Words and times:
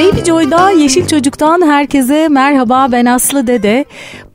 Baby 0.00 0.24
Joy'da 0.26 0.70
Yeşil 0.70 1.06
Çocuk'tan 1.06 1.62
herkese 1.62 2.28
merhaba 2.28 2.88
ben 2.92 3.06
Aslı 3.06 3.46
Dede. 3.46 3.84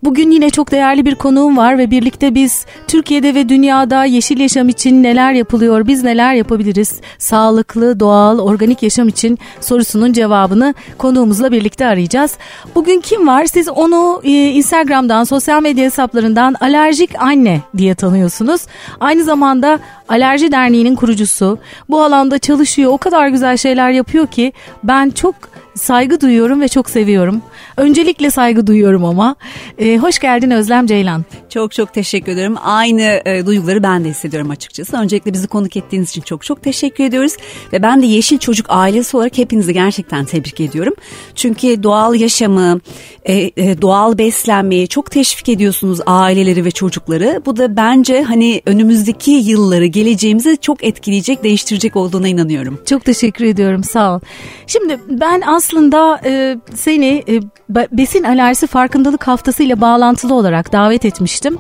Bugün 0.04 0.32
yine 0.32 0.50
çok 0.50 0.72
değerli 0.72 1.06
bir 1.06 1.16
konuğum 1.16 1.58
var 1.58 1.78
ve 1.78 1.92
birlikte 1.92 2.36
biz 2.36 2.66
Türkiye'de 2.88 3.36
ve 3.36 3.50
dünyada 3.50 4.06
yeşil 4.06 4.40
yaşam 4.40 4.70
için 4.70 5.04
neler 5.04 5.34
yapılıyor, 5.34 5.88
biz 5.88 6.04
neler 6.04 6.34
yapabiliriz? 6.34 7.00
Sağlıklı, 7.18 8.00
doğal, 8.00 8.40
organik 8.40 8.84
yaşam 8.84 9.08
için 9.08 9.40
sorusunun 9.62 10.14
cevabını 10.14 10.74
konuğumuzla 10.98 11.52
birlikte 11.52 11.86
arayacağız. 11.86 12.38
Bugün 12.76 13.02
kim 13.02 13.28
var? 13.28 13.46
Siz 13.46 13.70
onu 13.70 14.22
e, 14.24 14.30
Instagram'dan, 14.30 15.24
sosyal 15.24 15.62
medya 15.62 15.86
hesaplarından 15.86 16.56
alerjik 16.62 17.22
anne 17.22 17.62
diye 17.78 17.96
tanıyorsunuz. 17.96 18.62
Aynı 19.00 19.24
zamanda 19.24 19.80
Alerji 20.10 20.52
Derneği'nin 20.52 20.96
kurucusu. 20.96 21.58
Bu 21.90 22.04
alanda 22.04 22.40
çalışıyor. 22.40 22.92
O 22.92 22.98
kadar 22.98 23.28
güzel 23.28 23.58
şeyler 23.58 23.92
yapıyor 23.92 24.28
ki 24.28 24.54
ben 24.84 25.10
çok 25.10 25.36
saygı 25.76 26.22
duyuyorum 26.22 26.62
ve 26.62 26.68
çok 26.68 26.90
seviyorum. 26.90 27.42
Öncelikle 27.78 28.32
saygı 28.32 28.68
duyuyorum 28.68 29.06
ama. 29.06 29.36
Ee, 29.78 29.98
hoş 29.98 30.20
geldin 30.20 30.52
Özlem 30.52 30.86
Ceylan. 30.86 31.26
Çok 31.50 31.72
çok 31.72 31.94
teşekkür 31.94 32.32
ederim. 32.32 32.56
Aynı 32.64 33.22
e, 33.26 33.46
duyguları 33.46 33.84
ben 33.84 34.04
de 34.04 34.10
hissediyorum 34.10 34.50
açıkçası. 34.50 34.98
Öncelikle 34.98 35.34
bizi 35.34 35.48
konuk 35.48 35.78
ettiğiniz 35.78 36.10
için 36.10 36.22
çok 36.22 36.44
çok 36.44 36.64
teşekkür 36.64 37.04
ediyoruz. 37.04 37.34
Ve 37.74 37.82
ben 37.82 38.02
de 38.02 38.06
Yeşil 38.06 38.38
Çocuk 38.38 38.66
ailesi 38.70 39.18
olarak 39.18 39.38
hepinizi 39.38 39.74
gerçekten 39.74 40.26
tebrik 40.26 40.60
ediyorum. 40.60 40.94
Çünkü 41.36 41.84
doğal 41.84 42.16
yaşamı, 42.16 42.80
e, 43.26 43.34
e, 43.58 43.82
doğal 43.82 44.18
beslenmeyi 44.18 44.88
çok 44.88 45.12
teşvik 45.12 45.50
ediyorsunuz 45.50 46.00
aileleri 46.06 46.66
ve 46.66 46.72
çocukları. 46.72 47.42
Bu 47.46 47.58
da 47.58 47.78
bence 47.78 48.22
hani 48.22 48.62
önümüzdeki 48.66 49.32
yılları, 49.32 49.86
geleceğimizi 49.86 50.58
çok 50.62 50.84
etkileyecek, 50.84 51.44
değiştirecek 51.44 51.96
olduğuna 51.96 52.28
inanıyorum. 52.28 52.82
Çok 52.86 53.06
teşekkür 53.06 53.46
ediyorum 53.46 53.84
sağ 53.84 54.16
ol. 54.16 54.20
Şimdi 54.68 55.00
ben 55.10 55.42
aslında 55.46 56.22
e, 56.26 56.58
seni 56.76 57.24
e, 57.28 57.40
besin 57.70 58.24
alerjisi 58.24 58.68
farkındalık 58.68 59.28
haftası 59.28 59.64
ile 59.64 59.82
bağlantılı 59.82 60.34
olarak 60.34 60.74
davet 60.74 61.06
etmiştim. 61.06 61.58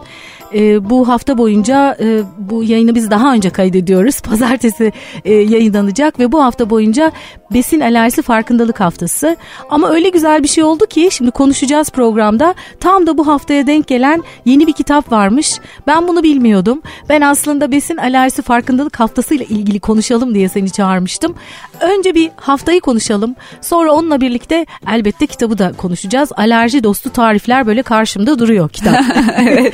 E, 0.56 0.89
bu 0.89 1.08
hafta 1.08 1.38
boyunca 1.38 1.98
e, 2.00 2.22
bu 2.38 2.64
yayını 2.64 2.95
biz 2.95 3.11
daha 3.11 3.34
önce 3.34 3.50
kaydediyoruz. 3.50 4.22
Pazartesi 4.30 4.92
e, 5.25 5.34
yayınlanacak 5.34 6.20
ve 6.20 6.31
bu 6.31 6.44
hafta 6.44 6.70
boyunca 6.70 7.11
besin 7.53 7.80
alerjisi 7.80 8.22
farkındalık 8.22 8.80
haftası. 8.80 9.38
Ama 9.70 9.89
öyle 9.89 10.09
güzel 10.09 10.44
bir 10.44 10.48
şey 10.48 10.64
oldu 10.64 10.86
ki 10.86 11.09
şimdi 11.11 11.31
konuşacağız 11.31 11.89
programda. 11.89 12.56
Tam 12.80 13.08
da 13.08 13.17
bu 13.17 13.28
haftaya 13.28 13.67
denk 13.67 13.88
gelen 13.88 14.23
yeni 14.45 14.67
bir 14.67 14.73
kitap 14.73 15.11
varmış. 15.11 15.59
Ben 15.88 16.08
bunu 16.08 16.23
bilmiyordum. 16.23 16.81
Ben 17.09 17.22
aslında 17.22 17.72
besin 17.72 17.98
alerjisi 17.98 18.42
farkındalık 18.42 19.00
haftası 19.00 19.36
ile 19.36 19.45
ilgili 19.45 19.80
konuşalım 19.80 20.36
diye 20.36 20.50
seni 20.50 20.70
çağırmıştım. 20.70 21.36
Önce 21.81 22.16
bir 22.16 22.31
haftayı 22.36 22.81
konuşalım. 22.81 23.36
Sonra 23.61 23.92
onunla 23.92 24.22
birlikte 24.22 24.66
elbette 24.92 25.28
kitabı 25.28 25.58
da 25.58 25.72
konuşacağız. 25.78 26.31
Alerji 26.38 26.83
dostu 26.83 27.09
tarifler 27.09 27.67
böyle 27.67 27.83
karşımda 27.83 28.39
duruyor 28.39 28.70
kitap. 28.70 28.95
evet. 29.38 29.73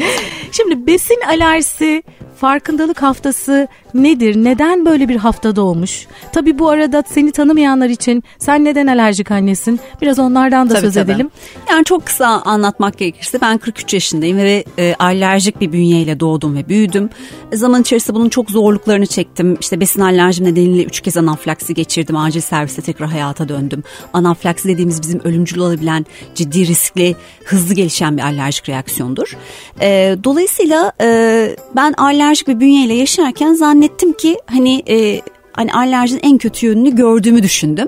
Şimdi 0.52 0.70
besin 0.75 1.22
alerjisi 1.27 2.03
farkındalık 2.42 3.02
haftası 3.02 3.67
nedir? 3.94 4.36
Neden 4.36 4.86
böyle 4.86 5.09
bir 5.09 5.16
hafta 5.16 5.56
doğmuş? 5.56 6.08
Tabii 6.31 6.59
bu 6.59 6.70
arada 6.70 7.03
seni 7.08 7.31
tanımayanlar 7.31 7.89
için 7.89 8.23
sen 8.39 8.66
neden 8.66 8.88
alerjik 8.88 9.31
annesin? 9.31 9.80
Biraz 10.02 10.20
onlardan 10.20 10.69
da 10.69 10.73
tabii, 10.73 10.81
söz 10.86 10.94
tabii. 10.94 11.12
edelim. 11.12 11.31
Yani 11.69 11.86
çok 11.86 12.06
kısa 12.06 12.28
anlatmak 12.28 12.97
gerekirse 12.97 13.42
ben 13.42 13.58
43 13.58 13.94
yaşındayım 13.94 14.38
ve 14.38 14.64
e, 14.78 14.95
alerjik 15.00 15.62
bir 15.62 15.72
bünyeyle 15.72 16.19
doğdum 16.19 16.56
ve 16.56 16.69
büyüdüm. 16.69 17.09
Zaman 17.53 17.81
içerisinde 17.81 18.16
bunun 18.16 18.30
çok 18.30 18.52
zorluklarını 18.52 19.06
çektim. 19.06 19.58
İşte 19.62 19.80
besin 19.80 20.02
alerjim 20.02 20.45
nedeniyle 20.45 20.84
3 20.84 21.02
kez 21.02 21.17
anaflaksi 21.17 21.73
geçirdim. 21.73 22.16
Acil 22.16 22.42
serviste 22.42 22.81
tekrar 22.81 23.09
hayata 23.09 23.50
döndüm. 23.50 23.84
Anaflaksi 24.14 24.67
dediğimiz 24.67 25.02
bizim 25.02 25.22
ölümcül 25.23 25.59
olabilen 25.59 26.06
ciddi 26.36 26.67
riskli 26.67 27.16
hızlı 27.45 27.73
gelişen 27.73 28.17
bir 28.17 28.23
alerjik 28.23 28.69
reaksiyondur. 28.69 29.38
E, 29.81 30.18
dolayısıyla 30.23 30.91
e, 31.02 31.56
ben 31.75 31.94
alerjik 31.97 32.31
bir 32.47 32.59
bünyeyle 32.59 32.94
yaşarken 32.94 33.53
zannettim 33.53 34.14
ki 34.14 34.38
hani 34.46 34.84
e, 34.90 35.22
hani 35.53 35.73
alerjinin 35.73 36.19
en 36.23 36.38
kötü 36.38 36.66
yönünü 36.66 36.95
gördüğümü 36.95 37.44
düşündüm. 37.44 37.88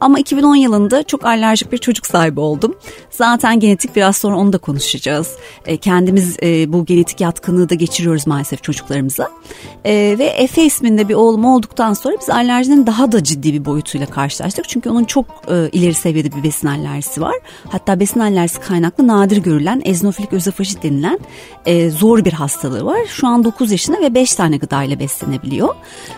Ama 0.00 0.18
2010 0.18 0.54
yılında 0.54 1.02
çok 1.02 1.24
alerjik 1.24 1.72
bir 1.72 1.78
çocuk 1.78 2.06
sahibi 2.06 2.40
oldum. 2.40 2.74
Zaten 3.10 3.60
genetik 3.60 3.96
biraz 3.96 4.16
sonra 4.16 4.36
onu 4.36 4.52
da 4.52 4.58
konuşacağız. 4.58 5.36
E, 5.66 5.76
kendimiz 5.76 6.36
e, 6.42 6.72
bu 6.72 6.84
genetik 6.84 7.20
yatkınlığı 7.20 7.68
da 7.68 7.74
geçiriyoruz 7.74 8.26
maalesef 8.26 8.62
çocuklarımıza. 8.62 9.30
E, 9.84 10.16
ve 10.18 10.24
Efe 10.24 10.64
isminde 10.64 11.08
bir 11.08 11.14
oğlum 11.14 11.44
olduktan 11.44 11.92
sonra 11.92 12.16
biz 12.20 12.30
alerjinin 12.30 12.86
daha 12.86 13.12
da 13.12 13.24
ciddi 13.24 13.52
bir 13.52 13.64
boyutuyla 13.64 14.06
karşılaştık. 14.06 14.68
Çünkü 14.68 14.90
onun 14.90 15.04
çok 15.04 15.26
e, 15.48 15.68
ileri 15.72 15.94
seviyede 15.94 16.36
bir 16.36 16.42
besin 16.42 16.68
alerjisi 16.68 17.20
var. 17.20 17.34
Hatta 17.68 18.00
besin 18.00 18.20
alerjisi 18.20 18.60
kaynaklı 18.60 19.06
nadir 19.06 19.36
görülen 19.36 19.82
eznofilik 19.84 20.32
özofajit 20.32 20.82
denilen 20.82 21.18
e, 21.66 21.90
zor 21.90 22.24
bir 22.24 22.32
hastalığı 22.32 22.84
var. 22.84 22.98
Şu 23.08 23.26
an 23.26 23.44
9 23.44 23.70
yaşında 23.72 24.00
ve 24.00 24.14
5 24.14 24.34
tane 24.34 24.56
gıdayla 24.56 24.98
beslenebiliyor. 24.98 25.74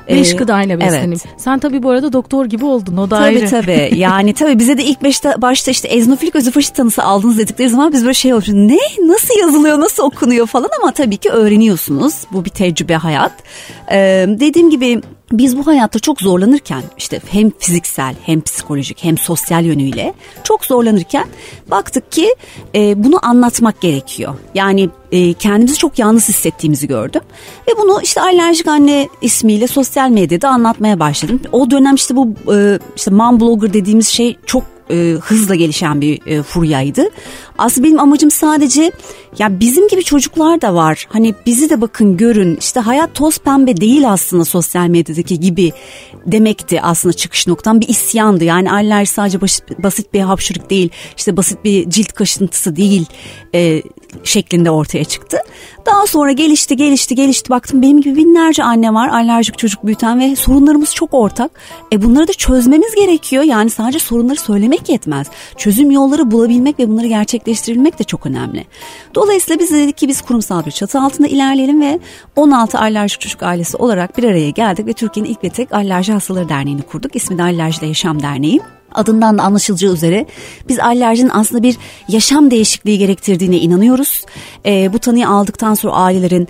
5 0.08 0.32
e, 0.32 0.36
gıdayla 0.36 0.80
besleneyim. 0.86 1.20
Evet. 1.26 1.40
Sen 1.40 1.58
tabii 1.58 1.82
bu 1.82 1.90
arada 1.90 2.12
doktor 2.12 2.46
gibi 2.46 2.64
oldun 2.64 2.96
o 2.96 3.10
da 3.10 3.16
tabii, 3.16 3.24
ayrı. 3.24 3.50
Tabii 3.50 3.66
tabii 3.66 3.98
yani 3.98 4.34
tabii 4.34 4.58
bize 4.58 4.78
de 4.78 4.84
ilk 4.84 5.04
başta, 5.04 5.42
başta 5.42 5.70
işte 5.70 5.88
eznofilik 5.88 6.36
özofajit 6.36 6.74
tanısı 6.74 7.02
aldınız 7.02 7.38
dedikleri 7.38 7.68
zaman 7.68 7.92
biz 7.92 8.02
böyle 8.02 8.14
şey 8.14 8.32
oluyoruz. 8.32 8.54
Ne? 8.54 8.78
Nasıl 9.06 9.38
yazılıyor? 9.40 9.80
Nasıl 9.80 10.02
okunuyor 10.02 10.46
falan 10.46 10.68
ama 10.82 10.92
tabii 10.92 11.16
ki 11.16 11.30
öğreniyorsunuz. 11.30 12.14
Bu 12.32 12.44
bir 12.44 12.50
tecrübe 12.50 12.94
hayat. 12.94 13.32
Ee, 13.90 14.26
dediğim 14.28 14.70
gibi 14.70 15.00
biz 15.32 15.56
bu 15.58 15.66
hayatta 15.66 15.98
çok 15.98 16.20
zorlanırken 16.20 16.82
işte 16.98 17.20
hem 17.30 17.50
fiziksel 17.58 18.14
hem 18.22 18.40
psikolojik 18.40 19.04
hem 19.04 19.18
sosyal 19.18 19.64
yönüyle 19.64 20.14
çok 20.44 20.64
zorlanırken 20.64 21.26
baktık 21.70 22.12
ki 22.12 22.34
e, 22.74 23.04
bunu 23.04 23.18
anlatmak 23.22 23.80
gerekiyor. 23.80 24.34
Yani 24.54 24.90
e, 25.12 25.32
kendimizi 25.32 25.78
çok 25.78 25.98
yalnız 25.98 26.28
hissettiğimizi 26.28 26.88
gördüm 26.88 27.22
ve 27.68 27.72
bunu 27.78 28.00
işte 28.02 28.20
alerjik 28.20 28.66
anne 28.66 29.08
ismiyle 29.22 29.66
sosyal 29.66 30.10
medyada 30.10 30.48
anlatmaya 30.48 31.00
başladım. 31.00 31.40
O 31.52 31.70
dönem 31.70 31.94
işte 31.94 32.16
bu 32.16 32.28
e, 32.54 32.78
işte 32.96 33.10
mom 33.10 33.40
blogger 33.40 33.72
dediğimiz 33.72 34.08
şey 34.08 34.36
çok 34.46 34.75
e, 34.90 35.16
hızla 35.22 35.54
gelişen 35.54 36.00
bir 36.00 36.26
e, 36.26 36.42
furyaydı. 36.42 37.04
Aslında 37.58 37.86
benim 37.86 38.00
amacım 38.00 38.30
sadece 38.30 38.92
ya 39.38 39.60
bizim 39.60 39.88
gibi 39.88 40.04
çocuklar 40.04 40.60
da 40.60 40.74
var. 40.74 41.06
Hani 41.08 41.34
bizi 41.46 41.70
de 41.70 41.80
bakın 41.80 42.16
görün 42.16 42.56
işte 42.56 42.80
hayat 42.80 43.14
toz 43.14 43.38
pembe 43.38 43.76
değil 43.76 44.12
aslında 44.12 44.44
sosyal 44.44 44.88
medyadaki 44.88 45.40
gibi 45.40 45.72
demekti 46.26 46.82
aslında 46.82 47.12
çıkış 47.12 47.46
noktam 47.46 47.80
bir 47.80 47.88
isyandı. 47.88 48.44
Yani 48.44 48.72
alerji 48.72 49.12
sadece 49.12 49.40
basit, 49.40 49.64
basit 49.78 50.14
bir 50.14 50.20
hapşırık 50.20 50.70
değil 50.70 50.90
işte 51.16 51.36
basit 51.36 51.64
bir 51.64 51.90
cilt 51.90 52.12
kaşıntısı 52.12 52.76
değil 52.76 53.06
e, 53.54 53.82
şeklinde 54.24 54.70
ortaya 54.70 55.04
çıktı. 55.04 55.38
Daha 55.86 56.06
sonra 56.06 56.32
gelişti 56.32 56.76
gelişti 56.76 57.14
gelişti 57.14 57.50
baktım 57.50 57.82
benim 57.82 58.00
gibi 58.00 58.16
binlerce 58.16 58.64
anne 58.64 58.94
var 58.94 59.08
alerjik 59.08 59.58
çocuk 59.58 59.86
büyüten 59.86 60.20
ve 60.20 60.36
sorunlarımız 60.36 60.94
çok 60.94 61.14
ortak. 61.14 61.50
E 61.92 62.02
bunları 62.02 62.28
da 62.28 62.32
çözmemiz 62.32 62.94
gerekiyor 62.94 63.42
yani 63.42 63.70
sadece 63.70 63.98
sorunları 63.98 64.40
söylemek 64.40 64.88
yetmez. 64.88 65.26
Çözüm 65.56 65.90
yolları 65.90 66.30
bulabilmek 66.30 66.78
ve 66.78 66.88
bunları 66.88 67.06
gerçekleştirebilmek 67.06 67.98
de 67.98 68.04
çok 68.04 68.26
önemli. 68.26 68.64
Dolayısıyla 69.14 69.58
biz 69.58 69.70
dedik 69.70 69.96
ki 69.96 70.08
biz 70.08 70.22
kurumsal 70.22 70.66
bir 70.66 70.70
çatı 70.70 71.00
altında 71.00 71.28
ilerleyelim 71.28 71.80
ve 71.80 72.00
16 72.36 72.78
alerjik 72.78 73.20
çocuk 73.20 73.42
ailesi 73.42 73.76
olarak 73.76 74.18
bir 74.18 74.24
araya 74.24 74.50
geldik 74.50 74.86
ve 74.86 74.92
Türkiye'nin 74.92 75.30
ilk 75.30 75.44
ve 75.44 75.50
tek 75.50 75.74
alerji 75.74 76.12
hastaları 76.12 76.48
derneğini 76.48 76.82
kurduk. 76.82 77.16
İsmi 77.16 77.38
de 77.38 77.42
Alerjide 77.42 77.86
Yaşam 77.86 78.22
Derneği 78.22 78.60
adından 78.98 79.38
da 79.38 79.42
anlaşılacağı 79.42 79.92
üzere 79.92 80.26
biz 80.68 80.78
alerjinin 80.78 81.30
aslında 81.34 81.62
bir 81.62 81.76
yaşam 82.08 82.50
değişikliği 82.50 82.98
gerektirdiğine 82.98 83.58
inanıyoruz. 83.58 84.24
E, 84.66 84.92
bu 84.92 84.98
tanıyı 84.98 85.28
aldıktan 85.28 85.74
sonra 85.74 85.92
ailelerin 85.92 86.48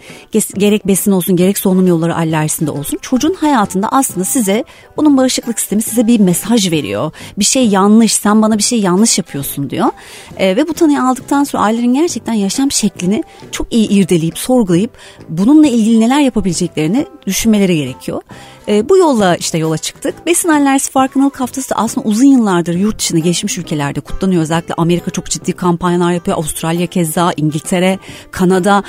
gerek 0.55 0.87
besin 0.87 1.13
olsun 1.13 1.37
gerek 1.37 1.59
solunum 1.59 1.87
yolları 1.87 2.17
alerjisinde 2.17 2.71
olsun 2.71 2.99
çocuğun 3.03 3.35
hayatında 3.35 3.89
aslında 3.91 4.25
size 4.25 4.65
onun 4.97 5.17
bağışıklık 5.17 5.61
sistemi 5.61 5.83
size 5.83 6.07
bir 6.07 6.21
mesaj 6.21 6.71
veriyor. 6.73 7.13
Bir 7.39 7.45
şey 7.45 7.69
yanlış 7.69 8.13
sen 8.13 8.43
bana 8.43 8.59
bir 8.59 8.63
şey 8.63 8.81
yanlış 8.81 9.19
yapıyorsun 9.19 9.71
diyor. 9.71 9.89
E, 10.37 10.57
ve 10.57 10.69
bu 10.69 10.75
tanıyı 10.75 11.03
aldıktan 11.03 11.45
sonra 11.45 11.63
ailelerin 11.63 11.95
gerçekten 11.95 12.33
yaşam 12.33 12.71
şeklini 12.71 13.25
çok 13.53 13.73
iyi 13.73 13.89
irdeleyip 13.89 14.39
sorgulayıp 14.39 14.91
bununla 15.29 15.67
ilgili 15.67 16.01
neler 16.01 16.21
yapabileceklerini 16.21 17.07
düşünmeleri 17.27 17.77
gerekiyor. 17.77 18.23
E, 18.69 18.89
bu 18.89 18.97
yolla 18.97 19.37
işte 19.37 19.59
yola 19.59 19.79
çıktık. 19.79 20.27
Besin 20.27 20.49
alerjisi 20.49 20.91
farkındalık 20.91 21.41
haftası 21.41 21.71
da 21.71 21.75
aslında 21.77 22.09
uzun 22.09 22.27
yıllardır 22.27 22.75
yurt 22.75 22.99
dışında 22.99 23.19
gelişmiş 23.21 23.59
ülkelerde 23.59 24.01
kutlanıyor. 24.01 24.43
Özellikle 24.43 24.75
Amerika 24.75 25.11
çok 25.11 25.27
ciddi 25.27 25.53
kampanyalar 25.53 26.13
yapıyor. 26.13 26.37
Avustralya 26.37 26.87
keza, 26.87 27.33
İngiltere, 27.37 27.99
Kanada 28.31 28.83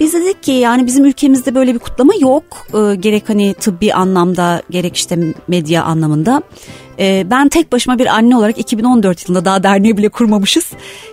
Biz 0.00 0.14
dedik 0.14 0.42
ki 0.42 0.52
yani 0.52 0.86
bizim 0.86 1.04
ülkemizde 1.04 1.54
böyle 1.54 1.74
bir 1.74 1.78
kutlama 1.78 2.12
yok. 2.20 2.66
E, 2.74 2.94
gerek 2.94 3.28
hani 3.28 3.54
tıbbi 3.54 3.94
anlamda 3.94 4.62
gerek 4.70 4.96
işte 4.96 5.34
medya 5.48 5.84
anlamında. 5.84 6.42
E, 6.98 7.26
ben 7.30 7.48
tek 7.48 7.72
başıma 7.72 7.98
bir 7.98 8.06
anne 8.06 8.36
olarak 8.36 8.58
2014 8.58 9.28
yılında 9.28 9.44
daha 9.44 9.62
derneği 9.62 9.96
bile 9.96 10.08
kurmamışız. 10.08 10.72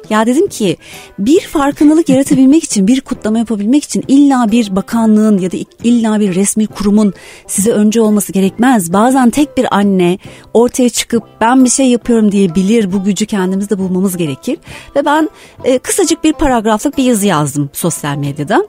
Ya 0.10 0.26
dedim 0.26 0.48
ki 0.48 0.78
bir 1.20 1.40
farkındalık 1.40 2.10
yaratabilmek 2.10 2.64
için 2.64 2.88
bir 2.88 3.02
kutlama 3.02 3.40
yapabilmek 3.40 3.84
için 3.84 4.04
illa 4.08 4.52
bir 4.52 4.76
bakanlığın 4.76 5.38
ya 5.38 5.52
da 5.52 5.58
illa 5.84 6.20
bir 6.20 6.36
resmi 6.36 6.68
kurumun 6.68 7.14
size 7.48 7.72
önce 7.72 8.02
olması 8.02 8.32
gerekmez. 8.34 8.94
Bazen 8.94 9.30
tek 9.30 9.58
bir 9.58 9.76
anne 9.76 10.18
ortaya 10.54 10.90
çıkıp 10.90 11.24
ben 11.42 11.66
bir 11.66 11.70
şey 11.70 11.88
yapıyorum 11.88 12.32
diyebilir. 12.32 12.94
Bu 12.94 13.04
gücü 13.04 13.26
kendimizde 13.26 13.78
bulmamız 13.78 14.18
gerekir. 14.18 14.58
Ve 14.96 15.06
ben 15.06 15.30
e, 15.64 15.78
kısacık 15.78 16.24
bir 16.24 16.34
paragraflık 16.34 16.98
bir 16.98 17.04
yazı 17.04 17.28
yazdım 17.28 17.70
sosyal 17.74 18.18
medyada. 18.18 18.68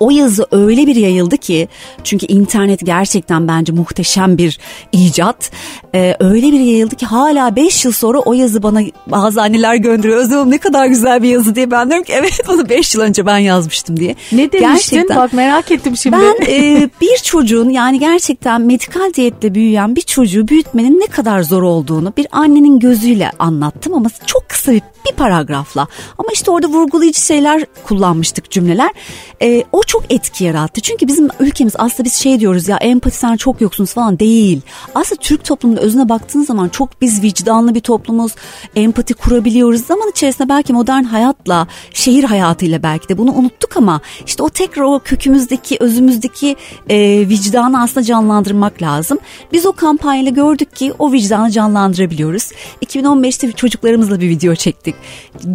O 0.00 0.10
yazı 0.10 0.46
öyle 0.50 0.86
bir 0.86 0.96
yayıldı 0.96 1.36
ki 1.36 1.68
çünkü 2.04 2.26
internet 2.26 2.80
gerçekten 2.86 3.48
bence 3.48 3.72
muhteşem 3.72 4.38
bir 4.38 4.58
icat. 4.92 5.50
Ee, 5.94 6.16
öyle 6.20 6.52
bir 6.52 6.60
yayıldı 6.60 6.96
ki 6.96 7.06
hala 7.06 7.56
5 7.56 7.84
yıl 7.84 7.92
sonra 7.92 8.18
o 8.18 8.32
yazı 8.32 8.62
bana 8.62 8.80
bazı 9.06 9.42
anneler 9.42 9.74
gönderiyor. 9.74 10.18
Özlem 10.18 10.50
ne 10.50 10.58
kadar 10.58 10.86
güzel 10.86 11.22
bir 11.22 11.28
yazı 11.28 11.54
diye 11.54 11.70
ben 11.70 11.88
diyorum 11.88 12.04
ki 12.04 12.12
evet 12.12 12.40
bunu 12.48 12.68
5 12.68 12.94
yıl 12.94 13.02
önce 13.02 13.26
ben 13.26 13.38
yazmıştım 13.38 13.96
diye. 13.96 14.16
Ne 14.32 14.52
demiştin 14.52 14.96
gerçekten, 14.96 15.16
bak 15.16 15.32
merak 15.32 15.70
ettim 15.70 15.96
şimdi. 15.96 16.16
Ben 16.16 16.46
e, 16.46 16.90
bir 17.00 17.16
çocuğun 17.22 17.70
yani 17.70 17.98
gerçekten 17.98 18.60
medikal 18.60 19.14
diyetle 19.14 19.54
büyüyen 19.54 19.96
bir 19.96 20.02
çocuğu 20.02 20.48
büyütmenin 20.48 21.00
ne 21.00 21.06
kadar 21.06 21.42
zor 21.42 21.62
olduğunu 21.62 22.12
bir 22.16 22.26
annenin 22.32 22.78
gözüyle 22.78 23.30
anlattım 23.38 23.94
ama 23.94 24.10
çok 24.26 24.48
kısa 24.48 24.72
bir 24.72 24.82
bir 25.06 25.12
paragrafla. 25.12 25.86
Ama 26.18 26.28
işte 26.32 26.50
orada 26.50 26.66
vurgulayıcı 26.66 27.20
şeyler 27.20 27.64
kullanmıştık 27.84 28.50
cümleler. 28.50 28.90
O 29.72 29.82
çok 29.82 30.12
etki 30.12 30.44
yarattı. 30.44 30.80
Çünkü 30.80 31.08
bizim 31.08 31.28
ülkemiz 31.40 31.74
aslında 31.78 32.04
biz 32.04 32.14
şey 32.14 32.40
diyoruz 32.40 32.68
ya 32.68 32.76
empati 32.76 33.16
sen 33.16 33.36
çok 33.36 33.60
yoksunuz 33.60 33.94
falan 33.94 34.18
değil. 34.18 34.60
Aslında 34.94 35.20
Türk 35.20 35.44
toplumunun 35.44 35.80
özüne 35.80 36.08
baktığınız 36.08 36.46
zaman 36.46 36.68
çok 36.68 37.00
biz 37.00 37.22
vicdanlı 37.22 37.74
bir 37.74 37.80
toplumuz. 37.80 38.34
Empati 38.76 39.14
kurabiliyoruz. 39.14 39.86
Zaman 39.86 40.10
içerisinde 40.10 40.48
belki 40.48 40.72
modern 40.72 41.02
hayatla, 41.04 41.66
şehir 41.92 42.24
hayatıyla 42.24 42.82
belki 42.82 43.08
de 43.08 43.18
bunu 43.18 43.32
unuttuk 43.32 43.76
ama 43.76 44.00
işte 44.26 44.42
o 44.42 44.48
tekrar 44.48 44.82
o 44.82 45.00
kökümüzdeki, 45.04 45.76
özümüzdeki 45.80 46.56
e, 46.88 47.28
vicdanı 47.28 47.82
aslında 47.82 48.06
canlandırmak 48.06 48.82
lazım. 48.82 49.18
Biz 49.52 49.66
o 49.66 49.72
kampanyayla 49.72 50.30
gördük 50.30 50.76
ki 50.76 50.92
o 50.98 51.12
vicdanı 51.12 51.50
canlandırabiliyoruz. 51.50 52.50
2015'te 52.82 53.52
çocuklarımızla 53.52 54.20
bir 54.20 54.28
video 54.28 54.54
çektik 54.54 54.94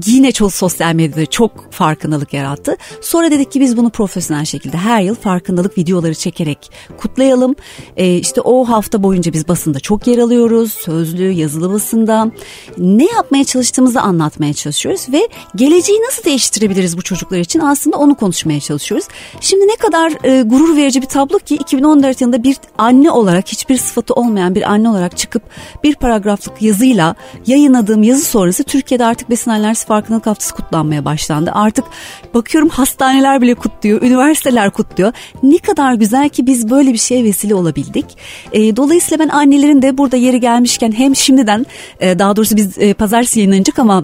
Yine 0.05 0.31
çok 0.31 0.53
sosyal 0.53 0.93
medyada 0.93 1.25
çok 1.25 1.71
farkındalık 1.71 2.33
yarattı. 2.33 2.77
Sonra 3.01 3.31
dedik 3.31 3.51
ki 3.51 3.59
biz 3.61 3.77
bunu 3.77 3.89
profesyonel 3.99 4.45
şekilde 4.45 4.77
her 4.77 5.01
yıl 5.01 5.15
farkındalık 5.15 5.77
videoları 5.77 6.15
çekerek 6.15 6.71
kutlayalım. 6.97 7.55
Ee, 7.97 8.15
işte 8.15 8.41
o 8.41 8.65
hafta 8.65 9.03
boyunca 9.03 9.33
biz 9.33 9.47
basında 9.47 9.79
çok 9.79 10.07
yer 10.07 10.17
alıyoruz. 10.17 10.73
Sözlü, 10.73 11.31
yazılı 11.31 11.73
basında. 11.73 12.31
Ne 12.77 13.05
yapmaya 13.05 13.43
çalıştığımızı 13.43 14.01
anlatmaya 14.01 14.53
çalışıyoruz 14.53 15.05
ve 15.11 15.29
geleceği 15.55 15.99
nasıl 16.01 16.23
değiştirebiliriz 16.23 16.97
bu 16.97 17.01
çocuklar 17.01 17.37
için 17.37 17.59
aslında 17.59 17.97
onu 17.97 18.15
konuşmaya 18.15 18.59
çalışıyoruz. 18.59 19.07
Şimdi 19.41 19.67
ne 19.67 19.75
kadar 19.75 20.13
e, 20.23 20.41
gurur 20.41 20.75
verici 20.77 21.01
bir 21.01 21.07
tablo 21.07 21.39
ki 21.39 21.55
2014 21.55 22.21
yılında 22.21 22.43
bir 22.43 22.57
anne 22.77 23.11
olarak 23.11 23.47
hiçbir 23.47 23.77
sıfatı 23.77 24.13
olmayan 24.13 24.55
bir 24.55 24.71
anne 24.71 24.89
olarak 24.89 25.17
çıkıp 25.17 25.43
bir 25.83 25.95
paragraflık 25.95 26.61
yazıyla 26.61 27.15
yayınladığım 27.47 28.03
yazı 28.03 28.25
sonrası 28.25 28.63
Türkiye'de 28.63 29.05
artık 29.05 29.29
besin 29.29 29.51
alerjisi 29.51 29.85
farkındalık 29.85 30.27
haftası 30.27 30.55
kutlanmaya 30.55 31.05
başlandı. 31.05 31.51
Artık 31.53 31.85
bakıyorum 32.33 32.69
hastaneler 32.69 33.41
bile 33.41 33.55
kutluyor, 33.55 33.88
üniversiteler 33.97 34.69
kutluyor. 34.71 35.13
Ne 35.43 35.57
kadar 35.57 35.93
güzel 35.93 36.29
ki 36.29 36.45
biz 36.47 36.69
böyle 36.69 36.93
bir 36.93 36.97
şeye 36.97 37.23
vesile 37.23 37.55
olabildik. 37.55 38.05
E, 38.51 38.75
dolayısıyla 38.75 39.25
ben 39.25 39.29
annelerin 39.29 39.81
de 39.81 39.97
burada 39.97 40.17
yeri 40.17 40.39
gelmişken 40.39 40.91
hem 40.91 41.15
şimdiden 41.15 41.65
e, 41.99 42.19
daha 42.19 42.35
doğrusu 42.35 42.55
biz 42.55 42.77
e, 42.77 42.93
pazartesi 42.93 43.39
yayınlanacak 43.39 43.79
ama 43.79 44.03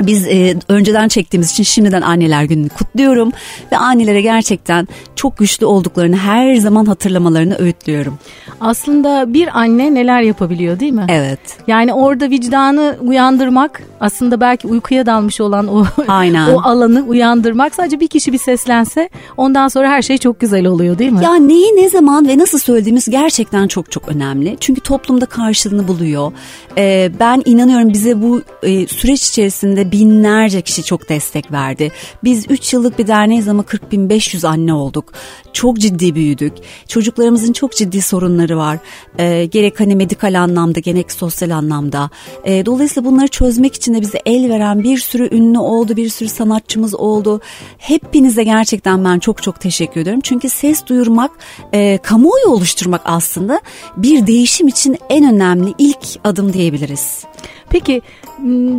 biz 0.00 0.26
e, 0.26 0.56
önceden 0.68 1.08
çektiğimiz 1.08 1.50
için 1.50 1.62
şimdiden 1.62 2.02
anneler 2.02 2.44
gününü 2.44 2.68
kutluyorum 2.68 3.32
ve 3.72 3.76
annelere 3.76 4.20
gerçekten 4.20 4.88
çok 5.16 5.38
güçlü 5.38 5.66
olduklarını 5.66 6.16
her 6.16 6.54
zaman 6.54 6.86
hatırlamalarını 6.86 7.56
öğütlüyorum. 7.58 8.18
Aslında 8.60 9.34
bir 9.34 9.58
anne 9.58 9.94
neler 9.94 10.22
yapabiliyor 10.22 10.80
değil 10.80 10.92
mi? 10.92 11.06
Evet. 11.08 11.40
Yani 11.66 11.94
orada 11.94 12.30
vicdanı 12.30 12.96
uyandırmak 13.02 13.82
aslında 14.00 14.40
belki 14.40 14.68
uykuya 14.68 15.06
dalmış 15.06 15.40
olan 15.40 15.66
o 15.68 15.84
Aynen. 16.08 16.48
o 16.54 16.60
alanı 16.62 17.04
uyandırmak 17.06 17.74
sadece 17.74 18.00
bir 18.00 18.08
kişi 18.08 18.32
bir 18.32 18.38
seslense 18.38 19.08
ondan 19.36 19.68
sonra 19.68 19.88
her 19.88 20.02
şey 20.02 20.18
çok 20.18 20.40
güzel 20.40 20.66
oluyor 20.66 20.98
değil 20.98 21.12
mi? 21.12 21.24
Ya 21.24 21.34
neyi 21.34 21.76
ne 21.76 21.88
zaman 21.88 22.28
ve 22.28 22.38
nasıl 22.38 22.58
söylediğimiz 22.58 23.10
gerçekten 23.10 23.68
çok 23.68 23.90
çok 23.90 24.08
önemli. 24.08 24.56
Çünkü 24.60 24.80
toplumda 24.80 25.26
karşılığını 25.26 25.88
buluyor. 25.88 26.32
Ee, 26.78 27.10
ben 27.20 27.42
inanıyorum 27.44 27.92
bize 27.92 28.22
bu 28.22 28.42
e, 28.62 28.86
süreç 28.86 29.28
içerisinde 29.28 29.83
binlerce 29.92 30.60
kişi 30.60 30.84
çok 30.84 31.08
destek 31.08 31.52
verdi. 31.52 31.92
Biz 32.24 32.50
3 32.50 32.72
yıllık 32.72 32.98
bir 32.98 33.06
derneğiz 33.06 33.48
ama 33.48 33.62
40 33.62 33.92
bin 33.92 34.10
500 34.10 34.44
anne 34.44 34.72
olduk. 34.74 35.12
Çok 35.52 35.78
ciddi 35.78 36.14
büyüdük. 36.14 36.52
Çocuklarımızın 36.88 37.52
çok 37.52 37.72
ciddi 37.72 38.02
sorunları 38.02 38.56
var. 38.56 38.78
E, 39.18 39.44
gerek 39.44 39.80
hani 39.80 39.96
medikal 39.96 40.40
anlamda 40.40 40.80
gerek 40.80 41.12
sosyal 41.12 41.50
anlamda. 41.50 42.10
E, 42.44 42.66
dolayısıyla 42.66 43.10
bunları 43.10 43.28
çözmek 43.28 43.74
için 43.74 43.94
de 43.94 44.00
bize 44.00 44.22
el 44.26 44.50
veren 44.50 44.82
bir 44.82 44.98
sürü 44.98 45.36
ünlü 45.36 45.58
oldu, 45.58 45.96
bir 45.96 46.08
sürü 46.08 46.28
sanatçımız 46.28 46.94
oldu. 46.94 47.40
Hepinize 47.78 48.44
gerçekten 48.44 49.04
ben 49.04 49.18
çok 49.18 49.42
çok 49.42 49.60
teşekkür 49.60 50.00
ediyorum. 50.00 50.20
Çünkü 50.24 50.48
ses 50.48 50.86
duyurmak, 50.86 51.30
e, 51.72 51.98
kamuoyu 51.98 52.46
oluşturmak 52.46 53.02
aslında 53.04 53.60
bir 53.96 54.26
değişim 54.26 54.68
için 54.68 54.98
en 55.08 55.34
önemli 55.34 55.74
ilk 55.78 56.06
adım 56.24 56.52
diyebiliriz. 56.52 57.24
Peki 57.74 58.02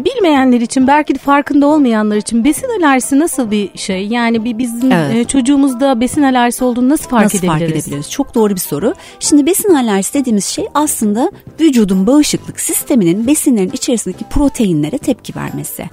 bilmeyenler 0.06 0.62
için 0.62 0.88
belki 0.88 1.16
de 1.16 1.20
farkında 1.20 1.68
olmayanlar 1.68 2.16
için 2.16 2.44
besin 2.44 2.68
alerjisi 2.80 3.20
nasıl 3.20 3.52
bir 3.52 3.78
şey? 3.78 4.08
Yani 4.08 4.46
bir 4.46 4.58
bizim 4.58 4.92
evet. 4.92 5.16
E, 5.16 5.24
çocuğumuzda 5.24 6.02
besin 6.02 6.22
alerjisi 6.24 6.64
olduğunu 6.64 6.90
nasıl 6.90 7.10
fark 7.10 7.24
nasıl 7.24 7.38
edebiliriz? 7.38 7.60
fark 7.60 7.72
edebiliriz? 7.72 8.12
Çok 8.12 8.36
doğru 8.36 8.56
bir 8.56 8.60
soru. 8.60 8.94
Şimdi 9.20 9.46
besin 9.46 9.74
alerjisi 9.74 10.14
dediğimiz 10.14 10.46
şey 10.46 10.68
aslında 10.74 11.32
vücudun 11.60 12.08
bağışıklık 12.08 12.60
sisteminin 12.60 13.28
besinlerin 13.28 13.72
içerisindeki 13.74 14.24
proteinlere 14.24 14.98
tepki 14.98 15.36
vermesi. 15.36 15.86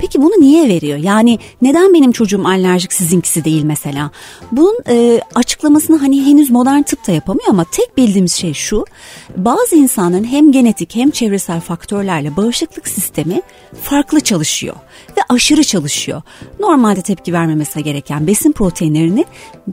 Peki 0.00 0.22
bunu 0.22 0.40
niye 0.40 0.68
veriyor? 0.68 0.98
Yani 0.98 1.38
neden 1.62 1.94
benim 1.94 2.12
çocuğum 2.12 2.46
alerjik 2.46 2.92
sizinkisi 2.92 3.44
değil 3.44 3.64
mesela? 3.64 4.10
Bunun 4.52 4.78
e, 4.88 5.20
açıklamasını 5.34 5.96
hani 5.96 6.26
henüz 6.26 6.50
modern 6.50 6.82
tıp 6.82 7.06
da 7.06 7.12
yapamıyor 7.12 7.48
ama 7.48 7.64
tek 7.64 7.96
bildiğimiz 7.96 8.32
şey 8.32 8.54
şu. 8.54 8.84
Bazı 9.36 9.76
insanların 9.76 10.24
hem 10.24 10.52
genetik 10.52 10.94
hem 10.94 11.10
çevresel 11.10 11.60
faktörlerle 11.60 12.36
bağışıklık 12.36 12.88
sistemi 12.88 13.42
farklı 13.82 14.20
çalışıyor 14.20 14.76
ve 15.18 15.20
aşırı 15.28 15.64
çalışıyor. 15.64 16.22
Normalde 16.60 17.02
tepki 17.02 17.32
vermemesi 17.32 17.82
gereken 17.82 18.26
besin 18.26 18.52
proteinlerini 18.52 19.24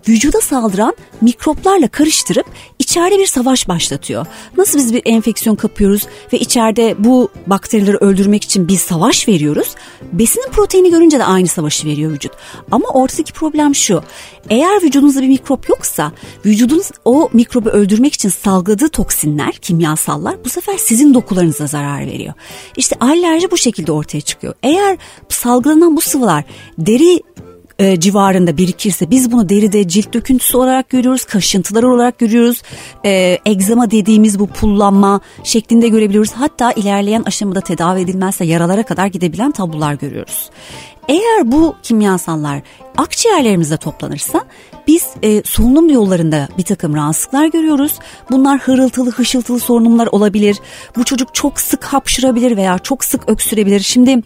vücuda 0.07 0.41
saldıran 0.41 0.95
mikroplarla 1.21 1.87
karıştırıp 1.87 2.45
içeride 2.79 3.19
bir 3.19 3.27
savaş 3.27 3.67
başlatıyor. 3.67 4.25
Nasıl 4.57 4.79
biz 4.79 4.93
bir 4.93 5.01
enfeksiyon 5.05 5.55
kapıyoruz 5.55 6.07
ve 6.33 6.39
içeride 6.39 6.95
bu 6.99 7.29
bakterileri 7.47 7.97
öldürmek 7.97 8.43
için 8.43 8.67
bir 8.67 8.77
savaş 8.77 9.27
veriyoruz. 9.27 9.75
Besinin 10.11 10.51
proteini 10.51 10.91
görünce 10.91 11.19
de 11.19 11.23
aynı 11.23 11.47
savaşı 11.47 11.87
veriyor 11.87 12.11
vücut. 12.11 12.31
Ama 12.71 12.87
ortadaki 12.87 13.33
problem 13.33 13.75
şu. 13.75 14.03
Eğer 14.49 14.83
vücudunuzda 14.83 15.21
bir 15.21 15.27
mikrop 15.27 15.69
yoksa 15.69 16.11
vücudunuz 16.45 16.91
o 17.05 17.29
mikrobu 17.33 17.69
öldürmek 17.69 18.13
için 18.13 18.29
salgıladığı 18.29 18.89
toksinler, 18.89 19.51
kimyasallar 19.51 20.45
bu 20.45 20.49
sefer 20.49 20.77
sizin 20.77 21.13
dokularınıza 21.13 21.67
zarar 21.67 22.07
veriyor. 22.07 22.33
İşte 22.77 22.95
alerji 22.99 23.51
bu 23.51 23.57
şekilde 23.57 23.91
ortaya 23.91 24.21
çıkıyor. 24.21 24.53
Eğer 24.63 24.97
salgılanan 25.33 25.95
bu 25.95 26.01
sıvılar 26.01 26.43
deri 26.77 27.21
e, 27.79 27.99
civarında 27.99 28.57
birikirse 28.57 29.11
biz 29.11 29.31
bunu 29.31 29.49
deride 29.49 29.87
cilt 29.87 30.13
döküntüsü 30.13 30.57
olarak 30.57 30.89
görüyoruz, 30.89 31.25
kaşıntılar 31.25 31.83
olarak 31.83 32.19
görüyoruz. 32.19 32.61
E, 33.05 33.37
egzama 33.45 33.91
dediğimiz 33.91 34.39
bu 34.39 34.47
pullanma 34.47 35.21
şeklinde 35.43 35.87
görebiliyoruz. 35.87 36.31
Hatta 36.31 36.71
ilerleyen 36.71 37.23
aşamada 37.23 37.61
tedavi 37.61 38.01
edilmezse 38.01 38.45
yaralara 38.45 38.83
kadar 38.83 39.07
gidebilen 39.07 39.51
tablolar 39.51 39.93
görüyoruz. 39.93 40.49
Eğer 41.07 41.51
bu 41.51 41.75
kimyasallar 41.83 42.61
akciğerlerimizde 42.97 43.77
toplanırsa 43.77 44.41
biz 44.87 45.07
e, 45.23 45.43
solunum 45.45 45.89
yollarında 45.89 46.47
bir 46.57 46.63
takım 46.63 46.95
rahatsızlıklar 46.95 47.47
görüyoruz. 47.47 47.93
Bunlar 48.31 48.59
hırıltılı 48.59 49.11
hışıltılı 49.11 49.59
sorunumlar 49.59 50.07
olabilir. 50.11 50.57
Bu 50.97 51.03
çocuk 51.03 51.35
çok 51.35 51.59
sık 51.59 51.83
hapşırabilir 51.83 52.57
veya 52.57 52.79
çok 52.79 53.03
sık 53.03 53.29
öksürebilir. 53.29 53.79
Şimdi 53.79 54.21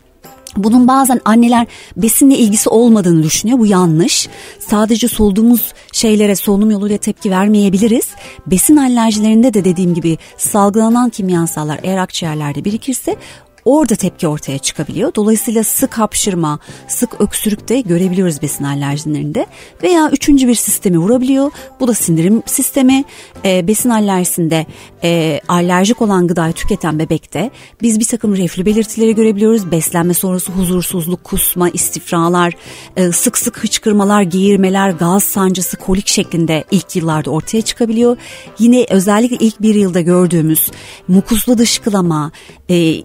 bunun 0.63 0.87
bazen 0.87 1.21
anneler 1.25 1.67
besinle 1.97 2.37
ilgisi 2.37 2.69
olmadığını 2.69 3.23
düşünüyor. 3.23 3.59
Bu 3.59 3.65
yanlış. 3.65 4.29
Sadece 4.59 5.07
solduğumuz 5.07 5.73
şeylere 5.91 6.35
solunum 6.35 6.71
yoluyla 6.71 6.97
tepki 6.97 7.31
vermeyebiliriz. 7.31 8.07
Besin 8.47 8.77
alerjilerinde 8.77 9.53
de 9.53 9.65
dediğim 9.65 9.93
gibi 9.93 10.17
salgılanan 10.37 11.09
kimyasallar 11.09 11.79
eğer 11.83 11.97
akciğerlerde 11.97 12.65
birikirse 12.65 13.15
orada 13.67 13.95
tepki 13.95 14.27
ortaya 14.27 14.57
çıkabiliyor. 14.57 15.15
Dolayısıyla 15.15 15.63
sık 15.63 15.97
hapşırma, 15.97 16.59
sık 16.87 17.21
öksürük 17.21 17.69
de 17.69 17.81
görebiliyoruz 17.81 18.41
besin 18.41 18.63
alerjilerinde. 18.63 19.45
Veya 19.83 20.09
üçüncü 20.11 20.47
bir 20.47 20.55
sistemi 20.55 20.97
vurabiliyor. 20.97 21.51
Bu 21.79 21.87
da 21.87 21.93
sindirim 21.93 22.43
sistemi. 22.45 23.03
E, 23.45 23.67
besin 23.67 23.89
alerjisinde 23.89 24.65
e, 25.03 25.41
alerjik 25.47 26.01
olan 26.01 26.27
gıdayı 26.27 26.53
tüketen 26.53 26.99
bebekte 26.99 27.51
biz 27.81 27.99
bir 27.99 28.05
takım 28.05 28.37
reflü 28.37 28.65
belirtileri 28.65 29.15
görebiliyoruz. 29.15 29.71
Beslenme 29.71 30.13
sonrası 30.13 30.51
huzursuzluk, 30.51 31.23
kusma, 31.23 31.69
istifralar, 31.69 32.53
e, 32.95 33.11
sık 33.11 33.37
sık 33.37 33.63
hıçkırmalar, 33.63 34.21
geğirmeler, 34.21 34.89
gaz 34.89 35.23
sancısı, 35.23 35.77
kolik 35.77 36.07
şeklinde 36.07 36.63
ilk 36.71 36.95
yıllarda 36.95 37.31
ortaya 37.31 37.61
çıkabiliyor. 37.61 38.17
Yine 38.59 38.85
özellikle 38.89 39.37
ilk 39.39 39.61
bir 39.61 39.75
yılda 39.75 40.01
gördüğümüz 40.01 40.71
mukuslu 41.07 41.57
dışkılama, 41.57 42.31
e, 42.69 43.03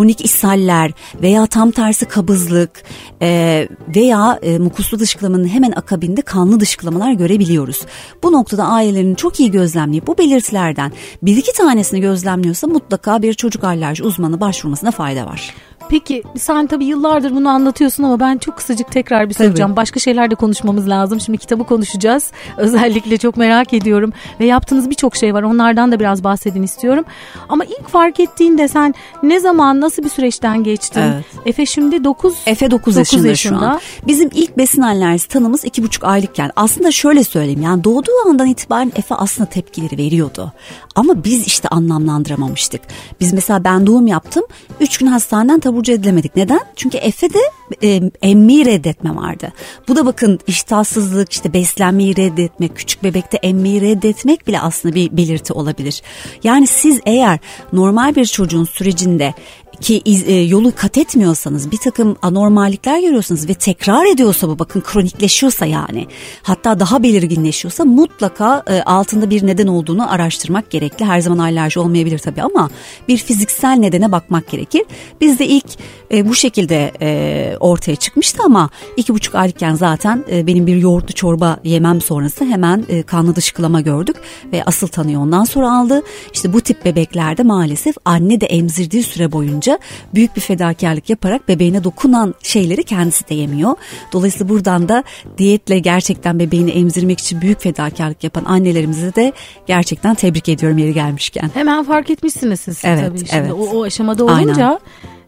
kronik 0.00 0.24
ishaller 0.24 0.92
veya 1.22 1.46
tam 1.46 1.70
tersi 1.70 2.06
kabızlık 2.06 2.82
e, 3.22 3.68
veya 3.96 4.38
e, 4.42 4.58
mukuslu 4.58 4.98
dışkılamanın 4.98 5.48
hemen 5.48 5.72
akabinde 5.72 6.22
kanlı 6.22 6.60
dışkılamalar 6.60 7.12
görebiliyoruz. 7.12 7.82
Bu 8.22 8.32
noktada 8.32 8.64
ailelerin 8.64 9.14
çok 9.14 9.40
iyi 9.40 9.50
gözlemleyip 9.50 10.06
bu 10.06 10.18
belirtilerden 10.18 10.92
bir 11.22 11.36
iki 11.36 11.52
tanesini 11.52 12.00
gözlemliyorsa 12.00 12.66
mutlaka 12.66 13.22
bir 13.22 13.34
çocuk 13.34 13.64
alerji 13.64 14.02
uzmanı 14.04 14.40
başvurmasına 14.40 14.90
fayda 14.90 15.26
var. 15.26 15.54
Peki 15.90 16.22
sen 16.38 16.66
tabii 16.66 16.84
yıllardır 16.84 17.30
bunu 17.30 17.48
anlatıyorsun 17.48 18.04
ama 18.04 18.20
ben 18.20 18.38
çok 18.38 18.56
kısacık 18.56 18.92
tekrar 18.92 19.28
bir 19.28 19.34
soracağım. 19.34 19.76
Başka 19.76 20.00
şeyler 20.00 20.30
de 20.30 20.34
konuşmamız 20.34 20.88
lazım. 20.88 21.20
Şimdi 21.20 21.38
kitabı 21.38 21.64
konuşacağız. 21.64 22.30
Özellikle 22.56 23.16
çok 23.16 23.36
merak 23.36 23.74
ediyorum. 23.74 24.12
Ve 24.40 24.46
yaptığınız 24.46 24.90
birçok 24.90 25.16
şey 25.16 25.34
var. 25.34 25.42
Onlardan 25.42 25.92
da 25.92 26.00
biraz 26.00 26.24
bahsedin 26.24 26.62
istiyorum. 26.62 27.04
Ama 27.48 27.64
ilk 27.64 27.88
fark 27.88 28.20
ettiğinde 28.20 28.68
sen 28.68 28.94
ne 29.22 29.40
zaman 29.40 29.80
nasıl 29.80 30.02
bir 30.02 30.08
süreçten 30.08 30.64
geçtin? 30.64 31.00
Evet. 31.00 31.24
Efe 31.46 31.66
şimdi 31.66 32.04
9 32.04 32.34
Efe 32.46 32.70
9, 32.70 32.86
9 32.86 32.96
yaşında, 32.96 33.28
yaşında 33.28 33.58
şu 33.58 33.66
an. 33.66 33.80
Bizim 34.06 34.30
ilk 34.34 34.58
besin 34.58 34.82
alerjisi 34.82 35.28
tanımız 35.28 35.64
2,5 35.64 36.06
aylıkken. 36.06 36.50
Aslında 36.56 36.92
şöyle 36.92 37.24
söyleyeyim 37.24 37.62
yani 37.62 37.84
doğduğu 37.84 38.28
andan 38.28 38.46
itibaren 38.46 38.92
Efe 38.96 39.14
aslında 39.14 39.48
tepkileri 39.50 39.98
veriyordu. 39.98 40.52
Ama 40.94 41.24
biz 41.24 41.46
işte 41.46 41.68
anlamlandıramamıştık. 41.68 42.80
Biz 43.20 43.32
mesela 43.32 43.64
ben 43.64 43.86
doğum 43.86 44.06
yaptım. 44.06 44.44
3 44.80 44.98
gün 44.98 45.06
hastaneden 45.06 45.60
taburcu 45.80 45.92
edilemedik. 45.92 46.36
Neden? 46.36 46.60
Çünkü 46.76 46.98
Efe'de 46.98 47.38
e, 47.82 48.00
emmiyi 48.22 48.64
reddetme 48.64 49.16
vardı. 49.16 49.52
Bu 49.88 49.96
da 49.96 50.06
bakın 50.06 50.38
iştahsızlık, 50.46 51.32
işte 51.32 51.52
beslenmeyi 51.52 52.16
reddetmek, 52.16 52.76
küçük 52.76 53.02
bebekte 53.02 53.36
emmiyi 53.36 53.80
reddetmek 53.80 54.46
bile 54.46 54.60
aslında 54.60 54.94
bir 54.94 55.16
belirti 55.16 55.52
olabilir. 55.52 56.02
Yani 56.44 56.66
siz 56.66 57.00
eğer 57.06 57.38
normal 57.72 58.14
bir 58.14 58.26
çocuğun 58.26 58.64
sürecinde 58.64 59.34
ki 59.80 60.02
e, 60.06 60.34
yolu 60.34 60.72
kat 60.76 60.98
etmiyorsanız 60.98 61.70
bir 61.70 61.76
takım 61.76 62.16
anormallikler 62.22 63.00
görüyorsanız 63.00 63.48
ve 63.48 63.54
tekrar 63.54 64.06
ediyorsa 64.06 64.48
bu 64.48 64.58
bakın 64.58 64.80
kronikleşiyorsa 64.80 65.66
yani 65.66 66.06
hatta 66.42 66.80
daha 66.80 67.02
belirginleşiyorsa 67.02 67.84
mutlaka 67.84 68.62
e, 68.66 68.82
altında 68.82 69.30
bir 69.30 69.46
neden 69.46 69.66
olduğunu 69.66 70.12
araştırmak 70.12 70.70
gerekli. 70.70 71.04
Her 71.04 71.20
zaman 71.20 71.38
alerji 71.38 71.80
olmayabilir 71.80 72.18
tabii 72.18 72.42
ama 72.42 72.70
bir 73.08 73.16
fiziksel 73.16 73.76
nedene 73.76 74.12
bakmak 74.12 74.50
gerekir. 74.50 74.82
Biz 75.20 75.38
de 75.38 75.46
ilk 75.46 75.66
e, 76.12 76.28
bu 76.28 76.34
şekilde 76.34 76.92
e, 77.02 77.56
ortaya 77.60 77.96
çıkmıştı 77.96 78.42
ama 78.44 78.70
iki 78.96 79.14
buçuk 79.14 79.34
aylıkken 79.34 79.74
zaten 79.74 80.24
e, 80.30 80.46
benim 80.46 80.66
bir 80.66 80.76
yoğurtlu 80.76 81.14
çorba 81.14 81.60
yemem 81.64 82.00
sonrası 82.00 82.44
hemen 82.44 82.84
e, 82.88 83.02
kanlı 83.02 83.36
dışkılama 83.36 83.80
gördük 83.80 84.16
ve 84.52 84.64
asıl 84.64 84.86
tanıyı 84.86 85.18
ondan 85.18 85.44
sonra 85.44 85.72
aldı. 85.72 86.02
İşte 86.32 86.52
bu 86.52 86.60
tip 86.60 86.84
bebeklerde 86.84 87.42
maalesef 87.42 87.96
anne 88.04 88.40
de 88.40 88.46
emzirdiği 88.46 89.02
süre 89.02 89.32
boyunca 89.32 89.69
büyük 90.14 90.36
bir 90.36 90.40
fedakarlık 90.40 91.10
yaparak 91.10 91.48
bebeğine 91.48 91.84
dokunan 91.84 92.34
şeyleri 92.42 92.84
kendisi 92.84 93.28
de 93.28 93.34
yemiyor. 93.34 93.74
Dolayısıyla 94.12 94.48
buradan 94.48 94.88
da 94.88 95.04
diyetle 95.38 95.78
gerçekten 95.78 96.38
bebeğini 96.38 96.70
emzirmek 96.70 97.20
için 97.20 97.40
büyük 97.40 97.60
fedakarlık 97.60 98.24
yapan 98.24 98.44
annelerimizi 98.44 99.14
de 99.14 99.32
gerçekten 99.66 100.14
tebrik 100.14 100.48
ediyorum 100.48 100.78
yeri 100.78 100.94
gelmişken. 100.94 101.50
Hemen 101.54 101.84
fark 101.84 102.10
etmişsiniz 102.10 102.60
siz 102.60 102.80
evet, 102.84 103.06
tabii. 103.06 103.18
Şimdi 103.18 103.30
evet. 103.34 103.52
o, 103.52 103.78
o 103.78 103.82
aşamada 103.82 104.24
olunca 104.24 104.66
Aynen. 104.66 104.78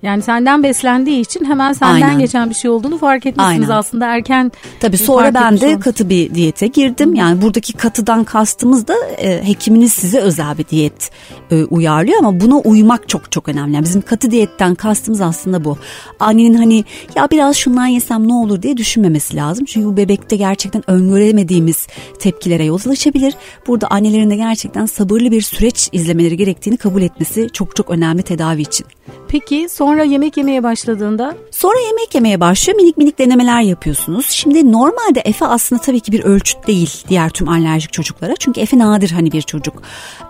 Yani 0.03 0.23
senden 0.23 0.63
beslendiği 0.63 1.21
için 1.21 1.45
hemen 1.45 1.73
senden 1.73 2.03
Aynen. 2.03 2.19
geçen 2.19 2.51
bir 2.51 2.55
şey 2.55 2.71
olduğunu 2.71 2.99
fark 2.99 3.27
etmişsiniz 3.27 3.71
Aynen. 3.71 3.81
aslında 3.81 4.07
erken. 4.07 4.53
Tabii 4.81 4.99
sonra 4.99 5.35
ben 5.35 5.61
de 5.61 5.67
olmuş. 5.67 5.85
katı 5.85 6.09
bir 6.09 6.35
diyete 6.35 6.67
girdim. 6.67 7.15
Yani 7.15 7.43
buradaki 7.43 7.73
katıdan 7.73 8.25
kastımız 8.25 8.89
da 8.89 8.95
e, 9.19 9.49
hekiminiz 9.49 9.93
size 9.93 10.19
özel 10.19 10.59
bir 10.59 10.69
diyet 10.69 11.11
e, 11.51 11.65
uyarlıyor 11.65 12.19
ama 12.19 12.41
buna 12.41 12.59
uymak 12.59 13.09
çok 13.09 13.33
çok 13.33 13.49
önemli. 13.49 13.75
Yani 13.75 13.85
bizim 13.85 14.03
katı 14.03 14.31
diyetten 14.31 14.75
kastımız 14.75 15.21
aslında 15.21 15.65
bu. 15.65 15.79
Annenin 16.21 16.55
hani 16.55 16.85
ya 17.17 17.29
biraz 17.31 17.57
şundan 17.57 17.87
yesem 17.87 18.29
ne 18.29 18.35
olur 18.35 18.63
diye 18.63 18.77
düşünmemesi 18.77 19.37
lazım. 19.37 19.65
Çünkü 19.65 19.87
bu 19.87 19.97
bebekte 19.97 20.37
gerçekten 20.37 20.91
öngöremediğimiz 20.91 21.87
tepkilere 22.19 22.65
yol 22.65 22.79
açabilir. 22.91 23.35
Burada 23.67 23.87
annelerin 23.87 24.31
de 24.31 24.37
gerçekten 24.37 24.87
sabırlı 24.87 25.31
bir 25.31 25.43
süreç 25.43 25.89
izlemeleri 25.93 26.37
gerektiğini 26.37 26.77
kabul 26.77 27.03
etmesi 27.03 27.49
çok 27.53 27.77
çok 27.77 27.91
önemli 27.91 28.23
tedavi 28.23 28.63
için. 28.63 28.87
Peki 29.29 29.69
sonra 29.69 30.05
yemek 30.05 30.37
yemeye 30.37 30.63
başladığında? 30.63 31.35
Sonra 31.51 31.81
yemek 31.81 32.15
yemeye 32.15 32.41
başlıyor. 32.41 32.79
Minik 32.79 32.97
minik 32.97 33.19
denemeler 33.19 33.61
yapıyorsunuz. 33.61 34.27
Şimdi 34.31 34.73
normalde 34.73 35.21
Efe 35.25 35.47
aslında 35.47 35.83
tabii 35.83 36.01
ki 36.01 36.13
bir 36.13 36.25
ölçüt 36.25 36.67
değil 36.67 37.05
diğer 37.09 37.31
tüm 37.31 37.49
alerjik 37.49 37.93
çocuklara. 37.93 38.37
Çünkü 38.37 38.61
Efe 38.61 38.79
nadir 38.79 39.11
hani 39.11 39.33
bir 39.33 39.43
çocuk. 39.43 39.83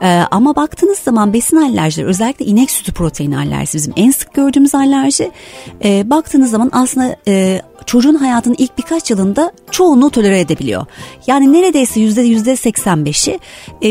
Ee, 0.03 0.23
ama 0.31 0.57
baktığınız 0.57 0.99
zaman 0.99 1.33
besin 1.33 1.57
alerjileri 1.57 2.09
özellikle 2.09 2.45
inek 2.45 2.71
sütü 2.71 2.93
proteini 2.93 3.37
alerjisi 3.37 3.79
bizim 3.79 3.93
en 3.97 4.11
sık 4.11 4.35
gördüğümüz 4.35 4.75
alerji. 4.75 5.31
Ee, 5.85 6.11
baktığınız 6.11 6.51
zaman 6.51 6.71
aslında 6.73 7.17
e, 7.29 7.63
çocuğun 7.87 8.15
hayatının 8.15 8.57
ilk 8.59 8.79
birkaç 8.79 9.11
yılında 9.11 9.53
çoğunluğu 9.71 10.11
tolere 10.11 10.41
edebiliyor. 10.41 10.87
Yani 11.27 11.53
neredeyse 11.53 12.01
yüzde 12.01 12.23
yüzde 12.23 12.53
85'i 12.53 13.39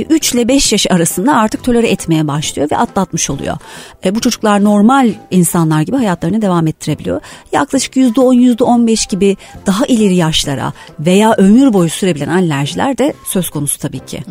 3 0.10 0.34
ile 0.34 0.48
5 0.48 0.72
yaş 0.72 0.88
arasında 0.92 1.36
artık 1.36 1.64
tolere 1.64 1.88
etmeye 1.88 2.28
başlıyor 2.28 2.72
ve 2.72 2.78
atlatmış 2.78 3.30
oluyor. 3.30 3.58
E, 4.06 4.16
bu 4.16 4.20
çocuklar 4.20 4.64
normal 4.64 5.14
insanlar 5.32 5.82
gibi 5.82 5.98
hayatlarını 5.98 6.42
devam 6.42 6.68
ettirebiliyor. 6.68 7.22
Yaklaşık 7.52 7.98
yüzde 7.98 8.22
10 8.22 8.34
yüzde 8.34 8.64
15 8.64 9.06
gibi 9.06 9.38
daha 9.66 9.86
ileri 9.86 10.16
yaşlara 10.16 10.74
veya 11.00 11.34
ömür 11.38 11.74
boyu 11.74 11.90
sürebilen 11.90 12.28
alerjiler 12.28 12.98
de 12.98 13.14
söz 13.26 13.50
konusu 13.50 13.80
tabii 13.80 14.06
ki. 14.06 14.24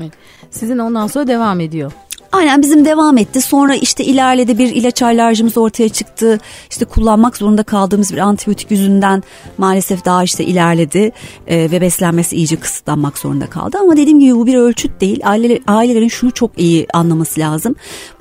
Sizin 0.50 0.78
ondan 0.78 1.06
sonra 1.06 1.26
devam 1.26 1.60
ediyor. 1.60 1.92
Aynen 2.32 2.62
bizim 2.62 2.84
devam 2.84 3.18
etti. 3.18 3.40
Sonra 3.40 3.74
işte 3.74 4.04
ilerledi 4.04 4.58
bir 4.58 4.74
ilaç 4.74 5.02
alerjimiz 5.02 5.58
ortaya 5.58 5.88
çıktı. 5.88 6.38
İşte 6.70 6.84
kullanmak 6.84 7.36
zorunda 7.36 7.62
kaldığımız 7.62 8.12
bir 8.12 8.18
antibiyotik 8.18 8.70
yüzünden 8.70 9.22
maalesef 9.58 10.04
daha 10.04 10.24
işte 10.24 10.44
ilerledi 10.44 11.12
e, 11.46 11.70
ve 11.70 11.80
beslenmesi 11.80 12.36
iyice 12.36 12.56
kısıtlanmak 12.56 13.18
zorunda 13.18 13.46
kaldı. 13.46 13.78
Ama 13.80 13.96
dediğim 13.96 14.20
gibi 14.20 14.34
bu 14.34 14.46
bir 14.46 14.56
ölçüt 14.56 15.00
değil. 15.00 15.20
Aileler, 15.24 15.58
ailelerin 15.66 16.08
şunu 16.08 16.30
çok 16.30 16.50
iyi 16.58 16.86
anlaması 16.94 17.40
lazım. 17.40 17.74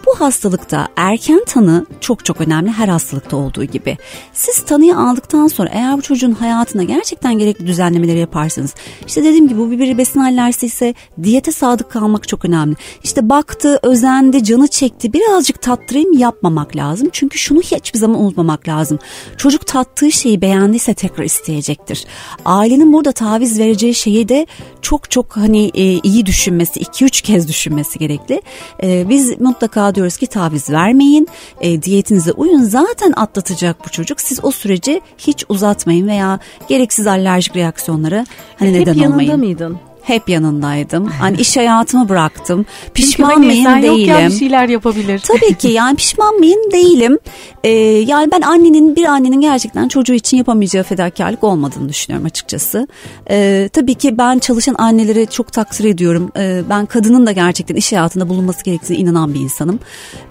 Bu 0.06 0.20
hastalıkta 0.20 0.88
erken 0.96 1.44
tanı 1.48 1.86
çok 2.00 2.26
çok 2.26 2.42
önemli 2.42 2.72
her 2.72 2.88
hastalıkta 2.88 3.38
olduğu 3.38 3.64
gibi. 3.64 3.98
Siz 4.34 4.60
tanıyı 4.66 4.98
aldıktan 4.98 5.48
sonra 5.48 5.70
eğer 5.74 5.98
bu 5.98 6.02
çocuğun 6.02 6.32
hayatına 6.32 6.84
gerçekten 6.84 7.38
gerekli 7.38 7.68
düzenlemeleri 7.68 8.20
yaparsanız 8.20 8.76
işte 9.08 9.24
dediğim 9.24 9.48
gibi 9.48 9.60
bu 9.60 9.72
bir 9.72 9.98
besin 9.98 10.20
alerjisi 10.20 10.66
ise 10.66 10.94
diyete 11.24 11.52
sadık 11.52 11.92
kalmak 11.92 12.28
çok 12.28 12.46
önemli. 12.46 12.76
İşte 13.04 13.30
baktı, 13.30 13.80
özendi, 13.84 14.44
canı 14.44 14.68
çekti 14.68 15.14
birazcık 15.14 15.62
tattırayım 15.62 16.18
yapmamak 16.18 16.76
lazım. 16.76 17.10
Çünkü 17.12 17.40
şunu 17.40 17.60
hiçbir 17.62 18.00
zaman 18.00 18.22
unutmamak 18.22 18.68
lazım. 18.68 19.00
Çocuk 19.38 19.68
tattığı 19.68 20.12
şeyi 20.12 20.42
beğendiyse 20.42 20.94
tekrar 20.94 21.24
isteyecektir. 21.24 22.06
Ailenin 22.46 22.94
burada 22.94 23.12
taviz 23.12 23.60
vereceği 23.60 23.96
şeyi 23.96 24.30
de 24.30 24.48
çok 24.82 25.12
çok 25.12 25.38
hani 25.38 25.72
e, 25.74 25.84
iyi 25.84 26.26
düşünmesi, 26.26 26.80
iki 26.80 27.06
üç 27.06 27.22
kez 27.22 27.48
düşünmesi 27.48 28.00
gerekli. 28.00 28.42
E, 28.84 29.10
biz 29.10 29.42
mutlaka 29.42 29.89
diyoruz 29.96 30.18
ki 30.18 30.28
taviz 30.28 30.70
vermeyin, 30.70 31.28
e, 31.62 31.84
diyetinize 31.84 32.32
uyun 32.32 32.64
zaten 32.64 33.14
atlatacak 33.16 33.86
bu 33.86 33.90
çocuk. 33.90 34.22
Siz 34.22 34.40
o 34.44 34.52
süreci 34.52 35.02
hiç 35.18 35.46
uzatmayın 35.50 36.08
veya 36.08 36.40
gereksiz 36.68 37.08
alerjik 37.08 37.56
reaksiyonlara 37.56 38.26
hani 38.56 38.70
Hep 38.70 38.80
neden 38.80 38.92
olmayın. 38.94 39.12
Hep 39.12 39.20
yanında 39.20 39.38
mıydın? 39.38 39.89
Hep 40.10 40.30
yanındaydım. 40.30 41.10
Hani 41.20 41.38
iş 41.38 41.58
hayatımı 41.58 42.10
bıraktım. 42.10 42.66
Pişman 42.94 43.30
hani 43.30 43.46
mıyım 43.46 43.64
sen 43.64 43.84
değilim. 43.84 44.00
Yokken 44.00 44.30
bir 44.30 44.36
şeyler 44.36 44.70
yapabilir. 44.70 45.24
Tabii 45.28 45.54
ki 45.54 45.68
yani 45.68 45.96
pişman 45.96 46.36
mıyım 46.36 46.72
değilim. 46.72 47.20
Ee, 47.64 47.70
yani 48.08 48.32
ben 48.32 48.42
annenin 48.42 48.96
bir 48.96 49.06
annenin 49.06 49.42
gerçekten 49.42 49.88
çocuğu 49.88 50.14
için 50.14 50.38
yapamayacağı 50.38 50.84
fedakarlık 50.84 51.44
olmadığını 51.44 51.90
düşünüyorum 51.90 52.26
açıkçası. 52.26 52.88
Ee, 53.30 53.70
tabii 53.74 53.94
ki 53.94 54.18
ben 54.18 54.40
çalışan 54.40 54.76
anneleri 54.78 55.28
çok 55.28 55.54
takdir 55.54 55.86
ediyorum. 55.86 56.32
Ee, 56.38 56.62
ben 56.70 56.86
kadının 56.86 57.26
da 57.26 57.32
gerçekten 57.32 57.76
iş 57.76 57.92
hayatında 57.92 58.30
bulunması 58.30 58.64
gerektiğine 58.64 59.04
inanan 59.04 59.34
bir 59.34 59.40
insanım. 59.40 59.80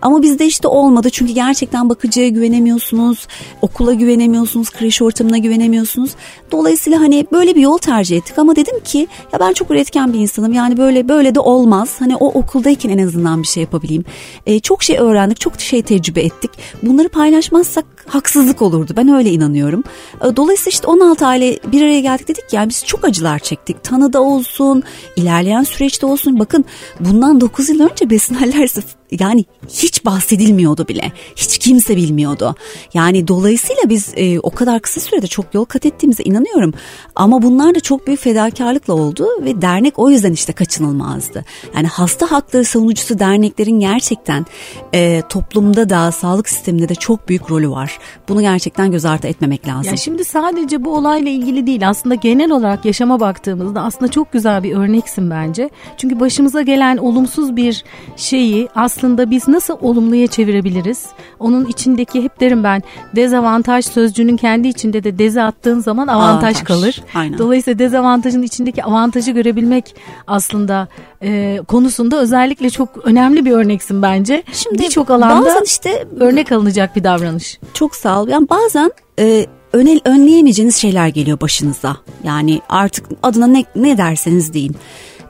Ama 0.02 0.22
bizde 0.22 0.46
işte 0.46 0.68
olmadı 0.68 1.10
çünkü 1.10 1.32
gerçekten 1.32 1.88
bakıcıya 1.88 2.28
güvenemiyorsunuz, 2.28 3.26
okula 3.62 3.94
güvenemiyorsunuz, 3.94 4.70
kreş 4.70 5.02
ortamına 5.02 5.38
güvenemiyorsunuz. 5.38 6.10
Dolayısıyla 6.52 7.00
hani 7.00 7.26
böyle 7.32 7.54
bir 7.54 7.60
yol 7.60 7.78
tercih 7.78 8.16
ettik 8.16 8.38
ama 8.38 8.56
dedim 8.56 8.80
ki 8.84 9.08
ya 9.32 9.40
ben 9.40 9.52
çok 9.52 9.67
çok 9.68 9.76
üretken 9.76 10.12
bir 10.12 10.18
insanım. 10.18 10.52
Yani 10.52 10.76
böyle 10.76 11.08
böyle 11.08 11.34
de 11.34 11.40
olmaz. 11.40 11.96
Hani 11.98 12.16
o 12.16 12.26
okuldayken 12.26 12.90
en 12.90 13.06
azından 13.06 13.42
bir 13.42 13.46
şey 13.46 13.60
yapabileyim. 13.60 14.04
E, 14.46 14.60
çok 14.60 14.82
şey 14.82 14.98
öğrendik, 14.98 15.40
çok 15.40 15.60
şey 15.60 15.82
tecrübe 15.82 16.20
ettik. 16.20 16.50
Bunları 16.82 17.08
paylaşmazsak 17.08 17.84
haksızlık 18.06 18.62
olurdu. 18.62 18.92
Ben 18.96 19.08
öyle 19.08 19.30
inanıyorum. 19.30 19.84
E, 20.24 20.36
dolayısıyla 20.36 20.70
işte 20.70 20.86
16 20.86 21.26
aile 21.26 21.58
bir 21.72 21.82
araya 21.82 22.00
geldik 22.00 22.28
dedik 22.28 22.52
ya 22.52 22.68
biz 22.68 22.84
çok 22.84 23.04
acılar 23.04 23.38
çektik. 23.38 23.84
Tanıda 23.84 24.22
olsun, 24.22 24.82
ilerleyen 25.16 25.62
süreçte 25.62 26.06
olsun. 26.06 26.38
Bakın 26.38 26.64
bundan 27.00 27.40
9 27.40 27.68
yıl 27.68 27.80
önce 27.80 28.10
besin 28.10 28.34
alerjisi 28.34 28.97
yani 29.20 29.44
hiç 29.68 30.04
bahsedilmiyordu 30.04 30.88
bile. 30.88 31.12
Hiç 31.36 31.58
kimse 31.58 31.96
bilmiyordu. 31.96 32.54
Yani 32.94 33.28
dolayısıyla 33.28 33.82
biz 33.88 34.12
e, 34.16 34.40
o 34.40 34.50
kadar 34.50 34.80
kısa 34.80 35.00
sürede 35.00 35.26
çok 35.26 35.54
yol 35.54 35.64
kat 35.64 35.86
ettiğimize 35.86 36.22
inanıyorum. 36.22 36.74
Ama 37.14 37.42
bunlar 37.42 37.74
da 37.74 37.80
çok 37.80 38.06
büyük 38.06 38.20
fedakarlıkla 38.20 38.94
oldu 38.94 39.28
ve 39.44 39.62
dernek 39.62 39.98
o 39.98 40.10
yüzden 40.10 40.32
işte 40.32 40.52
kaçınılmazdı. 40.52 41.44
Yani 41.74 41.86
hasta 41.86 42.30
hakları 42.30 42.64
savunucusu 42.64 43.18
derneklerin 43.18 43.80
gerçekten 43.80 44.46
e, 44.94 45.22
toplumda 45.28 45.88
da 45.88 46.12
sağlık 46.12 46.48
sisteminde 46.48 46.88
de 46.88 46.94
çok 46.94 47.28
büyük 47.28 47.50
rolü 47.50 47.70
var. 47.70 47.98
Bunu 48.28 48.40
gerçekten 48.40 48.90
göz 48.90 49.04
ardı 49.04 49.26
etmemek 49.26 49.68
lazım. 49.68 49.90
Ya 49.90 49.96
şimdi 49.96 50.24
sadece 50.24 50.84
bu 50.84 50.96
olayla 50.96 51.30
ilgili 51.30 51.66
değil 51.66 51.88
aslında 51.88 52.14
genel 52.14 52.50
olarak 52.50 52.84
yaşama 52.84 53.20
baktığımızda 53.20 53.82
aslında 53.82 54.10
çok 54.10 54.32
güzel 54.32 54.62
bir 54.62 54.76
örneksin 54.76 55.30
bence. 55.30 55.70
Çünkü 55.96 56.20
başımıza 56.20 56.62
gelen 56.62 56.96
olumsuz 56.96 57.56
bir 57.56 57.84
şeyi 58.16 58.68
aslında 58.74 58.97
biz 59.02 59.48
nasıl 59.48 59.76
olumluya 59.80 60.26
çevirebiliriz? 60.26 61.06
Onun 61.40 61.64
içindeki 61.64 62.22
hep 62.22 62.40
derim 62.40 62.64
ben 62.64 62.82
dezavantaj 63.16 63.84
sözcüğünün 63.84 64.36
kendi 64.36 64.68
içinde 64.68 65.04
de 65.04 65.18
deze 65.18 65.42
attığın 65.42 65.80
zaman 65.80 66.06
avantaj, 66.06 66.42
avantaj. 66.42 66.64
kalır. 66.64 67.02
Aynen. 67.14 67.38
Dolayısıyla 67.38 67.78
dezavantajın 67.78 68.42
içindeki 68.42 68.84
avantajı 68.84 69.30
görebilmek 69.30 69.94
aslında 70.26 70.88
e, 71.22 71.60
konusunda 71.68 72.20
özellikle 72.20 72.70
çok 72.70 72.88
önemli 73.04 73.44
bir 73.44 73.52
örneksin 73.52 74.02
bence. 74.02 74.42
Şimdi 74.52 74.78
birçok 74.78 75.10
alanda 75.10 75.46
bazen 75.46 75.62
işte 75.64 76.08
örnek 76.20 76.52
alınacak 76.52 76.96
bir 76.96 77.04
davranış. 77.04 77.58
Çok 77.74 77.96
sağ 77.96 78.22
ol. 78.22 78.28
Yani 78.28 78.48
bazen 78.48 78.92
e, 79.18 79.46
öne, 79.72 80.00
önleyemeyeceğiniz 80.04 80.76
şeyler 80.76 81.08
geliyor 81.08 81.40
başınıza. 81.40 81.96
Yani 82.24 82.60
artık 82.68 83.06
adına 83.22 83.46
ne, 83.46 83.64
ne 83.76 83.98
derseniz 83.98 84.54
deyin. 84.54 84.76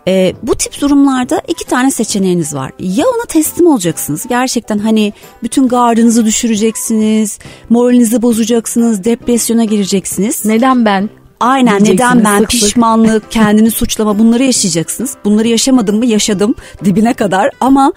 E, 0.09 0.35
bu 0.43 0.55
tip 0.55 0.81
durumlarda 0.81 1.43
iki 1.49 1.65
tane 1.65 1.91
seçeneğiniz 1.91 2.55
var. 2.55 2.73
Ya 2.79 3.05
ona 3.07 3.25
teslim 3.29 3.67
olacaksınız. 3.67 4.27
Gerçekten 4.29 4.79
hani 4.79 5.13
bütün 5.43 5.69
gardınızı 5.69 6.25
düşüreceksiniz, 6.25 7.39
moralinizi 7.69 8.23
bozacaksınız, 8.23 9.05
depresyona 9.05 9.65
gireceksiniz. 9.65 10.45
Neden 10.45 10.85
ben? 10.85 11.11
Aynen 11.41 11.85
neden 11.85 12.25
ben 12.25 12.39
sık 12.39 12.49
pişmanlık, 12.49 13.31
kendini 13.31 13.71
suçlama 13.71 14.19
bunları 14.19 14.43
yaşayacaksınız. 14.43 15.15
Bunları 15.25 15.49
yaşamadım 15.49 15.99
mı 15.99 16.07
yaşadım 16.07 16.55
dibine 16.85 17.15
kadar 17.15 17.51
ama 17.61 17.93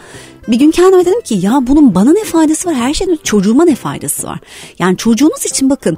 bir 0.47 0.59
gün 0.59 0.71
kendime 0.71 1.05
dedim 1.05 1.21
ki 1.21 1.35
ya 1.41 1.59
bunun 1.61 1.95
bana 1.95 2.11
ne 2.11 2.23
faydası 2.23 2.69
var 2.69 2.75
her 2.75 2.93
şeyin 2.93 3.19
çocuğuma 3.23 3.65
ne 3.65 3.75
faydası 3.75 4.27
var. 4.27 4.39
Yani 4.79 4.97
çocuğunuz 4.97 5.45
için 5.45 5.69
bakın 5.69 5.97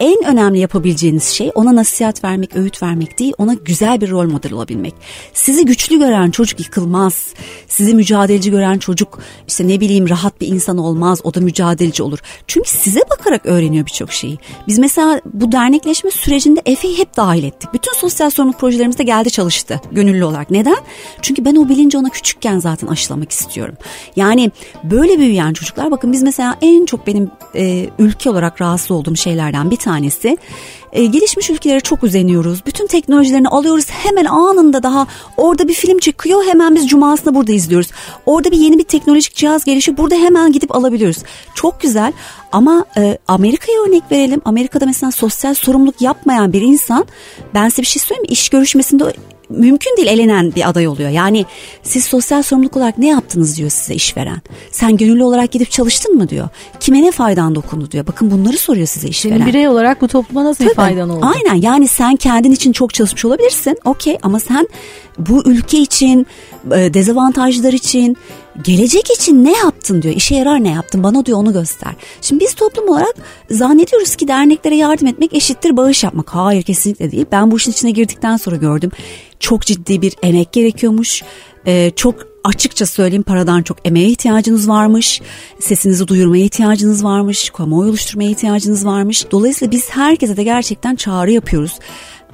en 0.00 0.24
önemli 0.24 0.58
yapabileceğiniz 0.58 1.24
şey 1.24 1.50
ona 1.54 1.76
nasihat 1.76 2.24
vermek, 2.24 2.56
öğüt 2.56 2.82
vermek 2.82 3.18
değil, 3.18 3.32
ona 3.38 3.54
güzel 3.54 4.00
bir 4.00 4.10
rol 4.10 4.30
model 4.30 4.52
olabilmek. 4.52 4.94
Sizi 5.34 5.64
güçlü 5.64 5.98
gören 5.98 6.30
çocuk 6.30 6.60
yıkılmaz. 6.60 7.34
Sizi 7.68 7.94
mücadeleci 7.94 8.50
gören 8.50 8.78
çocuk 8.78 9.18
işte 9.48 9.68
ne 9.68 9.80
bileyim 9.80 10.08
rahat 10.08 10.40
bir 10.40 10.48
insan 10.48 10.78
olmaz, 10.78 11.20
o 11.24 11.34
da 11.34 11.40
mücadeleci 11.40 12.02
olur. 12.02 12.18
Çünkü 12.46 12.70
size 12.70 13.00
bakarak 13.10 13.46
öğreniyor 13.46 13.86
birçok 13.86 14.12
şeyi. 14.12 14.38
Biz 14.68 14.78
mesela 14.78 15.20
bu 15.34 15.52
dernekleşme 15.52 16.10
sürecinde 16.10 16.62
Efe'yi 16.66 16.98
hep 16.98 17.16
dahil 17.16 17.44
ettik. 17.44 17.70
Bütün 17.74 17.92
sosyal 17.92 18.30
sorumluluk 18.30 18.60
projelerimizde 18.60 19.02
geldi 19.02 19.30
çalıştı 19.30 19.80
gönüllü 19.92 20.24
olarak. 20.24 20.50
Neden? 20.50 20.76
Çünkü 21.22 21.44
ben 21.44 21.56
o 21.56 21.68
bilinci 21.68 21.98
ona 21.98 22.08
küçükken 22.08 22.58
zaten 22.58 22.86
aşılamak 22.86 23.32
istiyorum. 23.32 23.75
Yani 24.16 24.50
böyle 24.84 25.18
büyüyen 25.18 25.52
çocuklar 25.52 25.90
bakın 25.90 26.12
biz 26.12 26.22
mesela 26.22 26.56
en 26.62 26.86
çok 26.86 27.06
benim 27.06 27.30
e, 27.54 27.86
ülke 27.98 28.30
olarak 28.30 28.60
rahatsız 28.60 28.90
olduğum 28.90 29.16
şeylerden 29.16 29.70
bir 29.70 29.76
tanesi 29.76 30.36
e, 30.96 31.06
gelişmiş 31.06 31.50
ülkelere 31.50 31.80
çok 31.80 32.04
üzeniyoruz. 32.04 32.66
Bütün 32.66 32.86
teknolojilerini 32.86 33.48
alıyoruz 33.48 33.86
hemen 33.90 34.24
anında 34.24 34.82
daha 34.82 35.06
orada 35.36 35.68
bir 35.68 35.74
film 35.74 35.98
çıkıyor 35.98 36.44
hemen 36.44 36.74
biz 36.74 36.88
cumasında 36.88 37.34
burada 37.34 37.52
izliyoruz. 37.52 37.90
Orada 38.26 38.50
bir 38.50 38.56
yeni 38.56 38.78
bir 38.78 38.84
teknolojik 38.84 39.34
cihaz 39.34 39.64
gelişiyor 39.64 39.98
burada 39.98 40.14
hemen 40.14 40.52
gidip 40.52 40.76
alabiliyoruz. 40.76 41.18
Çok 41.54 41.80
güzel 41.80 42.12
ama 42.52 42.84
e, 42.96 43.18
Amerika'ya 43.28 43.82
örnek 43.82 44.02
verelim. 44.12 44.40
Amerika'da 44.44 44.86
mesela 44.86 45.10
sosyal 45.10 45.54
sorumluluk 45.54 46.00
yapmayan 46.00 46.52
bir 46.52 46.62
insan 46.62 47.06
ben 47.54 47.68
size 47.68 47.82
bir 47.82 47.86
şey 47.86 48.02
söyleyeyim 48.02 48.22
mi? 48.22 48.28
İş 48.28 48.48
görüşmesinde 48.48 49.04
mümkün 49.48 49.96
değil 49.96 50.08
elenen 50.08 50.54
bir 50.54 50.68
aday 50.68 50.88
oluyor. 50.88 51.10
Yani 51.10 51.44
siz 51.82 52.04
sosyal 52.04 52.42
sorumluluk 52.42 52.76
olarak 52.76 52.98
ne 52.98 53.08
yaptınız 53.08 53.56
diyor 53.56 53.70
size 53.70 53.94
işveren. 53.94 54.42
Sen 54.70 54.96
gönüllü 54.96 55.24
olarak 55.24 55.52
gidip 55.52 55.70
çalıştın 55.70 56.16
mı 56.16 56.28
diyor. 56.28 56.48
Kime 56.80 57.02
ne 57.02 57.10
faydan 57.10 57.54
dokundu 57.54 57.90
diyor. 57.90 58.06
Bakın 58.06 58.30
bunları 58.30 58.58
soruyor 58.58 58.86
size 58.86 59.08
işveren. 59.08 59.36
Senin 59.36 59.46
birey 59.46 59.68
olarak 59.68 60.02
bu 60.02 60.08
topluma 60.08 60.44
nasıl 60.44 60.64
Tabii, 60.64 60.74
faydan 60.88 61.10
oldu? 61.10 61.26
Aynen 61.34 61.54
yani 61.54 61.88
sen 61.88 62.16
kendin 62.16 62.52
için 62.52 62.72
çok 62.72 62.94
çalışmış 62.94 63.24
olabilirsin. 63.24 63.78
Okey 63.84 64.18
ama 64.22 64.40
sen 64.40 64.68
bu 65.18 65.42
ülke 65.46 65.78
için, 65.78 66.26
e, 66.66 66.94
dezavantajlar 66.94 67.72
için, 67.72 68.16
gelecek 68.64 69.10
için 69.10 69.44
ne 69.44 69.52
yaptın 69.52 70.02
diyor. 70.02 70.14
İşe 70.14 70.34
yarar 70.34 70.64
ne 70.64 70.70
yaptın 70.70 71.02
bana 71.02 71.26
diyor 71.26 71.38
onu 71.38 71.52
göster. 71.52 71.92
Şimdi 72.20 72.44
biz 72.44 72.54
toplum 72.54 72.88
olarak 72.88 73.14
zannediyoruz 73.50 74.16
ki 74.16 74.28
derneklere 74.28 74.76
yardım 74.76 75.06
etmek 75.06 75.34
eşittir 75.34 75.76
bağış 75.76 76.04
yapmak. 76.04 76.28
Hayır 76.28 76.62
kesinlikle 76.62 77.12
değil. 77.12 77.26
Ben 77.32 77.50
bu 77.50 77.56
işin 77.56 77.70
içine 77.70 77.90
girdikten 77.90 78.36
sonra 78.36 78.56
gördüm. 78.56 78.90
Çok 79.40 79.62
ciddi 79.62 80.02
bir 80.02 80.16
emek 80.22 80.52
gerekiyormuş. 80.52 81.22
Ee, 81.66 81.92
çok 81.96 82.35
açıkça 82.46 82.86
söyleyeyim 82.86 83.22
paradan 83.22 83.62
çok 83.62 83.76
emeğe 83.84 84.08
ihtiyacınız 84.08 84.68
varmış. 84.68 85.20
Sesinizi 85.60 86.08
duyurmaya 86.08 86.44
ihtiyacınız 86.44 87.04
varmış. 87.04 87.50
Kamuoyu 87.50 87.90
oluşturmaya 87.90 88.30
ihtiyacınız 88.30 88.86
varmış. 88.86 89.30
Dolayısıyla 89.30 89.72
biz 89.72 89.90
herkese 89.90 90.36
de 90.36 90.42
gerçekten 90.42 90.96
çağrı 90.96 91.32
yapıyoruz 91.32 91.78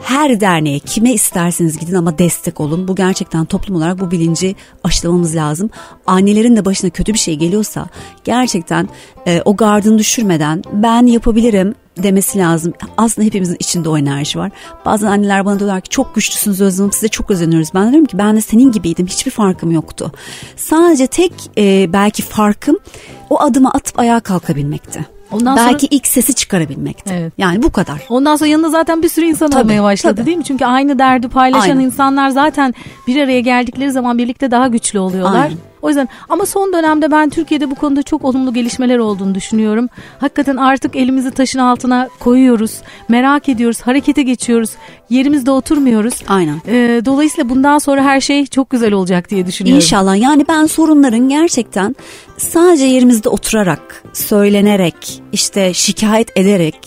her 0.03 0.41
derneğe 0.41 0.79
kime 0.79 1.13
isterseniz 1.13 1.79
gidin 1.79 1.95
ama 1.95 2.19
destek 2.19 2.61
olun. 2.61 2.89
Bu 2.89 2.95
gerçekten 2.95 3.45
toplum 3.45 3.77
olarak 3.77 4.01
bu 4.01 4.11
bilinci 4.11 4.57
aşılamamız 4.85 5.37
lazım. 5.37 5.71
Annelerin 6.07 6.57
de 6.57 6.65
başına 6.65 6.91
kötü 6.91 7.15
bir 7.15 7.19
şey 7.19 7.37
geliyorsa 7.37 7.87
gerçekten 8.25 8.89
e, 9.27 9.43
o 9.45 9.57
gardını 9.57 9.99
düşürmeden 9.99 10.63
ben 10.73 11.07
yapabilirim 11.07 11.75
demesi 11.97 12.39
lazım. 12.39 12.73
Aslında 12.97 13.27
hepimizin 13.27 13.57
içinde 13.59 13.89
o 13.89 13.99
enerji 13.99 14.39
var. 14.39 14.51
Bazen 14.85 15.07
anneler 15.07 15.45
bana 15.45 15.59
diyorlar 15.59 15.81
ki 15.81 15.89
çok 15.89 16.15
güçlüsünüz 16.15 16.61
Özlem 16.61 16.93
size 16.93 17.09
çok 17.09 17.31
özeniyoruz. 17.31 17.69
Ben 17.75 17.91
diyorum 17.91 18.07
ki 18.07 18.19
ben 18.19 18.37
de 18.37 18.41
senin 18.41 18.73
gibiydim 18.73 19.07
hiçbir 19.07 19.31
farkım 19.31 19.71
yoktu. 19.71 20.13
Sadece 20.57 21.07
tek 21.07 21.33
e, 21.59 21.93
belki 21.93 22.23
farkım 22.23 22.79
o 23.31 23.41
adımı 23.41 23.71
atıp 23.71 23.99
ayağa 23.99 24.21
kalkabilmekti. 24.21 25.07
Ondan 25.33 25.57
Belki 25.57 25.87
sonra... 25.87 25.89
ilk 25.91 26.07
sesi 26.07 26.35
çıkarabilmekti. 26.35 27.15
Evet. 27.15 27.33
Yani 27.39 27.63
bu 27.63 27.73
kadar. 27.73 28.07
Ondan 28.09 28.37
sonra 28.37 28.51
yanında 28.51 28.71
zaten 28.71 29.03
bir 29.03 29.09
sürü 29.09 29.27
insan 29.27 29.51
tabii, 29.51 29.63
olmaya 29.63 29.83
başladı 29.83 30.15
tabii. 30.17 30.27
değil 30.27 30.37
mi? 30.37 30.45
Çünkü 30.45 30.65
aynı 30.65 30.99
derdi 30.99 31.29
paylaşan 31.29 31.71
Aynen. 31.71 31.81
insanlar 31.81 32.29
zaten 32.29 32.75
bir 33.07 33.23
araya 33.23 33.41
geldikleri 33.41 33.91
zaman 33.93 34.19
birlikte 34.19 34.51
daha 34.51 34.69
güçlü 34.69 34.99
oluyorlar. 34.99 35.43
Aynen. 35.43 35.59
O 35.83 35.89
yüzden 35.89 36.09
ama 36.29 36.47
son 36.47 36.73
dönemde 36.73 37.11
ben 37.11 37.31
Türkiye'de 37.31 37.71
bu 37.71 37.75
konuda 37.75 38.03
çok 38.03 38.25
olumlu 38.25 38.55
gelişmeler 38.55 38.99
olduğunu 38.99 39.35
düşünüyorum. 39.35 39.89
Hakikaten 40.19 40.57
artık 40.57 40.97
elimizi 40.97 41.31
taşın 41.31 41.59
altına 41.59 42.09
koyuyoruz. 42.21 42.81
Merak 43.09 43.49
ediyoruz, 43.49 43.81
harekete 43.81 44.23
geçiyoruz. 44.23 44.71
Yerimizde 45.11 45.51
oturmuyoruz. 45.51 46.15
Aynen. 46.29 46.63
Ee, 46.67 47.03
dolayısıyla 47.05 47.49
bundan 47.51 47.79
sonra 47.79 48.05
her 48.05 48.21
şey 48.21 48.47
çok 48.47 48.71
güzel 48.71 48.93
olacak 48.93 49.31
diye 49.31 49.47
düşünüyorum. 49.47 49.77
İnşallah. 49.77 50.17
Yani 50.17 50.45
ben 50.49 50.67
sorunların 50.67 51.29
gerçekten 51.29 51.97
sadece 52.39 52.85
yerimizde 52.85 53.29
oturarak, 53.29 54.05
söylenerek, 54.13 55.23
işte 55.33 55.75
şikayet 55.75 56.37
ederek 56.37 56.79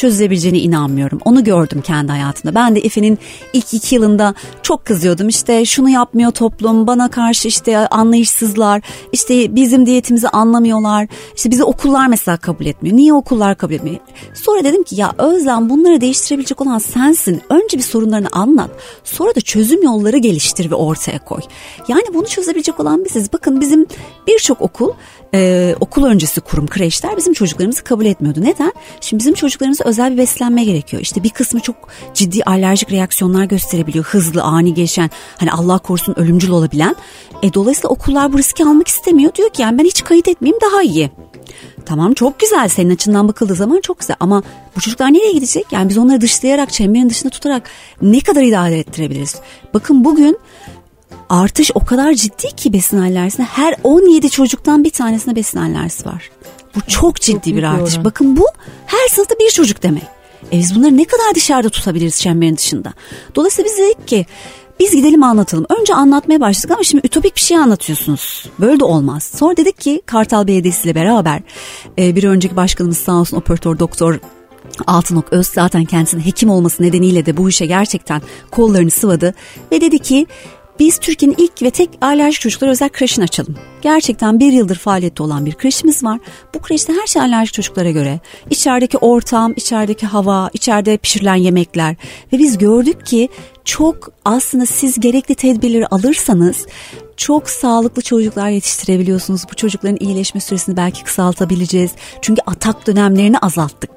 çözülebileceğine 0.00 0.58
inanmıyorum. 0.58 1.18
Onu 1.24 1.44
gördüm 1.44 1.80
kendi 1.80 2.12
hayatımda. 2.12 2.54
Ben 2.54 2.76
de 2.76 2.80
Efe'nin 2.80 3.18
ilk 3.52 3.74
iki 3.74 3.94
yılında 3.94 4.34
çok 4.62 4.84
kızıyordum. 4.84 5.28
İşte 5.28 5.64
şunu 5.64 5.90
yapmıyor 5.90 6.30
toplum, 6.30 6.86
bana 6.86 7.10
karşı 7.10 7.48
işte 7.48 7.78
anlayışsızlar, 7.78 8.82
işte 9.12 9.54
bizim 9.54 9.86
diyetimizi 9.86 10.28
anlamıyorlar. 10.28 11.08
İşte 11.36 11.50
bizi 11.50 11.64
okullar 11.64 12.06
mesela 12.06 12.36
kabul 12.36 12.66
etmiyor. 12.66 12.96
Niye 12.96 13.12
okullar 13.12 13.56
kabul 13.56 13.74
etmiyor? 13.74 13.96
Sonra 14.34 14.64
dedim 14.64 14.82
ki 14.82 14.96
ya 15.00 15.12
Özlem 15.18 15.70
bunları 15.70 16.00
değiştirebilecek 16.00 16.60
olan 16.60 16.78
sensin. 16.78 17.42
Önce 17.50 17.78
bir 17.78 17.82
sorunlarını 17.82 18.28
anlat. 18.32 18.70
Sonra 19.04 19.34
da 19.34 19.40
çözüm 19.40 19.82
yolları 19.82 20.16
geliştir 20.18 20.70
ve 20.70 20.74
ortaya 20.74 21.18
koy. 21.24 21.40
Yani 21.88 22.04
bunu 22.14 22.26
çözebilecek 22.26 22.80
olan 22.80 23.04
biziz. 23.04 23.32
Bakın 23.32 23.60
bizim 23.60 23.86
birçok 24.26 24.60
okul 24.62 24.90
e, 25.34 25.74
okul 25.80 26.04
öncesi 26.04 26.40
kurum 26.40 26.66
kreşler 26.66 27.16
bizim 27.16 27.32
çocuklarımızı 27.32 27.84
kabul 27.84 28.06
etmiyordu. 28.06 28.40
Neden? 28.42 28.72
Şimdi 29.00 29.20
bizim 29.20 29.34
çocuklarımızı 29.34 29.84
özel 29.90 30.12
bir 30.12 30.18
beslenme 30.18 30.64
gerekiyor. 30.64 31.02
İşte 31.02 31.22
bir 31.22 31.30
kısmı 31.30 31.60
çok 31.60 31.76
ciddi 32.14 32.44
alerjik 32.44 32.92
reaksiyonlar 32.92 33.44
gösterebiliyor. 33.44 34.04
Hızlı, 34.04 34.42
ani 34.42 34.74
gelişen, 34.74 35.10
hani 35.38 35.52
Allah 35.52 35.78
korusun 35.78 36.14
ölümcül 36.18 36.50
olabilen. 36.50 36.96
E, 37.42 37.54
dolayısıyla 37.54 37.88
okullar 37.88 38.32
bu 38.32 38.38
riski 38.38 38.64
almak 38.64 38.88
istemiyor. 38.88 39.34
Diyor 39.34 39.50
ki 39.50 39.62
yani 39.62 39.78
ben 39.78 39.84
hiç 39.84 40.04
kayıt 40.04 40.28
etmeyeyim 40.28 40.60
daha 40.70 40.82
iyi. 40.82 41.10
Tamam 41.86 42.14
çok 42.14 42.40
güzel 42.40 42.68
senin 42.68 42.94
açından 42.94 43.28
bakıldığı 43.28 43.54
zaman 43.54 43.80
çok 43.80 43.98
güzel 44.00 44.16
ama 44.20 44.42
bu 44.76 44.80
çocuklar 44.80 45.12
nereye 45.12 45.32
gidecek? 45.32 45.66
Yani 45.70 45.88
biz 45.88 45.98
onları 45.98 46.20
dışlayarak 46.20 46.72
çemberin 46.72 47.10
dışında 47.10 47.30
tutarak 47.30 47.70
ne 48.02 48.20
kadar 48.20 48.42
idare 48.42 48.78
ettirebiliriz? 48.78 49.36
Bakın 49.74 50.04
bugün 50.04 50.38
artış 51.28 51.70
o 51.74 51.84
kadar 51.84 52.14
ciddi 52.14 52.56
ki 52.56 52.72
besin 52.72 52.98
alerjisine 52.98 53.46
her 53.46 53.76
17 53.84 54.30
çocuktan 54.30 54.84
bir 54.84 54.90
tanesine 54.90 55.36
besin 55.36 55.58
alerjisi 55.58 56.06
var. 56.06 56.30
Bu 56.74 56.80
çok 56.88 57.20
ciddi 57.20 57.56
bir 57.56 57.62
artış. 57.62 58.04
Bakın 58.04 58.36
bu 58.36 58.46
her 58.86 59.08
sınıfta 59.08 59.34
bir 59.38 59.50
çocuk 59.50 59.82
demek. 59.82 60.02
E 60.52 60.58
biz 60.58 60.74
bunları 60.74 60.96
ne 60.96 61.04
kadar 61.04 61.34
dışarıda 61.34 61.68
tutabiliriz 61.68 62.20
çemberin 62.20 62.56
dışında? 62.56 62.92
Dolayısıyla 63.34 63.70
biz 63.70 63.78
dedik 63.78 64.08
ki 64.08 64.26
biz 64.80 64.90
gidelim 64.90 65.22
anlatalım. 65.22 65.66
Önce 65.80 65.94
anlatmaya 65.94 66.40
başladık 66.40 66.70
ama 66.70 66.82
şimdi 66.82 67.06
ütopik 67.06 67.36
bir 67.36 67.40
şey 67.40 67.56
anlatıyorsunuz. 67.56 68.46
Böyle 68.60 68.80
de 68.80 68.84
olmaz. 68.84 69.30
Sonra 69.36 69.56
dedik 69.56 69.80
ki 69.80 70.02
Kartal 70.06 70.46
Belediyesi 70.46 70.84
ile 70.84 70.94
beraber 70.94 71.42
e, 71.98 72.16
bir 72.16 72.24
önceki 72.24 72.56
başkanımız 72.56 72.98
sağ 72.98 73.12
olsun 73.12 73.36
operatör 73.36 73.78
doktor 73.78 74.18
Altınok 74.86 75.32
Öz 75.32 75.46
zaten 75.46 75.84
kendisinin 75.84 76.22
hekim 76.22 76.50
olması 76.50 76.82
nedeniyle 76.82 77.26
de 77.26 77.36
bu 77.36 77.48
işe 77.48 77.66
gerçekten 77.66 78.22
kollarını 78.50 78.90
sıvadı 78.90 79.34
ve 79.72 79.80
dedi 79.80 79.98
ki 79.98 80.26
biz 80.80 80.98
Türkiye'nin 80.98 81.36
ilk 81.38 81.62
ve 81.62 81.70
tek 81.70 81.90
alerjik 82.00 82.40
çocuklar 82.40 82.68
özel 82.68 82.88
kreşini 82.88 83.24
açalım. 83.24 83.56
Gerçekten 83.82 84.40
bir 84.40 84.52
yıldır 84.52 84.76
faaliyette 84.76 85.22
olan 85.22 85.46
bir 85.46 85.52
kreşimiz 85.52 86.04
var. 86.04 86.18
Bu 86.54 86.58
kreşte 86.58 86.92
her 86.92 87.06
şey 87.06 87.22
alerjik 87.22 87.54
çocuklara 87.54 87.90
göre. 87.90 88.20
İçerideki 88.50 88.98
ortam, 88.98 89.52
içerideki 89.56 90.06
hava, 90.06 90.50
içeride 90.52 90.96
pişirilen 90.96 91.34
yemekler 91.34 91.96
ve 92.32 92.38
biz 92.38 92.58
gördük 92.58 93.06
ki 93.06 93.28
çok 93.64 94.08
aslında 94.24 94.66
siz 94.66 95.00
gerekli 95.00 95.34
tedbirleri 95.34 95.86
alırsanız 95.86 96.66
çok 97.20 97.50
sağlıklı 97.50 98.02
çocuklar 98.02 98.50
yetiştirebiliyorsunuz. 98.50 99.44
Bu 99.50 99.54
çocukların 99.54 99.96
iyileşme 100.00 100.40
süresini 100.40 100.76
belki 100.76 101.04
kısaltabileceğiz. 101.04 101.90
Çünkü 102.22 102.42
atak 102.46 102.86
dönemlerini 102.86 103.38
azalttık. 103.38 103.90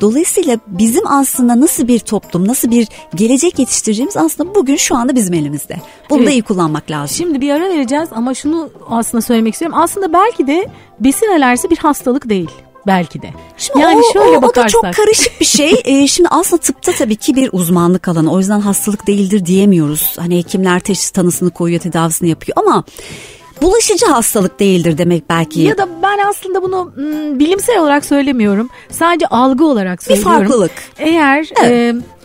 Dolayısıyla 0.00 0.58
bizim 0.66 1.06
aslında 1.06 1.60
nasıl 1.60 1.88
bir 1.88 1.98
toplum, 1.98 2.48
nasıl 2.48 2.70
bir 2.70 2.88
gelecek 3.14 3.58
yetiştireceğimiz 3.58 4.16
aslında 4.16 4.54
bugün 4.54 4.76
şu 4.76 4.96
anda 4.96 5.16
bizim 5.16 5.34
elimizde. 5.34 5.76
Bunu 6.10 6.18
evet. 6.18 6.28
da 6.28 6.32
iyi 6.32 6.42
kullanmak 6.42 6.90
lazım. 6.90 7.16
Şimdi 7.16 7.40
bir 7.40 7.50
ara 7.50 7.68
vereceğiz 7.68 8.08
ama 8.12 8.34
şunu 8.34 8.70
aslında 8.90 9.22
söylemek 9.22 9.52
istiyorum. 9.52 9.78
Aslında 9.80 10.12
belki 10.12 10.46
de 10.46 10.68
besin 11.00 11.26
alerjisi 11.26 11.70
bir 11.70 11.76
hastalık 11.76 12.28
değil 12.28 12.50
belki 12.86 13.22
de. 13.22 13.30
Şimdi 13.56 13.80
yani 13.80 14.02
o, 14.10 14.12
şöyle 14.12 14.38
o, 14.38 14.42
bakarsak. 14.42 14.80
O 14.80 14.86
da 14.86 14.92
çok 14.92 15.04
karışık 15.04 15.40
bir 15.40 15.44
şey. 15.44 15.74
ee, 15.84 16.06
şimdi 16.06 16.28
aslında 16.28 16.62
tıpta 16.62 16.92
tabii 16.92 17.16
ki 17.16 17.36
bir 17.36 17.50
uzmanlık 17.52 18.08
alanı. 18.08 18.32
O 18.32 18.38
yüzden 18.38 18.60
hastalık 18.60 19.06
değildir 19.06 19.46
diyemiyoruz. 19.46 20.14
Hani 20.18 20.38
hekimler 20.38 20.80
teşhis 20.80 21.10
tanısını 21.10 21.50
koyuyor, 21.50 21.80
tedavisini 21.80 22.28
yapıyor 22.28 22.56
ama 22.58 22.84
bulaşıcı 23.62 24.06
hastalık 24.06 24.60
değildir 24.60 24.98
demek 24.98 25.30
belki. 25.30 25.60
Ya 25.60 25.78
da 25.78 25.88
ben 26.02 26.18
aslında 26.28 26.62
bunu 26.62 26.92
m, 26.96 27.38
bilimsel 27.38 27.78
olarak 27.78 28.04
söylemiyorum. 28.04 28.68
Sadece 28.90 29.26
algı 29.26 29.66
olarak 29.66 30.02
söylüyorum. 30.02 30.32
Bir 30.32 30.38
farklılık. 30.38 30.72
Eğer 30.98 31.48
evet. 31.62 31.94
e, 31.94 32.21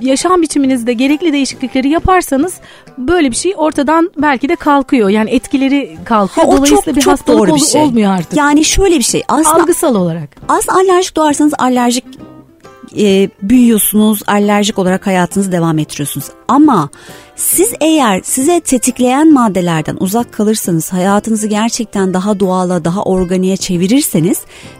yaşam 0.00 0.42
biçiminizde 0.42 0.92
gerekli 0.92 1.32
değişiklikleri 1.32 1.88
yaparsanız 1.88 2.54
böyle 2.98 3.30
bir 3.30 3.36
şey 3.36 3.54
ortadan 3.56 4.10
belki 4.16 4.48
de 4.48 4.56
kalkıyor. 4.56 5.08
Yani 5.08 5.30
etkileri 5.30 5.98
kalkıyor. 6.04 6.46
Ha, 6.46 6.52
Dolayısıyla 6.52 6.82
çok, 6.82 6.96
bir 6.96 7.00
çok 7.00 7.12
hastalık 7.12 7.38
doğru 7.38 7.54
bir 7.54 7.60
şey. 7.60 7.82
olmuyor 7.82 8.12
artık. 8.12 8.36
Yani 8.36 8.64
şöyle 8.64 8.98
bir 8.98 9.02
şey. 9.04 9.22
Aslında, 9.28 9.62
Algısal 9.62 9.94
olarak. 9.94 10.36
Aslında 10.48 10.78
alerjik 10.78 11.16
doğarsanız 11.16 11.52
alerjik 11.58 12.04
e, 12.98 13.30
büyüyorsunuz, 13.42 14.22
alerjik 14.26 14.78
olarak 14.78 15.06
hayatınızı 15.06 15.52
devam 15.52 15.78
ettiriyorsunuz. 15.78 16.26
Ama 16.48 16.90
siz 17.38 17.72
eğer 17.80 18.20
size 18.24 18.60
tetikleyen 18.60 19.32
maddelerden 19.32 19.96
uzak 20.00 20.32
kalırsanız, 20.32 20.92
hayatınızı 20.92 21.46
gerçekten 21.46 22.14
daha 22.14 22.40
doğala, 22.40 22.84
daha 22.84 23.02
organiğe 23.02 23.56
çevirirseniz, 23.56 24.38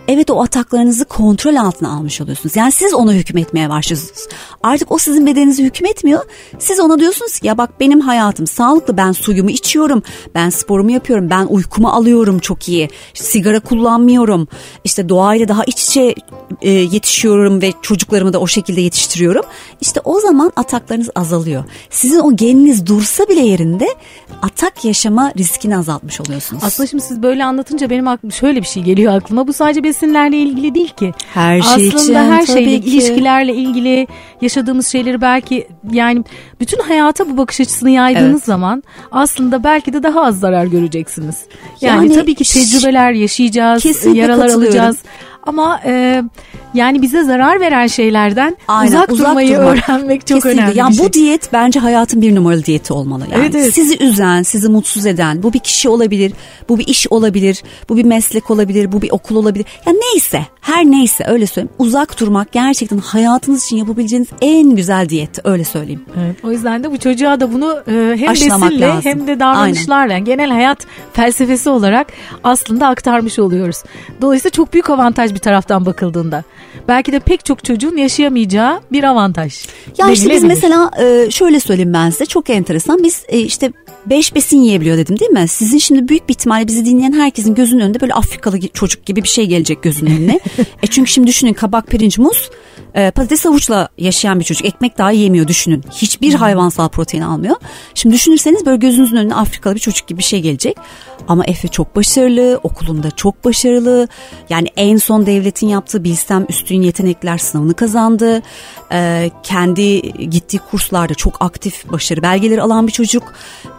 evet 0.09 0.31
o 0.31 0.43
ataklarınızı 0.43 1.05
kontrol 1.05 1.57
altına 1.57 1.93
almış 1.93 2.21
oluyorsunuz. 2.21 2.57
Yani 2.57 2.73
siz 2.73 2.95
ona 2.95 3.13
hükmetmeye 3.13 3.71
başlıyorsunuz. 3.71 4.27
Artık 4.63 4.93
o 4.93 4.99
sizin 4.99 5.27
bedeninizi 5.27 5.65
hükmetmiyor. 5.65 6.25
Siz 6.59 6.81
ona 6.81 6.99
diyorsunuz 6.99 7.39
ki 7.39 7.47
ya 7.47 7.59
bak 7.59 7.81
benim 7.81 8.01
hayatım 8.01 8.47
sağlıklı, 8.47 8.97
ben 8.97 9.13
suyumu 9.13 9.51
içiyorum, 9.51 10.03
ben 10.35 10.51
sporumu 10.51 10.91
yapıyorum, 10.91 11.31
ben 11.31 11.47
uykumu 11.47 11.89
alıyorum 11.89 12.39
çok 12.39 12.69
iyi, 12.69 12.89
sigara 13.15 13.61
kullanmıyorum, 13.61 14.49
işte 14.85 15.09
doğayla 15.09 15.49
daha 15.49 15.65
iç 15.65 15.83
içe 15.83 16.15
e, 16.63 16.71
yetişiyorum 16.71 17.63
ve 17.63 17.73
çocuklarımı 17.83 18.33
da 18.33 18.41
o 18.41 18.47
şekilde 18.47 18.81
yetiştiriyorum. 18.81 19.45
İşte 19.81 20.01
o 20.05 20.21
zaman 20.21 20.53
ataklarınız 20.57 21.11
azalıyor. 21.15 21.65
Sizin 21.91 22.19
o 22.19 22.37
geniniz 22.49 22.87
dursa 22.87 23.29
bile 23.29 23.41
yerinde 23.41 23.87
atak 24.43 24.85
yaşama 24.85 25.33
riskini 25.39 25.77
azaltmış 25.77 26.21
oluyorsunuz. 26.21 26.65
Aslında 26.65 26.87
şimdi 26.87 27.03
siz 27.03 27.23
böyle 27.23 27.45
anlatınca 27.45 27.91
benim 27.91 28.09
aklıma 28.09 28.33
şöyle 28.33 28.61
bir 28.61 28.67
şey 28.67 28.83
geliyor 28.83 29.15
aklıma. 29.15 29.47
Bu 29.47 29.53
sadece 29.53 29.85
besinlerle 29.85 30.37
ilgili 30.37 30.75
değil 30.75 30.89
ki. 30.89 31.13
Her 31.35 31.63
şey 31.63 31.89
Aslında 31.89 32.03
için, 32.03 32.15
her 32.15 32.47
şeyle 32.47 32.81
ki. 32.81 32.89
ilişkilerle 32.89 33.55
ilgili 33.55 34.07
yaşadığımız 34.41 34.87
şeyleri 34.87 35.21
belki 35.21 35.69
yani 35.93 36.25
bütün 36.61 36.81
hayata 36.81 37.31
bu 37.31 37.37
bakış 37.37 37.61
açısını 37.61 37.91
yaydığınız 37.91 38.31
evet. 38.31 38.45
zaman 38.45 38.83
aslında 39.13 39.65
belki 39.65 39.93
de 39.93 40.03
daha 40.03 40.25
az 40.25 40.41
zarar 40.41 40.67
göreceksiniz. 40.67 41.45
Yani, 41.81 42.07
yani 42.07 42.21
tabii 42.21 42.35
ki 42.35 42.45
tecrübeler 42.45 43.13
yaşayacağız, 43.13 43.85
yaralar 44.15 44.49
alacağız. 44.49 44.99
Ama 45.49 45.81
e, 45.85 46.23
yani 46.75 47.03
bize 47.03 47.25
zarar 47.25 47.61
veren 47.61 47.87
şeylerden 47.87 48.57
Aynen, 48.69 48.89
uzak, 48.93 49.13
uzak 49.13 49.29
durmayı 49.29 49.57
durmak. 49.57 49.89
öğrenmek 49.89 50.27
çok 50.27 50.43
Kesinlikle. 50.43 50.63
önemli. 50.63 50.79
Yani 50.79 50.99
bu 50.99 51.13
diyet 51.13 51.53
bence 51.53 51.81
hayatın 51.81 52.23
bir 52.23 52.35
numaralı 52.35 52.65
diyeti 52.65 52.93
olmalı. 52.93 53.25
Yani 53.33 53.43
evet, 53.43 53.55
evet. 53.55 53.75
sizi 53.75 54.05
üzen, 54.05 54.43
sizi 54.43 54.69
mutsuz 54.69 55.07
eden, 55.07 55.43
bu 55.43 55.53
bir 55.53 55.59
kişi 55.59 55.89
olabilir, 55.89 56.33
bu 56.69 56.79
bir 56.79 56.87
iş 56.87 57.07
olabilir, 57.11 57.63
bu 57.89 57.97
bir 57.97 58.05
meslek 58.05 58.51
olabilir, 58.51 58.93
bu 58.93 59.03
bir 59.03 59.11
okul 59.11 59.37
olabilir. 59.37 59.67
Ya 59.87 59.93
neyse, 59.93 60.43
her 60.61 60.85
neyse 60.85 61.25
öyle 61.29 61.47
söyleyeyim. 61.47 61.75
Uzak 61.79 62.21
durmak 62.21 62.53
gerçekten 62.53 62.99
hayatınız 62.99 63.65
için 63.65 63.77
yapabileceğiniz 63.77 64.29
en 64.41 64.77
güzel 64.77 65.09
diyet 65.09 65.47
öyle 65.47 65.65
söyleyeyim. 65.65 66.05
Evet. 66.25 66.37
O 66.45 66.53
yüzden 66.53 66.85
de 66.85 66.91
bu 66.93 66.99
çocuğa 66.99 67.41
da 67.41 67.53
bunu 67.53 67.83
e, 67.89 68.17
hem 68.19 68.29
Aşılamak 68.29 68.71
besille 68.71 68.87
lazım. 68.87 69.03
hem 69.05 69.27
de 69.27 69.41
davranışlarla 69.41 70.13
yani 70.13 70.25
genel 70.25 70.51
hayat 70.51 70.79
felsefesi 71.13 71.71
olarak 71.71 72.07
aslında 72.45 72.87
aktarmış 72.89 73.39
oluyoruz. 73.39 73.83
Dolayısıyla 74.21 74.51
çok 74.51 74.73
büyük 74.73 74.91
avantaj 74.91 75.35
bir 75.39 75.43
taraftan 75.43 75.87
bakıldığında. 75.87 76.45
Belki 76.89 77.13
de 77.13 77.21
pek 77.21 77.45
çok 77.45 77.65
çocuğun 77.65 77.97
yaşayamayacağı 77.97 78.81
bir 78.93 79.05
avantaj. 79.05 79.67
Ya 79.99 80.11
işte 80.11 80.31
biz 80.31 80.45
mesela 80.45 80.91
e, 81.01 81.31
şöyle 81.31 81.61
söyleyeyim 81.61 81.93
ben 81.93 82.11
size 82.11 82.27
çok 82.27 82.51
enteresan. 82.51 83.03
Biz 83.03 83.25
e, 83.29 83.39
işte 83.39 83.73
beş 84.07 84.35
besin 84.35 84.59
yiyebiliyor 84.59 84.97
dedim 84.97 85.19
değil 85.19 85.31
mi? 85.31 85.49
Sizin 85.49 85.79
şimdi 85.79 86.09
büyük 86.09 86.29
bir 86.29 86.35
ihtimalle 86.35 86.67
bizi 86.67 86.85
dinleyen 86.85 87.13
herkesin 87.13 87.55
gözünün 87.55 87.81
önünde 87.81 88.01
böyle 88.01 88.15
Afrikalı 88.15 88.61
çocuk 88.69 89.07
gibi 89.07 89.23
bir 89.23 89.29
şey 89.29 89.47
gelecek 89.47 89.83
gözünün 89.83 90.17
önüne. 90.17 90.41
e 90.83 90.87
çünkü 90.87 91.11
şimdi 91.11 91.27
düşünün 91.27 91.53
kabak, 91.53 91.87
pirinç, 91.87 92.19
muz, 92.19 92.51
e, 92.95 93.11
patates 93.11 93.45
havuçla 93.45 93.89
yaşayan 93.99 94.41
bir 94.41 94.45
çocuk. 94.45 94.67
Ekmek 94.67 94.99
daha 94.99 95.11
yemiyor 95.11 95.49
düşünün. 95.49 95.85
Hiçbir 95.93 96.33
hmm. 96.33 96.39
hayvansal 96.39 96.89
protein 96.89 97.23
almıyor. 97.23 97.57
Şimdi 97.95 98.15
düşünürseniz 98.15 98.67
böyle 98.67 98.77
gözünüzün 98.77 99.17
önüne 99.17 99.35
Afrikalı 99.35 99.75
bir 99.75 99.81
çocuk 99.81 100.09
gibi 100.09 100.19
bir 100.19 100.25
şey 100.25 100.41
gelecek. 100.41 100.77
Ama 101.29 101.45
Efe 101.45 101.69
çok 101.69 101.97
başarılı, 101.97 102.61
okulunda 102.63 103.11
çok 103.11 103.45
başarılı. 103.45 104.09
Yani 104.49 104.69
en 104.77 104.97
son 104.97 105.27
devletin 105.27 105.69
yaptığı 105.69 106.05
Bilsem 106.05 106.47
Üstün 106.49 106.83
Yetenekler 106.83 107.39
sınavını 107.39 107.75
kazandı. 107.75 108.43
Ee, 108.93 109.31
kendi 109.43 110.01
gittiği 110.31 110.59
kurslarda 110.59 111.15
çok 111.15 111.37
aktif 111.41 111.93
başarı 111.93 112.23
belgeleri 112.23 112.63
alan 112.63 112.87
bir 112.87 112.93
çocuk. 112.93 113.33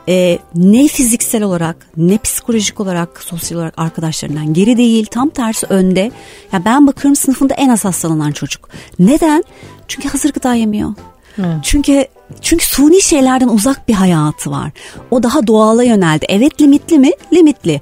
Ee, 0.08 0.40
ne 0.56 0.88
fiziksel 0.88 1.44
olarak 1.44 1.88
ne 1.98 2.18
psikolojik 2.18 2.80
olarak 2.80 3.24
sosyal 3.24 3.58
olarak 3.58 3.74
arkadaşlarından 3.78 4.54
geri 4.54 4.78
değil. 4.78 5.06
Tam 5.12 5.30
tersi 5.30 5.66
önde. 5.66 6.12
Ya 6.52 6.66
ben 6.66 6.88
bakıyorum 6.88 7.16
sınıfında 7.16 7.54
en 7.54 7.70
az 7.70 7.86
hastalanan 7.86 8.32
çocuk. 8.32 8.70
Neden? 9.00 9.44
Çünkü 9.88 10.10
hazır 10.10 10.34
gıda 10.34 10.54
yemiyor. 10.54 10.94
Evet. 11.38 11.58
Çünkü 11.64 12.06
çünkü 12.42 12.66
suni 12.66 13.02
şeylerden 13.02 13.48
uzak 13.48 13.88
bir 13.88 13.94
hayatı 13.94 14.52
var. 14.52 14.72
O 15.12 15.24
daha 15.24 15.48
doğala 15.48 15.84
yöneldi. 15.84 16.26
Evet 16.30 16.62
limitli 16.62 17.00
mi? 17.00 17.12
Limitli 17.34 17.82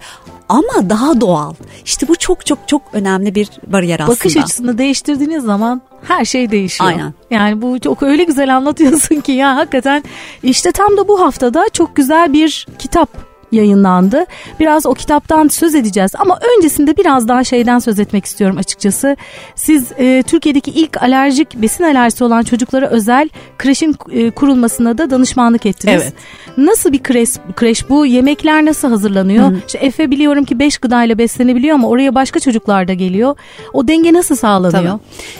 ama 0.49 0.89
daha 0.89 1.21
doğal. 1.21 1.53
İşte 1.85 2.07
bu 2.07 2.15
çok 2.15 2.45
çok 2.45 2.67
çok 2.67 2.81
önemli 2.93 3.35
bir 3.35 3.49
bariyer 3.67 3.99
aslında. 3.99 4.17
Bakış 4.17 4.37
açısını 4.37 4.77
değiştirdiğiniz 4.77 5.43
zaman 5.43 5.81
her 6.07 6.25
şey 6.25 6.51
değişiyor. 6.51 6.89
Aynen. 6.89 7.13
Yani 7.31 7.61
bu 7.61 7.79
çok 7.79 8.03
öyle 8.03 8.23
güzel 8.23 8.55
anlatıyorsun 8.55 9.15
ki 9.15 9.31
ya 9.31 9.55
hakikaten 9.55 10.03
işte 10.43 10.71
tam 10.71 10.97
da 10.97 11.07
bu 11.07 11.21
haftada 11.21 11.65
çok 11.73 11.95
güzel 11.95 12.33
bir 12.33 12.67
kitap 12.79 13.26
yayınlandı. 13.51 14.25
Biraz 14.59 14.85
o 14.85 14.93
kitaptan 14.93 15.47
söz 15.47 15.75
edeceğiz 15.75 16.11
ama 16.17 16.39
öncesinde 16.57 16.97
biraz 16.97 17.27
daha 17.27 17.43
şeyden 17.43 17.79
söz 17.79 17.99
etmek 17.99 18.25
istiyorum 18.25 18.57
açıkçası. 18.57 19.17
Siz 19.55 19.91
e, 19.97 20.23
Türkiye'deki 20.27 20.71
ilk 20.71 21.03
alerjik 21.03 21.61
besin 21.61 21.83
alerjisi 21.83 22.23
olan 22.23 22.43
çocuklara 22.43 22.87
özel 22.87 23.29
kreşin 23.57 23.95
e, 24.11 24.31
kurulmasına 24.31 24.97
da 24.97 25.09
danışmanlık 25.09 25.65
ettiniz. 25.65 26.01
Evet. 26.03 26.13
Nasıl 26.57 26.91
bir 26.91 27.03
kreş, 27.03 27.29
kreş 27.55 27.89
bu? 27.89 28.05
Yemekler 28.05 28.65
nasıl 28.65 28.89
hazırlanıyor? 28.89 29.51
Hı. 29.51 29.57
İşte 29.67 29.79
Efe 29.79 30.11
biliyorum 30.11 30.45
ki 30.45 30.59
5 30.59 30.77
gıdayla 30.77 31.17
beslenebiliyor 31.17 31.75
ama 31.75 31.87
oraya 31.87 32.15
başka 32.15 32.39
çocuklar 32.39 32.87
da 32.87 32.93
geliyor. 32.93 33.35
O 33.73 33.87
denge 33.87 34.13
nasıl 34.13 34.35
sağlanıyor? 34.35 34.83
Tabii. 34.83 34.99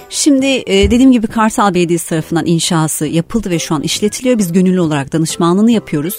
Şimdi 0.09 0.45
e, 0.45 0.91
dediğim 0.91 1.11
gibi 1.11 1.27
Kartal 1.27 1.73
Belediyesi 1.73 2.09
tarafından 2.09 2.45
inşası 2.45 3.07
yapıldı 3.07 3.49
ve 3.49 3.59
şu 3.59 3.75
an 3.75 3.81
işletiliyor. 3.81 4.37
Biz 4.37 4.51
gönüllü 4.51 4.79
olarak 4.79 5.13
danışmanlığını 5.13 5.71
yapıyoruz. 5.71 6.17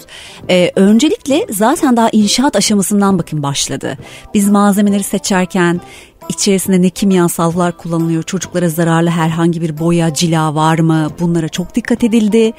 E, 0.51 0.73
öncelikle 0.77 1.47
zaten 1.51 1.78
daha 1.83 2.09
inşaat 2.13 2.57
aşamasından 2.57 3.19
bakın 3.19 3.43
başladı. 3.43 3.99
Biz 4.35 4.49
malzemeleri 4.49 5.03
seçerken 5.03 5.81
İçerisinde 6.29 6.83
ne 6.83 6.91
kimyasallar 6.91 7.77
kullanılıyor, 7.77 8.23
çocuklara 8.23 8.69
zararlı 8.69 9.11
herhangi 9.11 9.63
bir 9.63 9.79
boya, 9.79 10.15
cila 10.15 10.55
var 10.55 10.79
mı? 10.79 11.09
Bunlara 11.21 11.49
çok 11.49 11.75
dikkat 11.75 12.05
edildi. 12.05 12.53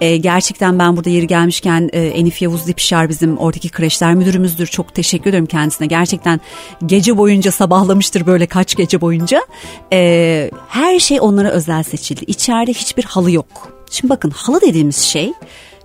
E, 0.00 0.16
gerçekten 0.16 0.78
ben 0.78 0.96
burada 0.96 1.10
yeri 1.10 1.26
gelmişken 1.26 1.90
e, 1.92 2.02
Enif 2.02 2.42
Yavuz 2.42 2.66
Dipşar 2.66 3.08
bizim 3.08 3.38
oradaki 3.38 3.68
kreşler 3.68 4.14
müdürümüzdür. 4.14 4.66
Çok 4.66 4.94
teşekkür 4.94 5.30
ederim 5.30 5.46
kendisine. 5.46 5.86
Gerçekten 5.86 6.40
gece 6.86 7.16
boyunca 7.16 7.50
sabahlamıştır 7.50 8.26
böyle 8.26 8.46
kaç 8.46 8.74
gece 8.76 9.00
boyunca. 9.00 9.42
E, 9.92 10.50
her 10.68 10.98
şey 10.98 11.20
onlara 11.20 11.50
özel 11.50 11.82
seçildi. 11.82 12.24
İçeride 12.26 12.72
hiçbir 12.72 13.04
halı 13.04 13.30
yok. 13.30 13.72
Şimdi 13.90 14.10
bakın 14.10 14.30
halı 14.30 14.60
dediğimiz 14.60 14.98
şey 14.98 15.32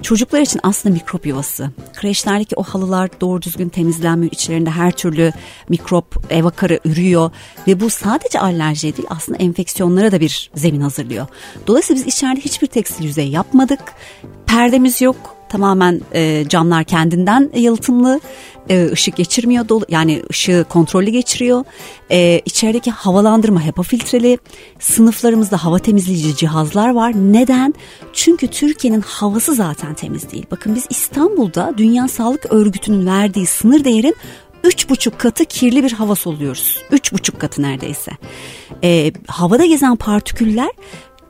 Çocuklar 0.02 0.42
için 0.42 0.60
aslında 0.64 0.94
mikrop 0.94 1.26
yuvası. 1.26 1.72
Kreşlerdeki 1.94 2.56
o 2.56 2.64
halılar 2.64 3.10
doğru 3.22 3.42
düzgün 3.42 3.70
temizlenmiyor. 3.70 4.32
İçlerinde 4.32 4.70
her 4.70 4.92
türlü 4.92 5.32
mikrop, 5.70 6.18
ev 6.30 6.46
akarı 6.46 6.80
ürüyor. 6.86 7.32
Ve 7.68 7.80
bu 7.80 7.90
sadece 7.90 8.40
alerji 8.40 8.98
değil 8.98 9.08
aslında 9.12 9.38
enfeksiyonlara 9.38 10.12
da 10.12 10.20
bir 10.20 10.52
zemin 10.56 10.82
hazırlıyor. 10.82 11.28
Dolayısıyla 11.68 12.06
biz 12.06 12.16
içeride 12.16 12.42
hiçbir 12.42 12.68
tekstil 12.68 13.06
yüzey 13.06 13.28
yapmadık. 13.28 13.82
Perdemiz 14.46 15.02
yok. 15.02 15.41
Tamamen 15.52 16.02
e, 16.14 16.46
camlar 16.50 16.84
kendinden 16.84 17.52
yalıtımlı 17.56 18.20
e, 18.70 18.90
ışık 18.92 19.16
geçirmiyor 19.16 19.70
dolu 19.70 19.86
yani 19.90 20.24
ışığı 20.30 20.66
kontrollü 20.70 21.10
geçiriyor. 21.10 21.64
E, 22.12 22.42
içerideki 22.46 22.92
havalandırma 22.92 23.62
HEPA 23.66 23.84
filtreli. 23.84 24.38
Sınıflarımızda 24.80 25.66
hava 25.66 25.80
temizleyici 25.80 26.36
cihazlar 26.36 26.90
var. 26.90 27.14
Neden? 27.16 27.74
Çünkü 28.14 28.48
Türkiye'nin 28.48 29.02
havası 29.02 29.56
zaten 29.56 29.94
temiz 29.94 30.32
değil. 30.32 30.46
Bakın 30.52 30.76
biz 30.76 30.86
İstanbul'da 30.90 31.74
Dünya 31.78 32.08
Sağlık 32.08 32.46
Örgütü'nün 32.54 33.06
verdiği 33.06 33.46
sınır 33.46 33.84
değerin 33.84 34.16
üç 34.64 34.90
buçuk 34.90 35.20
katı 35.20 35.46
kirli 35.46 35.84
bir 35.84 35.92
hava 35.92 36.16
soluyoruz. 36.16 36.78
Üç 36.92 37.14
buçuk 37.14 37.40
katı 37.40 37.62
neredeyse. 37.62 38.12
E, 38.84 39.12
havada 39.28 39.66
gezen 39.66 39.96
partiküller 39.96 40.72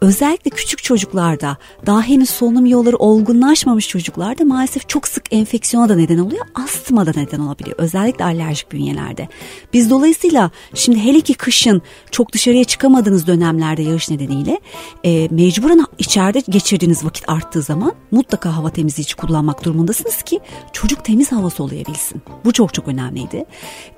özellikle 0.01 0.51
küçük 0.51 0.83
çocuklarda 0.83 1.57
daha 1.85 2.01
henüz 2.01 2.29
solunum 2.29 2.65
yolları 2.65 2.97
olgunlaşmamış 2.97 3.87
çocuklarda 3.87 4.45
maalesef 4.45 4.89
çok 4.89 5.07
sık 5.07 5.33
enfeksiyona 5.33 5.89
da 5.89 5.95
neden 5.95 6.17
oluyor. 6.17 6.45
Astma 6.55 7.05
da 7.05 7.11
neden 7.15 7.39
olabiliyor. 7.39 7.75
Özellikle 7.79 8.25
alerjik 8.25 8.71
bünyelerde. 8.71 9.27
Biz 9.73 9.89
dolayısıyla 9.89 10.51
şimdi 10.73 10.99
hele 10.99 11.21
ki 11.21 11.33
kışın 11.33 11.81
çok 12.11 12.33
dışarıya 12.33 12.63
çıkamadığınız 12.63 13.27
dönemlerde 13.27 13.81
yağış 13.81 14.09
nedeniyle 14.09 14.59
e, 15.03 15.27
mecburen 15.31 15.85
içeride 15.97 16.39
geçirdiğiniz 16.49 17.05
vakit 17.05 17.29
arttığı 17.29 17.61
zaman 17.61 17.91
mutlaka 18.11 18.57
hava 18.57 18.69
temizleyici 18.69 19.15
kullanmak 19.15 19.65
durumundasınız 19.65 20.21
ki 20.21 20.39
çocuk 20.73 21.05
temiz 21.05 21.31
hava 21.31 21.49
soluyabilsin. 21.49 22.21
Bu 22.45 22.53
çok 22.53 22.73
çok 22.73 22.87
önemliydi. 22.87 23.45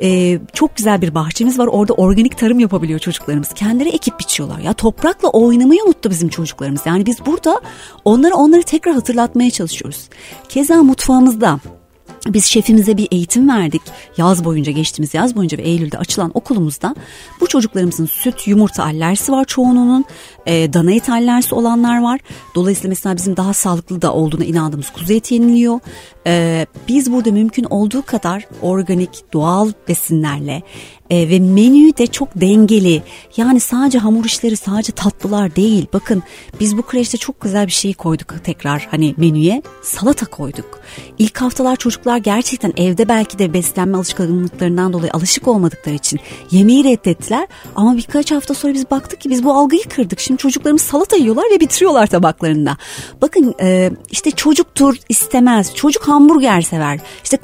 E, 0.01 0.39
çok 0.53 0.75
güzel 0.75 1.01
bir 1.01 1.15
bahçemiz 1.15 1.59
var. 1.59 1.67
Orada 1.67 1.93
organik 1.93 2.37
tarım 2.37 2.59
yapabiliyor 2.59 2.99
çocuklarımız. 2.99 3.53
Kendileri 3.53 3.89
ekip 3.89 4.19
biçiyorlar. 4.19 4.59
Ya 4.59 4.73
toprakla 4.73 5.29
oynamayı 5.29 5.92
unuttu 5.93 6.10
bizim 6.10 6.29
çocuklarımız. 6.29 6.82
Yani 6.86 7.06
biz 7.06 7.25
burada 7.25 7.62
onları 8.06 8.36
onları 8.36 8.63
tekrar 8.63 8.95
hatırlatmaya 8.95 9.51
çalışıyoruz. 9.51 10.10
Keza 10.49 10.84
mutfağımızda 10.84 11.60
biz 12.27 12.45
şefimize 12.45 12.97
bir 12.97 13.08
eğitim 13.12 13.49
verdik. 13.49 13.82
Yaz 14.17 14.45
boyunca 14.45 14.71
geçtiğimiz 14.71 15.13
yaz 15.13 15.36
boyunca 15.36 15.58
ve 15.58 15.62
Eylül'de 15.62 15.97
açılan 15.97 16.32
okulumuzda 16.34 16.95
bu 17.41 17.47
çocuklarımızın 17.47 18.06
süt, 18.06 18.47
yumurta 18.47 18.84
alerjisi 18.84 19.32
var 19.32 19.45
çoğunun. 19.45 20.06
E, 20.45 20.73
dana 20.73 20.91
et 20.91 21.10
alerjisi 21.10 21.56
olanlar 21.56 22.01
var. 22.01 22.19
Dolayısıyla 22.56 22.89
mesela 22.89 23.17
bizim 23.17 23.38
daha 23.38 23.53
sağlıklı 23.53 24.01
da 24.01 24.13
olduğuna 24.13 24.45
inandığımız 24.45 24.89
kuzu 24.89 25.13
eti 25.13 25.34
yeniliyor. 25.34 25.79
E, 26.27 26.65
biz 26.88 27.12
burada 27.12 27.31
mümkün 27.31 27.63
olduğu 27.63 28.01
kadar 28.01 28.47
organik, 28.62 29.33
doğal 29.33 29.71
besinlerle 29.88 30.63
e, 31.09 31.29
ve 31.29 31.39
menüyü 31.39 31.97
de 31.97 32.07
çok 32.07 32.29
dengeli. 32.36 33.03
Yani 33.38 33.59
sadece 33.59 33.97
hamur 33.97 34.25
işleri, 34.25 34.57
sadece 34.57 34.91
tatlılar 34.91 35.55
değil. 35.55 35.86
Bakın 35.93 36.23
biz 36.59 36.77
bu 36.77 36.81
kreşte 36.81 37.17
çok 37.17 37.41
güzel 37.41 37.67
bir 37.67 37.71
şey 37.71 37.93
koyduk 37.93 38.33
tekrar 38.43 38.88
hani 38.91 39.13
menüye. 39.17 39.62
Salata 39.83 40.25
koyduk. 40.25 40.79
İlk 41.17 41.41
haftalar 41.41 41.75
çocuklar 41.75 42.17
gerçekten 42.17 42.73
evde 42.77 43.09
belki 43.09 43.39
de 43.39 43.53
beslenme 43.53 43.97
alışkanlıklarından 43.97 44.93
dolayı 44.93 45.13
alışık 45.13 45.47
olmadıkları 45.47 45.95
için 45.95 46.19
yemeği 46.51 46.83
reddettiler. 46.83 47.47
Ama 47.75 47.97
birkaç 47.97 48.31
hafta 48.31 48.53
sonra 48.53 48.73
biz 48.73 48.91
baktık 48.91 49.21
ki 49.21 49.29
biz 49.29 49.43
bu 49.43 49.53
algıyı 49.53 49.83
kırdık. 49.83 50.19
Şimdi 50.19 50.38
çocuklarımız 50.38 50.81
salata 50.81 51.15
yiyorlar 51.15 51.45
ve 51.53 51.59
bitiriyorlar 51.59 52.07
tabaklarında. 52.07 52.77
Bakın 53.21 53.55
e, 53.62 53.91
işte 54.12 54.31
çocuktur 54.31 54.95
istemez. 55.09 55.75
Çocuk 55.75 56.07
hamburger 56.13 56.62
sever. 56.62 56.99
İşte 57.23 57.38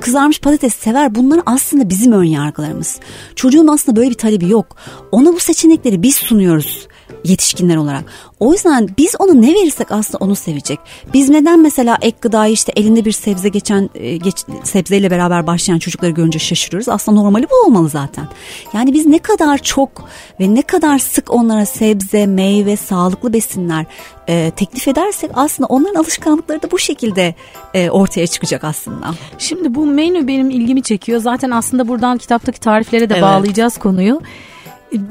kızarmış 0.00 0.40
patates 0.40 0.74
sever. 0.74 1.14
Bunlar 1.14 1.40
aslında 1.46 1.88
bizim 1.88 2.12
ön 2.12 2.24
yargılarımız. 2.24 3.00
Çocuğun 3.36 3.66
aslında 3.66 3.96
böyle 3.96 4.10
bir 4.10 4.14
talebi 4.14 4.48
yok. 4.48 4.76
Ona 5.12 5.32
bu 5.32 5.40
seçenekleri 5.40 6.02
biz 6.02 6.16
sunuyoruz 6.16 6.88
yetişkinler 7.24 7.76
olarak. 7.76 8.04
O 8.40 8.52
yüzden 8.52 8.88
biz 8.98 9.14
ona 9.18 9.34
ne 9.34 9.54
verirsek 9.54 9.92
aslında 9.92 10.24
onu 10.24 10.36
sevecek. 10.36 10.78
Biz 11.14 11.28
neden 11.28 11.60
mesela 11.60 11.98
ek 12.02 12.16
gıdayı 12.20 12.52
işte 12.52 12.72
elinde 12.76 13.04
bir 13.04 13.12
sebze 13.12 13.48
geçen 13.48 13.90
e, 13.94 14.16
geç, 14.16 14.44
sebzeyle 14.64 15.10
beraber 15.10 15.46
başlayan 15.46 15.78
çocukları 15.78 16.10
görünce 16.10 16.38
şaşırıyoruz. 16.38 16.88
Aslında 16.88 17.20
normali 17.20 17.46
bu 17.50 17.66
olmalı 17.66 17.88
zaten. 17.88 18.28
Yani 18.74 18.92
biz 18.92 19.06
ne 19.06 19.18
kadar 19.18 19.58
çok 19.58 20.08
ve 20.40 20.54
ne 20.54 20.62
kadar 20.62 20.98
sık 20.98 21.30
onlara 21.30 21.66
sebze, 21.66 22.26
meyve, 22.26 22.76
sağlıklı 22.76 23.32
besinler 23.32 23.86
e, 24.28 24.52
teklif 24.56 24.88
edersek 24.88 25.30
aslında 25.34 25.66
onların 25.66 25.94
alışkanlıkları 25.94 26.62
da 26.62 26.70
bu 26.70 26.78
şekilde 26.78 27.34
e, 27.74 27.90
ortaya 27.90 28.26
çıkacak 28.26 28.64
aslında. 28.64 29.14
Şimdi 29.38 29.74
bu 29.74 29.86
menü 29.86 30.28
benim 30.28 30.50
ilgimi 30.50 30.82
çekiyor. 30.82 31.20
Zaten 31.20 31.50
aslında 31.50 31.88
buradan 31.88 32.18
kitaptaki 32.18 32.60
tariflere 32.60 33.10
de 33.10 33.14
evet. 33.14 33.22
bağlayacağız 33.22 33.78
konuyu. 33.78 34.20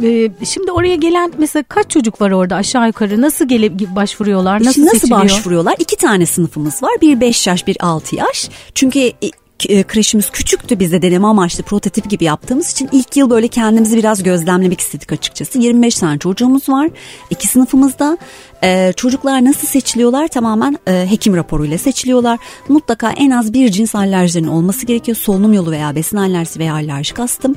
Ee, 0.03 0.29
şimdi 0.45 0.71
oraya 0.71 0.95
gelen 0.95 1.31
mesela 1.38 1.63
kaç 1.69 1.89
çocuk 1.89 2.21
var 2.21 2.31
orada 2.31 2.55
aşağı 2.55 2.88
yukarı? 2.88 3.21
Nasıl 3.21 3.47
gelip 3.47 3.79
başvuruyorlar? 3.95 4.59
Nasıl 4.59 4.73
Şimdi 4.73 4.88
nasıl 4.88 4.99
seçiliyor? 4.99 5.23
başvuruyorlar? 5.23 5.75
İki 5.79 5.95
tane 5.97 6.25
sınıfımız 6.25 6.83
var. 6.83 6.91
Bir 7.01 7.21
5 7.21 7.47
yaş 7.47 7.67
bir 7.67 7.77
6 7.79 8.15
yaş. 8.15 8.49
Çünkü 8.75 8.99
e, 8.99 9.07
e, 9.07 9.31
kreşimiz 9.59 10.29
küçüktü 10.29 10.79
biz 10.79 10.91
de 10.91 11.01
deneme 11.01 11.27
amaçlı 11.27 11.63
prototip 11.63 12.09
gibi 12.09 12.23
yaptığımız 12.23 12.71
için 12.71 12.89
ilk 12.91 13.17
yıl 13.17 13.29
böyle 13.29 13.47
kendimizi 13.47 13.97
biraz 13.97 14.23
gözlemlemek 14.23 14.79
istedik 14.79 15.11
açıkçası. 15.11 15.59
25 15.59 15.95
tane 15.95 16.19
çocuğumuz 16.19 16.69
var 16.69 16.89
iki 17.29 17.47
sınıfımızda. 17.47 18.17
Ee, 18.63 18.93
çocuklar 18.95 19.45
nasıl 19.45 19.67
seçiliyorlar 19.67 20.27
tamamen 20.27 20.77
e, 20.87 21.05
hekim 21.09 21.35
raporuyla 21.35 21.77
seçiliyorlar. 21.77 22.39
Mutlaka 22.69 23.11
en 23.11 23.29
az 23.29 23.53
bir 23.53 23.69
cins 23.71 23.95
alerjilerin 23.95 24.47
olması 24.47 24.85
gerekiyor. 24.85 25.17
Solunum 25.17 25.53
yolu 25.53 25.71
veya 25.71 25.95
besin 25.95 26.17
alerjisi 26.17 26.59
veya 26.59 26.73
alerjik 26.73 27.19
astım. 27.19 27.55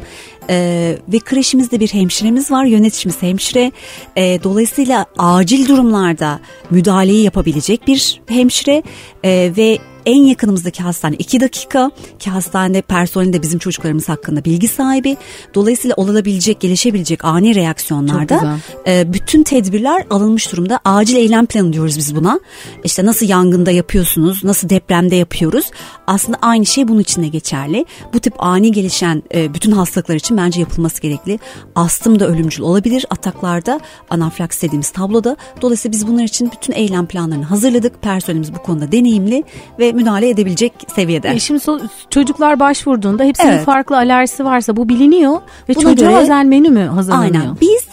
Ee, 0.50 0.98
ve 1.08 1.18
kreşimizde 1.18 1.80
bir 1.80 1.88
hemşiremiz 1.88 2.50
var 2.50 2.64
yöneticimiz 2.64 3.22
hemşire. 3.22 3.72
Ee, 4.16 4.38
dolayısıyla 4.44 5.06
acil 5.18 5.68
durumlarda 5.68 6.40
müdahaleyi 6.70 7.22
yapabilecek 7.22 7.86
bir 7.86 8.20
hemşire 8.28 8.82
ee, 9.24 9.52
ve 9.56 9.78
en 10.06 10.22
yakınımızdaki 10.22 10.82
hastane 10.82 11.16
2 11.16 11.40
dakika 11.40 11.90
ki 12.18 12.30
hastane 12.30 12.82
personeli 12.82 13.32
de 13.32 13.42
bizim 13.42 13.58
çocuklarımız 13.58 14.08
hakkında 14.08 14.44
bilgi 14.44 14.68
sahibi. 14.68 15.16
Dolayısıyla 15.54 15.94
olabilecek, 15.96 16.60
gelişebilecek 16.60 17.24
ani 17.24 17.54
reaksiyonlarda 17.54 18.58
e, 18.86 19.12
bütün 19.12 19.42
tedbirler 19.42 20.04
alınmış 20.10 20.52
durumda. 20.52 20.80
Acil 20.84 21.16
eylem 21.16 21.46
planı 21.46 21.72
diyoruz 21.72 21.96
biz 21.96 22.16
buna. 22.16 22.40
İşte 22.84 23.06
nasıl 23.06 23.28
yangında 23.28 23.70
yapıyorsunuz, 23.70 24.44
nasıl 24.44 24.68
depremde 24.68 25.16
yapıyoruz. 25.16 25.70
Aslında 26.06 26.38
aynı 26.42 26.66
şey 26.66 26.88
bunun 26.88 27.00
için 27.00 27.22
de 27.22 27.28
geçerli. 27.28 27.84
Bu 28.14 28.20
tip 28.20 28.34
ani 28.38 28.72
gelişen 28.72 29.22
e, 29.34 29.54
bütün 29.54 29.72
hastalıklar 29.72 30.14
için 30.14 30.36
bence 30.36 30.60
yapılması 30.60 31.02
gerekli. 31.02 31.38
Astım 31.74 32.20
da 32.20 32.28
ölümcül 32.28 32.62
olabilir 32.62 33.06
ataklarda 33.10 33.80
anaflaks 34.10 34.62
dediğimiz 34.62 34.90
tabloda. 34.90 35.36
Dolayısıyla 35.62 35.92
biz 35.92 36.06
bunlar 36.06 36.24
için 36.24 36.50
bütün 36.52 36.72
eylem 36.72 37.06
planlarını 37.06 37.44
hazırladık. 37.44 38.02
Personelimiz 38.02 38.54
bu 38.54 38.62
konuda 38.62 38.92
deneyimli 38.92 39.44
ve 39.78 39.95
müdahale 39.96 40.28
edebilecek 40.28 40.72
seviyede. 40.94 41.30
E 41.30 41.38
şimdi 41.38 41.60
so- 41.60 41.88
çocuklar 42.10 42.60
başvurduğunda 42.60 43.24
hepsinin 43.24 43.52
evet. 43.52 43.64
farklı 43.64 43.96
alerjisi 43.96 44.44
varsa 44.44 44.76
bu 44.76 44.88
biliniyor 44.88 45.40
ve 45.68 45.74
Buna 45.74 45.82
çocuğa 45.82 46.10
göre, 46.10 46.22
özel 46.22 46.44
menü 46.44 46.70
mü 46.70 46.86
hazırlanıyor? 46.86 47.34
Aynen. 47.34 47.56
Biz 47.60 47.84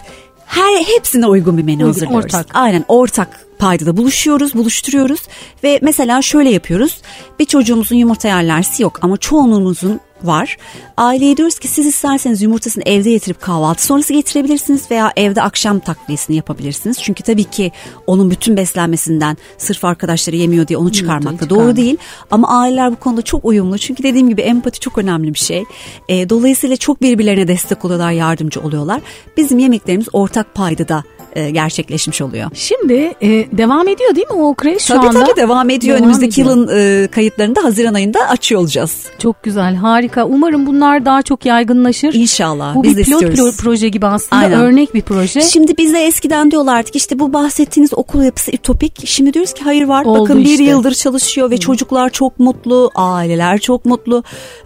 her 0.45 0.83
hepsine 0.95 1.27
uygun 1.27 1.57
bir 1.57 1.63
menü 1.63 1.75
Uygun, 1.77 1.87
hazırlıyoruz. 1.87 2.25
ortak. 2.25 2.45
Aynen 2.53 2.85
ortak 2.87 3.39
paydada 3.59 3.97
buluşuyoruz, 3.97 4.53
buluşturuyoruz 4.53 5.21
ve 5.63 5.79
mesela 5.81 6.21
şöyle 6.21 6.49
yapıyoruz. 6.49 7.01
Bir 7.39 7.45
çocuğumuzun 7.45 7.95
yumurta 7.95 8.33
alerjisi 8.33 8.83
yok 8.83 8.99
ama 9.01 9.17
çoğunluğumuzun 9.17 9.99
var. 10.27 10.57
Aileye 10.97 11.38
diyoruz 11.38 11.59
ki 11.59 11.67
siz 11.67 11.86
isterseniz 11.86 12.41
yumurtasını 12.41 12.83
evde 12.86 13.12
getirip 13.12 13.41
kahvaltı 13.41 13.86
sonrası 13.86 14.13
getirebilirsiniz 14.13 14.91
veya 14.91 15.13
evde 15.15 15.41
akşam 15.41 15.79
takviyesini 15.79 16.36
yapabilirsiniz. 16.36 17.01
Çünkü 17.01 17.23
tabii 17.23 17.43
ki 17.43 17.71
onun 18.07 18.31
bütün 18.31 18.57
beslenmesinden 18.57 19.38
sırf 19.57 19.86
arkadaşları 19.86 20.36
yemiyor 20.36 20.67
diye 20.67 20.77
onu 20.77 20.91
çıkarmak 20.91 21.41
da 21.41 21.49
doğru 21.49 21.75
değil. 21.75 21.97
Ama 22.31 22.59
aileler 22.62 22.91
bu 22.91 22.95
konuda 22.95 23.21
çok 23.21 23.45
uyumlu. 23.45 23.77
Çünkü 23.77 24.03
dediğim 24.03 24.29
gibi 24.29 24.41
empati 24.41 24.79
çok 24.79 24.97
önemli 24.97 25.33
bir 25.33 25.39
şey. 25.39 25.63
E, 26.09 26.29
dolayısıyla 26.29 26.75
çok 26.77 27.01
birbirlerine 27.01 27.47
destek 27.47 27.86
oluyorlar, 27.86 28.12
yardımcı 28.12 28.62
oluyorlar. 28.62 29.01
Bizim 29.38 29.59
yemeklerimiz 29.59 30.07
ortak 30.13 30.55
paydada 30.55 31.03
e, 31.36 31.50
gerçekleşmiş 31.50 32.22
oluyor. 32.22 32.50
Şimdi 32.54 32.93
e, 33.22 33.28
devam 33.58 33.88
ediyor 33.88 34.15
değil 34.15 34.28
mi 34.28 34.34
o 34.41 34.54
kreş 34.54 34.82
şu 34.84 34.93
Tabii 34.93 35.08
anda? 35.08 35.24
tabii 35.24 35.36
devam 35.36 35.69
ediyor. 35.69 35.98
Devam 35.98 36.04
Önümüzdeki 36.10 36.41
ediyor. 36.41 36.56
yılın 36.58 36.69
e, 37.04 37.08
kayıtlarını 37.08 37.56
da 37.56 37.63
Haziran 37.63 37.93
ayında 37.93 38.19
açıyor 38.30 38.62
olacağız. 38.62 39.06
Çok 39.19 39.43
güzel, 39.43 39.76
harika. 39.76 40.26
Umarım 40.26 40.65
bunlar 40.67 41.06
daha 41.06 41.22
çok 41.22 41.46
yaygınlaşır. 41.46 42.13
İnşallah. 42.13 42.76
Bu 42.76 42.84
Biz 42.84 42.98
bir 42.98 43.04
pilot 43.04 43.24
istiyoruz. 43.24 43.56
pro- 43.56 43.62
proje 43.63 43.89
gibi 43.89 44.06
aslında 44.06 44.41
Aynen. 44.41 44.60
örnek 44.62 44.93
bir 44.93 45.02
proje. 45.02 45.41
Şimdi 45.41 45.78
bize 45.78 46.00
eskiden 46.04 46.52
diyorlardı 46.52 46.91
ki 46.91 46.98
işte 46.98 47.19
bu 47.19 47.34
bahsettiğiniz 47.34 47.93
okul 47.93 48.24
yapısı 48.24 48.52
ütopik. 48.52 49.08
Şimdi 49.08 49.34
diyoruz 49.34 49.54
ki 49.54 49.63
hayır 49.63 49.84
var. 49.84 50.06
Oldu 50.06 50.22
Bakın 50.22 50.39
bir 50.39 50.46
işte. 50.50 50.63
yıldır 50.63 50.93
çalışıyor 50.93 51.52
ve 51.52 51.58
çocuklar 51.58 52.10
çok 52.10 52.39
mutlu, 52.39 52.91
aileler 52.96 53.58
çok 53.60 53.86
mutlu, 53.86 54.24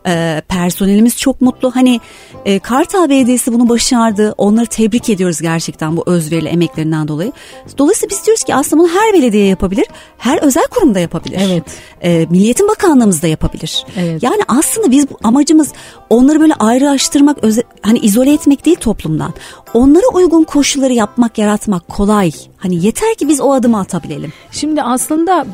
e, 0.07 0.41
personelimiz 0.47 1.17
çok 1.17 1.41
mutlu. 1.41 1.75
Hani 1.75 1.99
e, 2.45 2.59
Kartal 2.59 3.09
Belediyesi 3.09 3.53
bunu 3.53 3.69
başardı. 3.69 4.33
Onları 4.37 4.65
tebrik 4.65 5.09
ediyoruz 5.09 5.41
gerçekten 5.41 5.97
bu 5.97 6.03
özverili 6.05 6.49
emeklerinden 6.57 7.07
dolayı. 7.07 7.31
Dolayısıyla 7.77 8.09
biz 8.09 8.25
diyoruz 8.25 8.43
ki 8.43 8.55
aslında 8.55 8.83
bunu 8.83 8.91
her 8.91 9.13
belediye 9.13 9.45
yapabilir, 9.45 9.85
her 10.17 10.37
özel 10.37 10.67
kurumda 10.67 10.99
yapabilir. 10.99 11.39
Evet. 11.41 11.63
E, 12.01 12.25
Milliyetin 12.29 12.67
Bakanlığımız 12.67 13.21
da 13.21 13.27
yapabilir. 13.27 13.85
Evet. 13.97 14.23
Yani 14.23 14.41
aslında 14.47 14.91
biz 14.91 15.09
bu 15.09 15.17
amacımız 15.23 15.73
onları 16.09 16.39
böyle 16.39 16.53
ayrılaştırmak, 16.53 17.43
öze, 17.43 17.63
hani 17.81 17.99
izole 17.99 18.33
etmek 18.33 18.65
değil 18.65 18.77
toplumdan. 18.77 19.33
Onlara 19.73 20.07
uygun 20.13 20.43
koşulları 20.43 20.93
yapmak, 20.93 21.37
yaratmak 21.37 21.87
kolay. 21.87 22.31
Hani 22.57 22.85
yeter 22.85 23.15
ki 23.15 23.27
biz 23.27 23.41
o 23.41 23.53
adımı 23.53 23.79
atabilelim. 23.79 24.33
Şimdi 24.51 24.81
aslında 24.81 25.45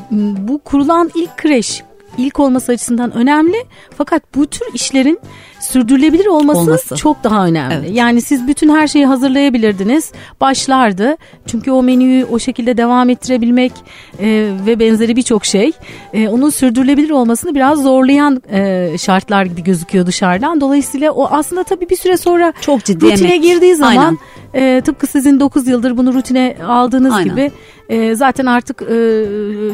bu 0.48 0.58
kurulan 0.58 1.10
ilk 1.14 1.36
kreş 1.36 1.82
ilk 2.18 2.40
olması 2.40 2.72
açısından 2.72 3.12
önemli. 3.12 3.56
Fakat 3.98 4.22
bu 4.34 4.46
tür 4.46 4.66
işlerin 4.74 5.20
sürdürülebilir 5.64 6.26
olması, 6.26 6.58
Olması. 6.60 6.96
çok 6.96 7.24
daha 7.24 7.46
önemli. 7.46 7.74
Evet. 7.74 7.90
Yani 7.92 8.22
siz 8.22 8.46
bütün 8.46 8.68
her 8.74 8.86
şeyi 8.86 9.06
hazırlayabilirdiniz. 9.06 10.12
Başlardı. 10.40 11.16
Çünkü 11.46 11.70
o 11.70 11.82
menüyü 11.82 12.24
o 12.24 12.38
şekilde 12.38 12.76
devam 12.76 13.10
ettirebilmek 13.10 13.72
e, 14.20 14.48
ve 14.66 14.78
benzeri 14.80 15.16
birçok 15.16 15.44
şey 15.44 15.72
e, 16.12 16.28
onun 16.28 16.50
sürdürülebilir 16.50 17.10
olmasını 17.10 17.54
biraz 17.54 17.82
zorlayan 17.82 18.42
e, 18.52 18.90
şartlar 18.98 19.44
gibi 19.44 19.62
gözüküyor 19.64 20.06
dışarıdan. 20.06 20.60
Dolayısıyla 20.60 21.12
o 21.12 21.28
aslında 21.30 21.64
tabii 21.64 21.90
bir 21.90 21.96
süre 21.96 22.16
sonra 22.16 22.52
Çok 22.60 22.84
ciddi 22.84 23.04
rutine 23.12 23.28
emek. 23.28 23.42
girdiği 23.42 23.74
zaman 23.76 24.18
Aynen. 24.54 24.76
e, 24.76 24.80
tıpkı 24.80 25.06
sizin 25.06 25.40
9 25.40 25.68
yıldır 25.68 25.96
bunu 25.96 26.14
rutine 26.14 26.56
aldığınız 26.68 27.14
Aynen. 27.14 27.30
gibi 27.30 27.50
e, 27.88 28.14
zaten 28.14 28.46
artık 28.46 28.82
e, 28.82 29.24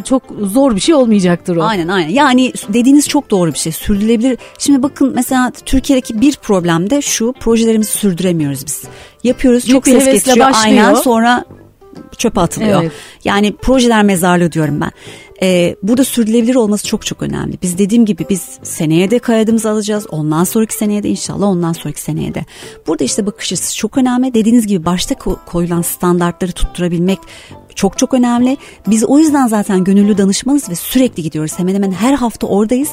çok 0.05 0.23
zor 0.41 0.75
bir 0.77 0.81
şey 0.81 0.95
olmayacaktır 0.95 1.57
o. 1.57 1.63
Aynen 1.63 1.89
aynen. 1.89 2.09
Yani 2.09 2.53
dediğiniz 2.69 3.09
çok 3.09 3.31
doğru 3.31 3.53
bir 3.53 3.59
şey. 3.59 3.73
Sürdürülebilir. 3.73 4.39
Şimdi 4.59 4.83
bakın 4.83 5.13
mesela 5.15 5.53
Türkiye'deki 5.81 6.21
bir 6.21 6.37
problem 6.37 6.91
de 6.91 7.03
şu. 7.03 7.35
Projelerimizi 7.41 7.91
sürdüremiyoruz 7.91 8.67
biz. 8.67 8.83
Yapıyoruz. 9.25 9.67
Büyük 9.67 9.85
çok 9.85 9.87
ses 9.87 10.05
getiriyor. 10.05 10.47
başlıyor. 10.47 10.79
Aynen 10.85 10.95
sonra 10.95 11.45
çöpe 12.19 12.41
atılıyor. 12.41 12.83
Evet. 12.83 12.93
Yani 13.25 13.57
projeler 13.57 14.03
mezarlığı 14.03 14.53
diyorum 14.53 14.81
ben. 14.81 14.91
Ee, 15.43 15.77
burada 15.83 16.05
sürdürülebilir 16.05 16.55
olması 16.55 16.87
çok 16.87 17.07
çok 17.07 17.23
önemli. 17.23 17.59
Biz 17.63 17.79
dediğim 17.79 18.05
gibi 18.05 18.27
biz 18.31 18.43
seneye 18.63 19.11
de 19.11 19.19
kaydımızı 19.19 19.71
alacağız. 19.71 20.07
Ondan 20.11 20.45
sonraki 20.45 20.75
seneye 20.75 21.03
de 21.03 21.09
inşallah 21.09 21.47
ondan 21.47 21.73
sonraki 21.73 22.01
seneye 22.01 22.35
de. 22.35 22.45
Burada 22.87 23.05
işte 23.05 23.27
bakış 23.27 23.53
açısı 23.53 23.77
çok 23.77 23.99
önemli. 23.99 24.35
Dediğiniz 24.35 24.67
gibi 24.67 24.85
başta 24.85 25.15
ko- 25.15 25.37
koyulan 25.47 25.83
standartları 25.83 26.53
tutturabilmek 26.53 27.19
çok 27.75 27.99
çok 27.99 28.15
önemli. 28.15 28.57
Biz 28.87 29.05
o 29.05 29.19
yüzden 29.19 29.47
zaten 29.47 29.85
gönüllü 29.85 30.19
danışmanız 30.19 30.71
ve 30.71 30.75
sürekli 30.75 31.23
gidiyoruz. 31.23 31.59
Hemen 31.59 31.75
hemen 31.75 31.93
her 31.93 32.15
hafta 32.15 32.47
oradayız. 32.47 32.91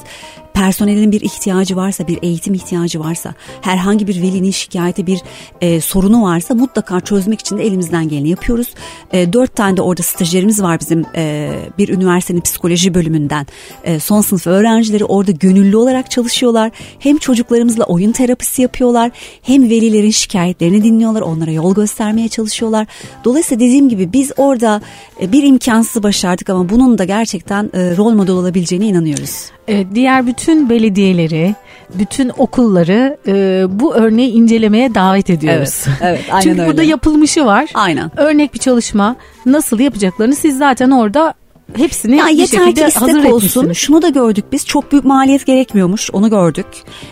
Personelin 0.54 1.12
bir 1.12 1.22
ihtiyacı 1.22 1.76
varsa, 1.76 2.08
bir 2.08 2.20
eğitim 2.22 2.54
ihtiyacı 2.54 3.00
varsa, 3.00 3.34
herhangi 3.62 4.08
bir 4.08 4.22
velinin 4.22 4.52
şikayeti, 4.52 5.08
bir 5.08 5.22
e, 5.62 5.82
sorunu 5.82 6.24
varsa 6.24 6.54
mutlaka 6.54 7.00
çözmek 7.00 7.40
için 7.40 7.58
de 7.58 7.64
elimizden 7.64 8.10
geleni 8.10 8.30
yapıyoruz. 8.30 8.68
E, 9.12 9.34
dört 9.34 9.56
tane 9.56 9.78
de 9.78 9.82
orada 9.82 10.04
stajyerimiz 10.04 10.62
var 10.62 10.80
bizim 10.80 11.06
e, 11.16 11.54
bir 11.78 11.90
üniversitenin 11.90 12.37
psikoloji 12.41 12.93
bölümünden. 12.93 13.47
E, 13.84 14.00
son 14.00 14.21
sınıf 14.21 14.47
öğrencileri 14.47 15.06
orada 15.06 15.32
gönüllü 15.32 15.78
olarak 15.78 16.12
çalışıyorlar. 16.12 16.71
Hem 17.00 17.17
çocuklarımızla 17.17 17.84
oyun 17.84 18.12
terapisi 18.12 18.62
yapıyorlar, 18.62 19.12
hem 19.41 19.69
velilerin 19.69 20.12
şikayetlerini 20.12 20.84
dinliyorlar, 20.84 21.21
onlara 21.21 21.52
yol 21.52 21.76
göstermeye 21.76 22.28
çalışıyorlar. 22.28 22.88
Dolayısıyla 23.23 23.65
dediğim 23.65 23.89
gibi 23.89 24.13
biz 24.13 24.32
orada 24.38 24.82
e, 25.21 25.32
bir 25.32 25.43
imkansızı 25.43 26.04
başardık 26.04 26.50
ama 26.50 26.69
bunun 26.69 26.97
da 26.97 27.04
gerçekten 27.04 27.69
e, 27.73 27.97
rol 27.97 28.12
model 28.12 28.36
olabileceğine 28.36 28.86
inanıyoruz. 28.86 29.52
Evet, 29.67 29.88
diğer 29.95 30.28
bütün 30.28 30.69
belediyeleri, 30.69 31.56
bütün 31.93 32.32
okulları 32.38 33.17
e, 33.28 33.65
bu 33.80 33.95
örneği 33.95 34.32
incelemeye 34.32 34.95
davet 34.95 35.30
ediyoruz. 35.30 35.84
Evet, 35.88 36.00
evet, 36.02 36.21
aynen 36.32 36.41
Çünkü 36.41 36.58
burada 36.58 36.82
öyle. 36.82 36.91
yapılmışı 36.91 37.45
var. 37.45 37.69
Aynen. 37.73 38.12
Örnek 38.17 38.54
bir 38.54 38.60
çalışma 38.60 39.15
nasıl 39.45 39.80
yapacaklarını 39.80 40.36
siz 40.36 40.58
zaten 40.58 40.91
orada 40.91 41.34
hepsini 41.75 42.15
Ya 42.17 42.27
bir 42.27 42.32
yeter 42.38 42.75
ki 42.75 42.82
istek 42.88 43.34
olsun. 43.34 43.73
Şunu 43.73 44.01
da 44.01 44.10
gördük 44.10 44.45
biz. 44.51 44.65
Çok 44.65 44.91
büyük 44.91 45.06
maliyet 45.06 45.45
gerekmiyormuş. 45.45 46.10
Onu 46.13 46.30
gördük. 46.30 46.65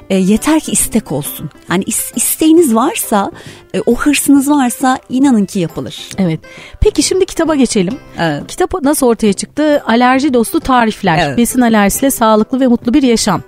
E, 0.10 0.16
yeter 0.18 0.60
ki 0.60 0.72
istek 0.72 1.12
olsun. 1.12 1.50
Yani 1.70 1.84
is- 1.84 2.12
isteğiniz 2.16 2.76
varsa, 2.76 3.32
e, 3.74 3.82
o 3.86 3.96
hırsınız 3.96 4.50
varsa 4.50 5.00
inanın 5.10 5.46
ki 5.46 5.60
yapılır. 5.60 6.10
Evet. 6.18 6.40
Peki 6.82 7.04
şimdi 7.04 7.26
kitaba 7.26 7.56
geçelim. 7.56 7.94
Evet. 8.20 8.48
Kitap 8.48 8.74
nasıl 8.82 9.08
ortaya 9.08 9.34
çıktı? 9.34 9.84
Alerji 9.88 10.34
dostu 10.34 10.60
tarifler. 10.60 11.28
Evet. 11.28 11.38
Besin 11.38 11.62
alerjisiyle 11.62 12.12
sağlıklı 12.12 12.60
ve 12.60 12.68
mutlu 12.68 12.94
bir 12.94 13.04
yaşam. 13.04 13.42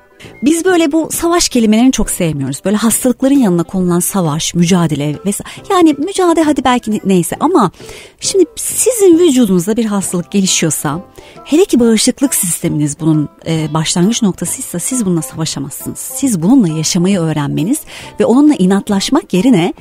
Biz 0.43 0.65
böyle 0.65 0.91
bu 0.91 1.09
savaş 1.11 1.49
kelimelerini 1.49 1.91
çok 1.91 2.09
sevmiyoruz. 2.09 2.61
Böyle 2.65 2.75
hastalıkların 2.77 3.35
yanına 3.39 3.63
konulan 3.63 3.99
savaş, 3.99 4.55
mücadele 4.55 5.15
vesaire. 5.25 5.51
Yani 5.69 5.95
mücadele 5.97 6.43
hadi 6.45 6.63
belki 6.63 6.91
ne- 6.91 6.99
neyse 7.05 7.35
ama 7.39 7.71
şimdi 8.19 8.45
sizin 8.55 9.19
vücudunuzda 9.19 9.77
bir 9.77 9.85
hastalık 9.85 10.31
gelişiyorsa 10.31 11.01
hele 11.45 11.65
ki 11.65 11.79
bağışıklık 11.79 12.35
sisteminiz 12.35 12.99
bunun 12.99 13.29
e, 13.47 13.73
başlangıç 13.73 14.21
noktasıysa 14.21 14.79
siz 14.79 15.05
bununla 15.05 15.21
savaşamazsınız. 15.21 15.99
Siz 15.99 16.41
bununla 16.41 16.67
yaşamayı 16.67 17.19
öğrenmeniz 17.19 17.79
ve 18.19 18.25
onunla 18.25 18.53
inatlaşmak 18.55 19.33
yerine 19.33 19.73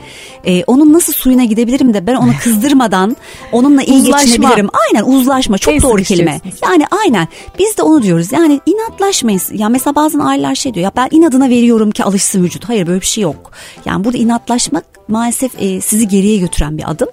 e, 0.44 0.64
onun 0.64 0.92
nasıl 0.92 1.12
suyuna 1.12 1.44
gidebilirim 1.44 1.94
de 1.94 2.07
ben 2.07 2.14
onu 2.14 2.33
kızdırmadan 2.42 3.16
onunla 3.53 3.83
iyi 3.83 3.99
Uzlaşma. 4.01 4.22
geçinebilirim. 4.22 4.68
Aynen 4.87 5.05
uzlaşma 5.05 5.59
çok 5.59 5.83
doğru 5.83 6.03
kelime. 6.03 6.35
sıkışacaksınız. 6.35 6.70
Yani 6.72 6.85
aynen 7.03 7.29
biz 7.59 7.77
de 7.77 7.83
onu 7.83 8.03
diyoruz. 8.03 8.33
Yani 8.33 8.61
inatlaşmayın. 8.66 9.40
Ya 9.53 9.68
mesela 9.68 9.94
bazen 9.94 10.18
aileler 10.18 10.55
şey 10.55 10.75
diyor 10.75 10.85
ya 10.85 10.92
ben 10.96 11.09
inadına 11.11 11.49
veriyorum 11.49 11.90
ki 11.90 12.05
alışsın 12.05 12.44
vücut. 12.44 12.68
Hayır 12.68 12.87
böyle 12.87 13.01
bir 13.01 13.07
şey 13.07 13.22
yok. 13.22 13.51
Yani 13.85 14.05
burada 14.05 14.18
inatlaşmak 14.18 14.95
maalesef 15.09 15.53
e, 15.59 15.81
sizi 15.81 16.09
geriye 16.09 16.38
götüren 16.38 16.79
bir 16.79 16.90
adım. 16.90 17.09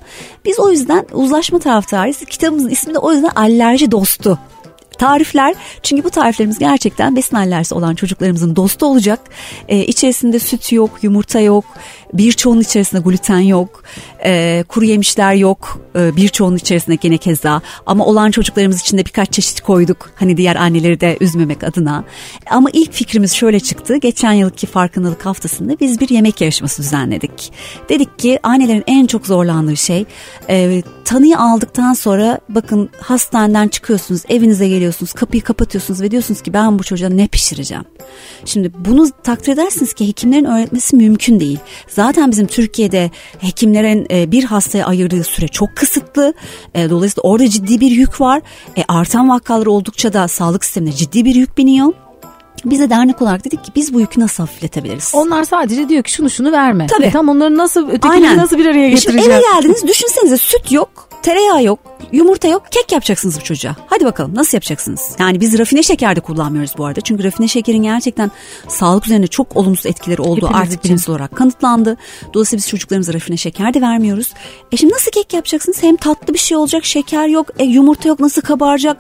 Biz 0.46 0.60
o 0.60 0.72
yüzden 0.72 1.06
uzlaşma 1.14 1.60
taraftarıyız. 1.60 2.18
Kitabımızın 2.18 2.70
ismi 2.70 2.94
de 2.94 3.00
o 3.00 3.12
yüzden 3.14 3.32
alerji 3.36 3.92
dostu. 3.92 4.40
Tarifler 4.98 5.56
çünkü 5.84 6.04
bu 6.04 6.10
tariflerimiz 6.10 6.60
gerçekten 6.60 7.16
besin 7.16 7.36
alerjisi 7.36 7.76
olan 7.76 7.96
çocuklarımızın 7.96 8.56
dostu 8.56 8.86
olacak. 8.86 9.20
Ee, 9.68 9.86
içerisinde 9.86 10.40
süt 10.40 10.72
yok, 10.72 10.92
yumurta 11.02 11.40
yok, 11.40 11.66
birçoğunun 12.14 12.62
içerisinde 12.62 13.02
gluten 13.02 13.40
yok, 13.40 13.84
ee, 14.26 14.64
kuru 14.68 14.86
yemişler 14.86 15.34
yok, 15.34 15.80
ee, 15.96 16.16
birçoğunun 16.16 16.58
içerisinde 16.58 16.96
gene 16.96 17.18
keza. 17.18 17.62
Ama 17.86 18.06
olan 18.06 18.32
çocuklarımız 18.32 18.82
için 18.82 18.98
de 18.98 19.06
birkaç 19.06 19.32
çeşit 19.32 19.62
koyduk. 19.62 20.12
Hani 20.16 20.38
diğer 20.38 20.56
anneleri 20.56 21.02
de 21.02 21.18
üzmemek 21.22 21.64
adına. 21.64 22.04
Ama 22.50 22.70
ilk 22.74 22.94
fikrimiz 22.94 23.34
şöyle 23.34 23.60
çıktı. 23.60 23.98
Geçen 23.98 24.34
yılki 24.34 24.68
farkındalık 24.68 25.26
haftasında 25.26 25.80
biz 25.80 26.00
bir 26.00 26.10
yemek 26.10 26.42
yarışması 26.42 26.82
düzenledik. 26.82 27.54
Dedik 27.90 28.20
ki 28.20 28.40
annelerin 28.44 28.84
en 28.88 29.06
çok 29.06 29.28
zorlandığı 29.28 29.78
şey 29.78 30.06
e, 30.50 30.84
tanıyı 31.06 31.38
aldıktan 31.38 31.94
sonra 31.94 32.40
bakın 32.50 32.90
hastaneden 33.02 33.68
çıkıyorsunuz, 33.68 34.22
evinize 34.30 34.68
geliyorsunuz, 34.68 35.14
kapıyı 35.14 35.44
kapatıyorsunuz 35.44 36.02
ve 36.02 36.12
diyorsunuz 36.12 36.42
ki 36.42 36.54
ben 36.54 36.80
bu 36.80 36.84
çocuğa 36.84 37.10
ne 37.10 37.28
pişireceğim? 37.28 37.84
Şimdi 38.46 38.72
bunu 38.86 39.10
takdir 39.24 39.54
edersiniz 39.54 39.94
ki 39.94 40.08
hekimlerin 40.08 40.46
öğretmesi 40.46 40.96
mümkün 40.96 41.40
değil. 41.40 41.60
Zaten 41.88 42.03
bizim 42.12 42.48
Türkiye'de 42.48 43.12
hekimlerin 43.40 44.08
e, 44.12 44.32
bir 44.32 44.44
hastaya 44.44 44.86
ayırdığı 44.86 45.24
süre 45.24 45.48
çok 45.48 45.76
kısıtlı. 45.76 46.34
E, 46.74 46.90
dolayısıyla 46.90 47.30
orada 47.30 47.50
ciddi 47.50 47.80
bir 47.80 47.92
yük 47.92 48.22
var. 48.22 48.42
E, 48.78 48.84
artan 48.88 49.30
vakalar 49.30 49.66
oldukça 49.66 50.14
da 50.14 50.28
sağlık 50.28 50.66
sistemine 50.66 50.92
ciddi 50.92 51.26
bir 51.26 51.36
yük 51.36 51.58
biniyor. 51.58 51.94
Bize 52.66 52.90
dernek 52.90 53.22
olarak 53.22 53.46
dedik 53.46 53.64
ki 53.64 53.72
biz 53.76 53.94
bu 53.94 54.00
yükü 54.00 54.20
nasıl 54.22 54.44
hafifletebiliriz? 54.44 55.12
Onlar 55.14 55.44
sadece 55.44 55.90
diyor 55.90 56.04
ki 56.04 56.12
şunu 56.12 56.30
şunu 56.30 56.52
verme. 56.52 56.88
Tabii. 56.88 57.06
E 57.06 57.12
tam 57.12 57.30
onları 57.30 57.58
nasıl 57.58 57.90
ötekileri 57.90 58.38
nasıl 58.38 58.58
bir 58.58 58.66
araya 58.66 58.88
E 58.88 58.98
Şimdi 58.98 59.16
getireceğiz? 59.18 59.44
eve 59.46 59.56
geldiniz 59.62 59.88
düşünsenize 59.88 60.38
süt 60.38 60.72
yok, 60.72 61.10
tereyağı 61.24 61.64
yok, 61.64 61.80
yumurta 62.12 62.48
yok, 62.48 62.64
kek 62.72 62.92
yapacaksınız 62.92 63.40
bu 63.40 63.44
çocuğa. 63.44 63.76
Hadi 63.88 64.06
bakalım 64.06 64.36
nasıl 64.36 64.58
yapacaksınız? 64.58 65.02
Yani 65.20 65.42
biz 65.42 65.60
rafine 65.60 65.84
şeker 65.84 66.16
de 66.16 66.20
kullanmıyoruz 66.20 66.72
bu 66.78 66.86
arada. 66.86 67.02
Çünkü 67.02 67.24
rafine 67.24 67.48
şekerin 67.48 67.84
gerçekten 67.84 68.32
sağlık 68.68 69.06
üzerine 69.06 69.28
çok 69.28 69.58
olumsuz 69.58 69.86
etkileri 69.86 70.22
olduğu 70.22 70.36
Hepimiz 70.48 70.56
artık 70.62 70.74
için. 70.74 70.84
bilimsel 70.84 71.16
olarak 71.16 71.36
kanıtlandı. 71.36 71.98
Dolayısıyla 72.34 72.58
biz 72.58 72.70
çocuklarımıza 72.70 73.14
rafine 73.14 73.38
şeker 73.38 73.74
de 73.74 73.82
vermiyoruz. 73.82 74.34
E 74.72 74.78
şimdi 74.78 74.94
nasıl 74.94 75.12
kek 75.12 75.34
yapacaksınız? 75.34 75.84
Hem 75.84 75.96
tatlı 75.96 76.34
bir 76.34 76.40
şey 76.40 76.58
olacak, 76.58 76.86
şeker 76.86 77.28
yok, 77.28 77.48
e, 77.60 77.64
yumurta 77.64 78.10
yok 78.10 78.20
nasıl 78.20 78.42
kabaracak? 78.42 78.98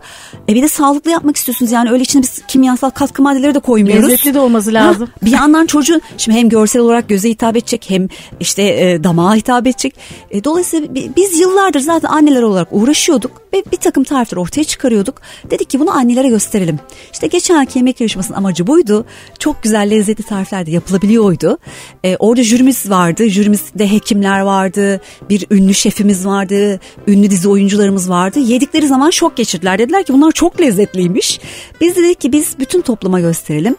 E 0.49 0.55
bir 0.55 0.61
de 0.61 0.67
sağlıklı 0.67 1.11
yapmak 1.11 1.35
istiyorsunuz. 1.37 1.71
Yani 1.71 1.89
öyle 1.91 2.03
içine 2.03 2.21
biz 2.21 2.41
kimyasal 2.47 2.89
katkı 2.89 3.21
maddeleri 3.21 3.42
de 3.55 3.59
koymuyoruz. 3.59 4.09
Lezzetli 4.09 4.33
de 4.33 4.39
olması 4.39 4.73
lazım. 4.73 5.07
Ha, 5.07 5.25
bir 5.25 5.31
yandan 5.31 5.65
çocuğun 5.65 6.01
şimdi 6.17 6.37
hem 6.37 6.49
görsel 6.49 6.81
olarak 6.81 7.09
göze 7.09 7.29
hitap 7.29 7.55
edecek 7.57 7.85
hem 7.87 8.07
işte 8.39 8.63
e, 8.63 9.03
damağa 9.03 9.35
hitap 9.35 9.67
edecek. 9.67 9.95
E, 10.31 10.43
dolayısıyla 10.43 10.95
bi- 10.95 11.11
biz 11.15 11.39
yıllardır 11.39 11.79
zaten 11.79 12.09
anneler 12.09 12.41
olarak 12.41 12.67
uğraşıyorduk 12.71 13.31
ve 13.53 13.63
bir 13.71 13.77
takım 13.77 14.03
tarifler 14.03 14.37
ortaya 14.37 14.63
çıkarıyorduk. 14.63 15.15
Dedik 15.51 15.69
ki 15.69 15.79
bunu 15.79 15.91
annelere 15.91 16.29
gösterelim. 16.29 16.79
İşte 17.13 17.27
geçenki 17.27 17.79
yemek 17.79 18.01
yarışmasının 18.01 18.37
amacı 18.37 18.67
buydu. 18.67 19.05
Çok 19.39 19.63
güzel 19.63 19.89
lezzetli 19.91 20.23
tarifler 20.23 20.65
de 20.65 20.71
yapılabiliyordu. 20.71 21.57
E, 22.03 22.15
orada 22.19 22.43
jürimiz 22.43 22.89
vardı. 22.89 23.29
Jürimizde 23.29 23.91
hekimler 23.91 24.39
vardı. 24.39 25.01
Bir 25.29 25.45
ünlü 25.51 25.73
şefimiz 25.73 26.25
vardı. 26.25 26.79
Ünlü 27.07 27.29
dizi 27.29 27.47
oyuncularımız 27.49 28.09
vardı. 28.09 28.39
Yedikleri 28.39 28.87
zaman 28.87 29.09
şok 29.09 29.37
geçirdiler. 29.37 29.79
Dediler 29.79 30.03
ki 30.03 30.13
bunlar 30.13 30.31
çok 30.31 30.61
lezzetliymiş. 30.61 31.39
Biz 31.81 31.95
de 31.95 32.03
dedik 32.03 32.21
ki 32.21 32.31
biz 32.31 32.59
bütün 32.59 32.81
topluma 32.81 33.19
gösterelim. 33.33 33.75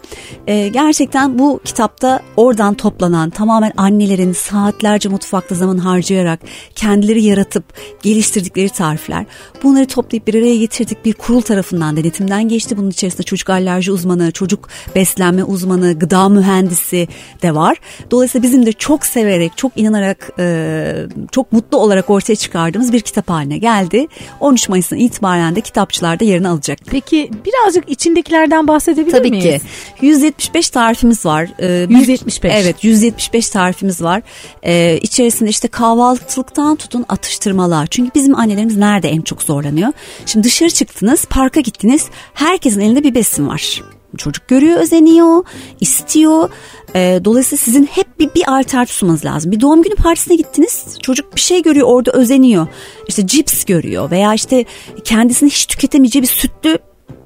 E, 0.46 0.68
gerçekten 0.68 1.38
bu 1.38 1.60
kitapta 1.64 2.20
oradan 2.36 2.74
toplanan 2.74 3.30
tamamen 3.30 3.72
annelerin 3.76 4.32
saatlerce 4.32 5.08
mutfakta 5.08 5.54
zaman 5.54 5.78
harcayarak 5.78 6.40
kendileri 6.74 7.24
yaratıp 7.24 7.64
geliştirdikleri 8.02 8.68
tarifler. 8.68 9.26
Bunları 9.62 9.86
toplayıp 9.86 10.26
bir 10.26 10.34
araya 10.34 10.56
getirdik. 10.56 11.04
Bir 11.04 11.12
kurul 11.12 11.40
tarafından 11.40 11.96
denetimden 11.96 12.48
geçti. 12.48 12.76
Bunun 12.76 12.90
içerisinde 12.90 13.22
çocuk 13.22 13.50
alerji 13.50 13.92
uzmanı, 13.92 14.32
çocuk 14.32 14.68
beslenme 14.94 15.44
uzmanı, 15.44 15.98
gıda 15.98 16.28
mühendisi 16.28 17.08
de 17.42 17.54
var. 17.54 17.76
Dolayısıyla 18.10 18.42
bizim 18.42 18.66
de 18.66 18.72
çok 18.72 19.06
severek, 19.06 19.56
çok 19.56 19.72
inanarak, 19.76 20.30
e, 20.38 21.06
çok 21.32 21.52
mutlu 21.52 21.78
olarak 21.78 22.10
ortaya 22.10 22.36
çıkardığımız 22.36 22.92
bir 22.92 23.00
kitap 23.00 23.30
haline 23.30 23.58
geldi. 23.58 24.06
13 24.40 24.68
Mayıs'tan 24.68 24.98
itibaren 24.98 25.56
de 25.56 25.60
kitapçılarda 25.60 26.24
yerini 26.24 26.48
alacak. 26.48 26.78
Peki 26.90 27.30
birazcık 27.46 27.90
içindekilerden 27.90 28.68
bahsedebilir 28.68 29.12
Tabii 29.12 29.30
miyiz? 29.30 29.43
Ki. 29.50 29.60
175 30.00 30.70
tarifimiz 30.70 31.26
var. 31.26 31.48
Ee, 31.62 31.88
bir- 31.88 31.96
175. 31.98 32.52
Evet 32.54 32.84
175 32.84 33.48
tarifimiz 33.48 34.02
var. 34.02 34.22
Ee, 34.62 34.98
içerisinde 35.02 35.50
işte 35.50 35.68
kahvaltılıktan 35.68 36.76
tutun 36.76 37.04
atıştırmalar. 37.08 37.86
Çünkü 37.90 38.10
bizim 38.14 38.38
annelerimiz 38.38 38.76
nerede 38.76 39.08
en 39.08 39.20
çok 39.20 39.42
zorlanıyor? 39.42 39.92
Şimdi 40.26 40.44
dışarı 40.46 40.70
çıktınız, 40.70 41.24
parka 41.24 41.60
gittiniz. 41.60 42.06
Herkesin 42.34 42.80
elinde 42.80 43.04
bir 43.04 43.14
besin 43.14 43.48
var. 43.48 43.82
Çocuk 44.18 44.48
görüyor, 44.48 44.80
özeniyor, 44.80 45.44
istiyor. 45.80 46.50
Ee, 46.94 47.20
dolayısıyla 47.24 47.64
sizin 47.64 47.84
hep 47.86 48.18
bir, 48.18 48.34
bir 48.34 48.58
alternatif 48.58 48.96
sunmanız 48.96 49.24
lazım. 49.24 49.52
Bir 49.52 49.60
doğum 49.60 49.82
günü 49.82 49.94
partisine 49.94 50.36
gittiniz. 50.36 50.84
Çocuk 51.02 51.36
bir 51.36 51.40
şey 51.40 51.62
görüyor, 51.62 51.88
orada 51.88 52.12
özeniyor. 52.12 52.66
İşte 53.08 53.26
cips 53.26 53.64
görüyor 53.64 54.10
veya 54.10 54.34
işte 54.34 54.64
kendisini 55.04 55.50
hiç 55.50 55.66
tüketemeyeceği 55.66 56.22
bir 56.22 56.28
sütlü 56.28 56.78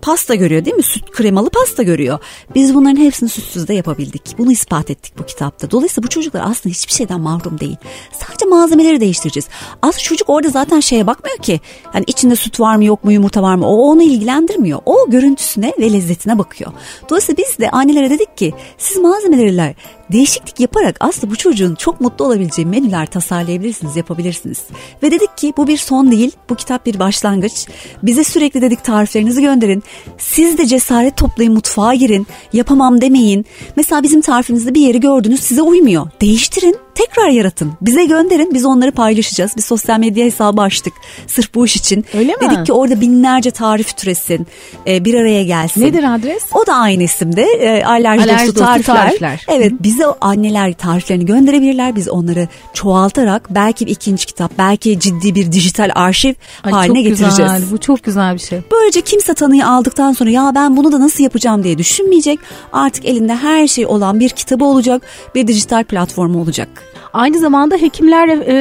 pasta 0.02 0.34
görüyor 0.34 0.64
değil 0.64 0.76
mi? 0.76 0.82
Süt 0.82 1.10
kremalı 1.10 1.50
pasta 1.50 1.82
görüyor. 1.82 2.18
Biz 2.54 2.74
bunların 2.74 2.96
hepsini 2.96 3.28
sütsüz 3.28 3.68
de 3.68 3.74
yapabildik. 3.74 4.38
Bunu 4.38 4.52
ispat 4.52 4.90
ettik 4.90 5.18
bu 5.18 5.26
kitapta. 5.26 5.70
Dolayısıyla 5.70 6.06
bu 6.06 6.08
çocuklar 6.10 6.42
aslında 6.44 6.72
hiçbir 6.74 6.92
şeyden 6.92 7.20
mahrum 7.20 7.60
değil. 7.60 7.76
Sadece 8.12 8.46
malzemeleri 8.46 9.00
değiştireceğiz. 9.00 9.48
Aslında 9.82 10.02
çocuk 10.02 10.28
orada 10.28 10.48
zaten 10.48 10.80
şeye 10.80 11.06
bakmıyor 11.06 11.38
ki. 11.38 11.60
Hani 11.84 12.04
içinde 12.06 12.36
süt 12.36 12.60
var 12.60 12.76
mı 12.76 12.84
yok 12.84 13.04
mu 13.04 13.12
yumurta 13.12 13.42
var 13.42 13.54
mı? 13.54 13.66
O 13.66 13.76
onu 13.76 14.02
ilgilendirmiyor. 14.02 14.80
O 14.86 15.10
görüntüsüne 15.10 15.72
ve 15.80 15.92
lezzetine 15.92 16.38
bakıyor. 16.38 16.72
Dolayısıyla 17.10 17.44
biz 17.44 17.58
de 17.58 17.70
annelere 17.70 18.10
dedik 18.10 18.36
ki 18.36 18.54
siz 18.78 18.96
malzemelerle 18.96 19.74
değişiklik 20.12 20.60
yaparak 20.60 20.96
aslında 21.00 21.30
bu 21.32 21.36
çocuğun 21.36 21.74
çok 21.74 22.00
mutlu 22.00 22.24
olabileceği 22.24 22.66
menüler 22.66 23.06
tasarlayabilirsiniz, 23.06 23.96
yapabilirsiniz. 23.96 24.58
Ve 25.02 25.10
dedik 25.10 25.38
ki 25.38 25.52
bu 25.56 25.66
bir 25.66 25.76
son 25.76 26.10
değil, 26.10 26.32
bu 26.50 26.54
kitap 26.54 26.86
bir 26.86 26.98
başlangıç. 26.98 27.66
Bize 28.02 28.24
sürekli 28.24 28.62
dedik 28.62 28.84
tariflerinizi 28.84 29.42
gönderin. 29.42 29.82
Siz 30.18 30.58
de 30.58 30.66
cesaret 30.66 31.16
toplayın, 31.16 31.52
mutfağa 31.52 31.94
girin. 31.94 32.26
Yapamam 32.52 33.00
demeyin. 33.00 33.46
Mesela 33.76 34.02
bizim 34.02 34.20
tarifimizde 34.20 34.74
bir 34.74 34.80
yeri 34.80 35.00
gördünüz 35.00 35.40
size 35.40 35.62
uymuyor. 35.62 36.10
Değiştirin, 36.20 36.76
tekrar 36.98 37.28
yaratın. 37.28 37.72
Bize 37.82 38.04
gönderin, 38.04 38.54
biz 38.54 38.64
onları 38.64 38.92
paylaşacağız. 38.92 39.56
Bir 39.56 39.62
sosyal 39.62 39.98
medya 39.98 40.24
hesabı 40.24 40.62
açtık 40.62 40.92
sırf 41.26 41.54
bu 41.54 41.66
iş 41.66 41.76
için. 41.76 42.04
Öyle 42.14 42.32
mi? 42.32 42.40
Dedik 42.40 42.66
ki 42.66 42.72
orada 42.72 43.00
binlerce 43.00 43.50
tarif 43.50 43.96
türesin, 43.96 44.46
e, 44.86 45.04
bir 45.04 45.14
araya 45.14 45.44
gelsin. 45.44 45.80
Nedir 45.80 46.14
adres? 46.14 46.42
O 46.54 46.66
da 46.66 46.74
aynı 46.74 47.02
isimde. 47.02 47.42
E, 47.42 47.84
alerji, 47.84 48.22
Alerji 48.22 48.46
dostu, 48.46 48.46
dostu 48.46 48.64
tarifler. 48.64 48.94
tarifler. 48.96 49.46
Evet 49.48 49.72
bize 49.80 50.04
anneler 50.20 50.72
tariflerini 50.72 51.26
gönderebilirler. 51.26 51.96
Biz 51.96 52.08
onları 52.08 52.48
çoğaltarak 52.74 53.46
belki 53.50 53.86
bir 53.86 53.90
ikinci 53.90 54.26
kitap, 54.26 54.52
belki 54.58 55.00
ciddi 55.00 55.34
bir 55.34 55.52
dijital 55.52 55.90
arşiv 55.94 56.34
Ay, 56.64 56.72
haline 56.72 56.94
çok 56.94 56.96
getireceğiz. 56.96 57.36
Güzel, 57.36 57.62
bu 57.70 57.78
çok 57.78 58.04
güzel 58.04 58.34
bir 58.34 58.38
şey. 58.40 58.58
Böylece 58.72 59.00
kimse 59.00 59.34
tanıyı 59.34 59.66
aldıktan 59.66 60.12
sonra 60.12 60.30
ya 60.30 60.52
ben 60.54 60.76
bunu 60.76 60.92
da 60.92 61.00
nasıl 61.00 61.24
yapacağım 61.24 61.64
diye 61.64 61.78
düşünmeyecek. 61.78 62.38
Artık 62.72 63.04
elinde 63.04 63.34
her 63.36 63.68
şey 63.68 63.86
olan 63.86 64.20
bir 64.20 64.28
kitabı 64.28 64.64
olacak, 64.64 65.02
bir 65.34 65.46
dijital 65.46 65.84
platformu 65.84 66.40
olacak. 66.42 66.68
Aynı 67.12 67.38
zamanda 67.38 67.76
hekimler 67.76 68.28
e, 68.28 68.54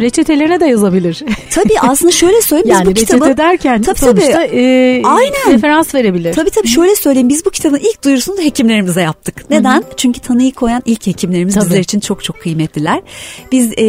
reçetelerine 0.00 0.60
de 0.60 0.66
yazabilir. 0.66 1.22
Tabii 1.50 1.80
aslında 1.80 2.12
şöyle 2.12 2.42
söyleyeyim 2.42 2.68
biz 2.68 2.74
yani 2.74 2.86
bu 2.86 2.90
reçete 2.90 3.14
kitabı 3.14 3.36
derken 3.36 3.82
Tabii, 3.82 3.98
sonuçta 3.98 4.32
tabii. 4.32 4.56
e, 4.56 5.02
Aynen. 5.04 5.52
referans 5.52 5.94
verebilir. 5.94 6.32
Tabii 6.32 6.50
tabii 6.50 6.68
şöyle 6.68 6.96
söyleyeyim 6.96 7.28
biz 7.28 7.44
bu 7.46 7.50
kitabın 7.50 7.78
ilk 7.78 8.04
duyurusunu 8.04 8.36
da 8.36 8.42
hekimlerimize 8.42 9.00
yaptık. 9.02 9.50
Neden? 9.50 9.84
Çünkü 9.96 10.20
tanıyı 10.20 10.52
koyan 10.52 10.82
ilk 10.86 11.06
hekimlerimiz 11.06 11.54
Tabii. 11.54 11.64
bizler 11.64 11.80
için 11.80 12.00
çok 12.00 12.24
çok 12.24 12.40
kıymetliler. 12.40 13.00
Biz 13.52 13.72
e, 13.76 13.84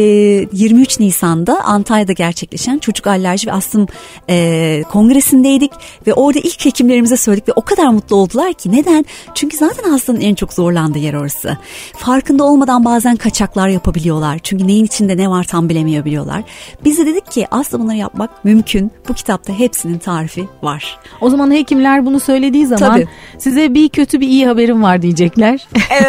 23 0.52 1.00
Nisan'da 1.00 1.64
Antalya'da 1.64 2.12
gerçekleşen 2.12 2.78
Çocuk 2.78 3.06
Alerji 3.06 3.46
ve 3.46 3.52
Astım 3.52 3.86
e, 4.30 4.82
Kongresi'ndeydik 4.92 5.72
ve 6.06 6.14
orada 6.14 6.38
ilk 6.38 6.64
hekimlerimize 6.64 7.16
söyledik 7.16 7.48
ve 7.48 7.52
o 7.56 7.60
kadar 7.62 7.86
mutlu 7.88 8.16
oldular 8.16 8.52
ki 8.52 8.72
neden? 8.72 9.04
Çünkü 9.34 9.56
zaten 9.56 9.90
hastanın 9.90 10.20
en 10.20 10.34
çok 10.34 10.52
zorlandığı 10.52 10.98
yer 10.98 11.14
orası. 11.14 11.58
Farkında 11.96 12.44
olmadan 12.44 12.84
bazen 12.84 13.16
kaçaklar 13.16 13.68
yapabiliyorlar. 13.74 14.38
Çünkü 14.42 14.66
neyin 14.66 14.84
içinde 14.84 15.16
ne 15.16 15.30
var 15.30 15.44
tam 15.44 15.68
bilemeyebiliyorlar. 15.68 16.42
Biz 16.84 16.98
de 16.98 17.06
dedik 17.06 17.30
ki 17.30 17.46
aslında 17.50 17.82
bunları 17.82 17.96
yapmak 17.96 18.44
mümkün. 18.44 18.90
Bu 19.08 19.14
kitapta 19.14 19.52
hepsinin 19.58 19.98
tarifi 19.98 20.48
var. 20.62 20.98
O 21.20 21.30
zaman 21.30 21.50
hekimler 21.52 22.06
bunu 22.06 22.20
söylediği 22.20 22.66
zaman 22.66 22.90
Tabii. 22.92 23.08
size 23.38 23.74
bir 23.74 23.88
kötü 23.88 24.20
bir 24.20 24.28
iyi 24.28 24.46
haberim 24.46 24.82
var 24.82 25.02
diyecekler. 25.02 25.66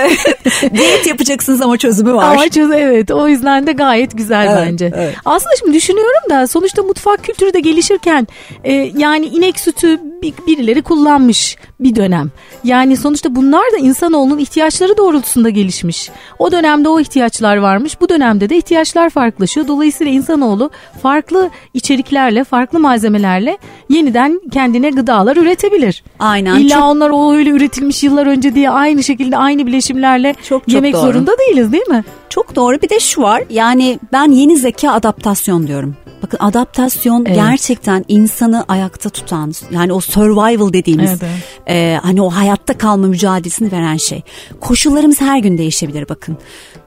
Diyet 0.74 1.08
yapacaksınız 1.08 1.62
ama 1.62 1.78
çözümü 1.78 2.14
var. 2.14 2.32
Ama 2.36 2.50
çöz 2.50 2.72
evet 2.72 3.12
o 3.12 3.28
yüzden 3.28 3.68
de 3.68 3.72
gayet 3.72 4.18
güzel 4.18 4.48
Evet, 4.48 4.68
bence. 4.72 4.92
evet. 4.96 5.16
Aslında 5.26 5.54
şimdi 5.60 5.74
düşünüyorum 5.74 6.30
da 6.30 6.48
sonuçta 6.48 6.84
mutfak 6.84 7.24
kültürü 7.24 7.54
de 7.54 7.60
gelişirken 7.60 8.28
e, 8.64 8.74
yani 8.98 9.26
inek 9.26 9.60
sütü 9.60 10.00
bir- 10.22 10.34
birileri 10.48 10.82
kullanmış 10.82 11.58
bir 11.80 11.96
dönem. 11.96 12.32
Yani 12.64 12.98
sonuçta 12.98 13.36
bunlar 13.36 13.72
da 13.74 13.78
insanoğlunun 13.78 14.38
ihtiyaçları 14.40 14.98
doğrultusunda 14.98 15.50
gelişmiş. 15.50 16.10
O 16.40 16.52
dönemde 16.52 16.90
o 16.90 17.00
ihtiyaçlar 17.00 17.55
varmış. 17.58 18.02
Bu 18.02 18.10
dönemde 18.10 18.50
de 18.50 18.58
ihtiyaçlar 18.58 19.10
farklılaşıyor. 19.10 19.68
Dolayısıyla 19.68 20.14
insanoğlu 20.14 20.70
farklı 21.02 21.50
içeriklerle, 21.74 22.44
farklı 22.44 22.80
malzemelerle 22.80 23.58
yeniden 23.90 24.42
kendine 24.52 24.90
gıdalar 24.90 25.38
üretebilir. 25.38 26.04
Aynen. 26.20 26.56
İlla 26.56 26.76
Çok- 26.76 26.84
onlar 26.84 27.10
o 27.10 27.34
öyle 27.34 27.50
üretilmiş 27.50 28.04
yıllar 28.04 28.28
önce 28.28 28.56
diye 28.56 28.70
aynı 28.70 29.04
şekilde 29.04 29.38
aynı 29.38 29.66
bileşimlerle 29.68 30.34
Çok 30.34 30.46
çok 30.48 30.68
yemek 30.68 30.94
doğru. 30.94 31.02
zorunda 31.02 31.32
değiliz 31.40 31.72
değil 31.72 31.88
mi? 31.88 32.04
Çok 32.36 32.56
doğru. 32.56 32.82
Bir 32.82 32.90
de 32.90 33.00
şu 33.00 33.22
var. 33.22 33.44
Yani 33.50 34.00
ben 34.12 34.32
yeni 34.32 34.58
zeka 34.58 34.92
adaptasyon 34.92 35.68
diyorum. 35.68 35.96
Bakın 36.24 36.38
adaptasyon 36.42 37.26
Evet. 37.26 37.36
gerçekten 37.36 38.06
insanı 38.08 38.66
ayakta 38.68 39.10
tutan 39.10 39.54
yani 39.72 39.94
o 39.94 40.00
survival 40.00 40.74
dediğimiz 40.74 41.10
Evet, 41.10 41.24
e, 41.68 42.00
hani 42.04 42.22
o 42.22 42.30
hayatta 42.30 42.78
kalma 42.78 43.08
mücadelesini 43.08 43.72
veren 43.72 43.98
şey. 43.98 44.24
Koşullarımız 44.62 45.22
her 45.22 45.40
gün 45.40 45.58
değişebilir 45.58 46.10
bakın. 46.10 46.38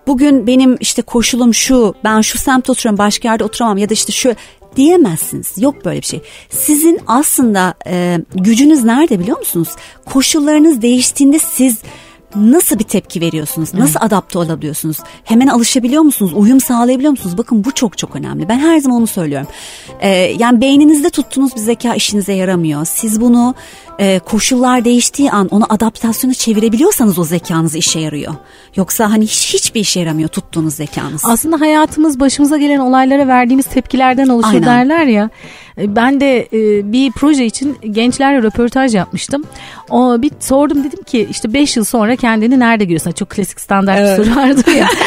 Bugün 0.06 0.46
benim 0.46 0.76
işte 0.80 1.02
koşulum 1.02 1.54
şu 1.54 1.94
ben 2.04 2.20
şu 2.20 2.38
semtte 2.38 2.72
oturuyorum 2.72 2.98
başka 2.98 3.28
yerde 3.28 3.44
oturamam 3.44 3.78
ya 3.78 3.88
da 3.88 3.94
işte 3.94 4.12
şu 4.12 4.34
diyemezsiniz. 4.76 5.52
Yok 5.56 5.84
böyle 5.84 6.00
bir 6.00 6.06
şey. 6.06 6.20
Sizin 6.50 7.00
aslında 7.06 7.74
e, 7.86 8.18
gücünüz 8.34 8.84
nerede 8.84 9.18
biliyor 9.18 9.38
musunuz? 9.38 9.68
Koşullarınız 10.04 10.82
değiştiğinde 10.82 11.38
siz 11.38 11.78
nasıl 12.36 12.78
bir 12.78 12.84
tepki 12.84 13.20
veriyorsunuz? 13.20 13.74
Nasıl 13.74 14.00
adapte 14.02 14.38
olabiliyorsunuz? 14.38 14.96
Hemen 15.24 15.46
alışabiliyor 15.46 16.02
musunuz? 16.02 16.32
Uyum 16.34 16.60
sağlayabiliyor 16.60 17.10
musunuz? 17.10 17.38
Bakın 17.38 17.64
bu 17.64 17.72
çok 17.72 17.98
çok 17.98 18.16
önemli. 18.16 18.48
Ben 18.48 18.58
her 18.58 18.78
zaman 18.78 18.98
onu 18.98 19.06
söylüyorum. 19.06 19.48
Ee, 20.00 20.08
yani 20.38 20.60
beyninizde 20.60 21.10
tuttuğunuz 21.10 21.54
bir 21.54 21.60
zeka 21.60 21.94
işinize 21.94 22.32
yaramıyor. 22.32 22.84
Siz 22.84 23.20
bunu 23.20 23.54
e, 23.98 24.18
koşullar 24.18 24.84
değiştiği 24.84 25.30
an 25.30 25.48
onu 25.48 25.64
adaptasyona 25.68 26.34
çevirebiliyorsanız 26.34 27.18
o 27.18 27.24
zekanız 27.24 27.74
işe 27.74 28.00
yarıyor. 28.00 28.34
Yoksa 28.76 29.10
hani 29.10 29.24
hiç, 29.24 29.54
hiçbir 29.54 29.80
işe 29.80 30.00
yaramıyor 30.00 30.28
tuttuğunuz 30.28 30.74
zekanız. 30.74 31.22
Aslında 31.24 31.60
hayatımız 31.60 32.20
başımıza 32.20 32.58
gelen 32.58 32.78
olaylara 32.78 33.26
verdiğimiz 33.28 33.66
tepkilerden 33.66 34.28
oluşur 34.28 34.48
Aynen. 34.48 34.66
derler 34.66 35.06
ya. 35.06 35.30
E, 35.80 35.96
Ben 35.96 36.20
de 36.20 36.40
e, 36.52 36.92
bir 36.92 37.12
proje 37.12 37.46
için 37.46 37.76
gençlerle 37.90 38.42
röportaj 38.42 38.94
yapmıştım. 38.94 39.44
O 39.90 40.22
bir 40.22 40.30
sordum 40.40 40.84
dedim 40.84 41.02
ki 41.02 41.26
işte 41.30 41.52
5 41.52 41.76
yıl 41.76 41.84
sonra 41.84 42.16
kendini 42.16 42.58
nerede 42.60 42.84
görüyorsun? 42.84 43.10
Çok 43.12 43.30
klasik 43.30 43.60
standart 43.60 43.98
Evet. 44.00 44.18
bir 44.18 44.24
soru 44.24 44.36
vardı 44.36 44.62
ya. 44.78 44.88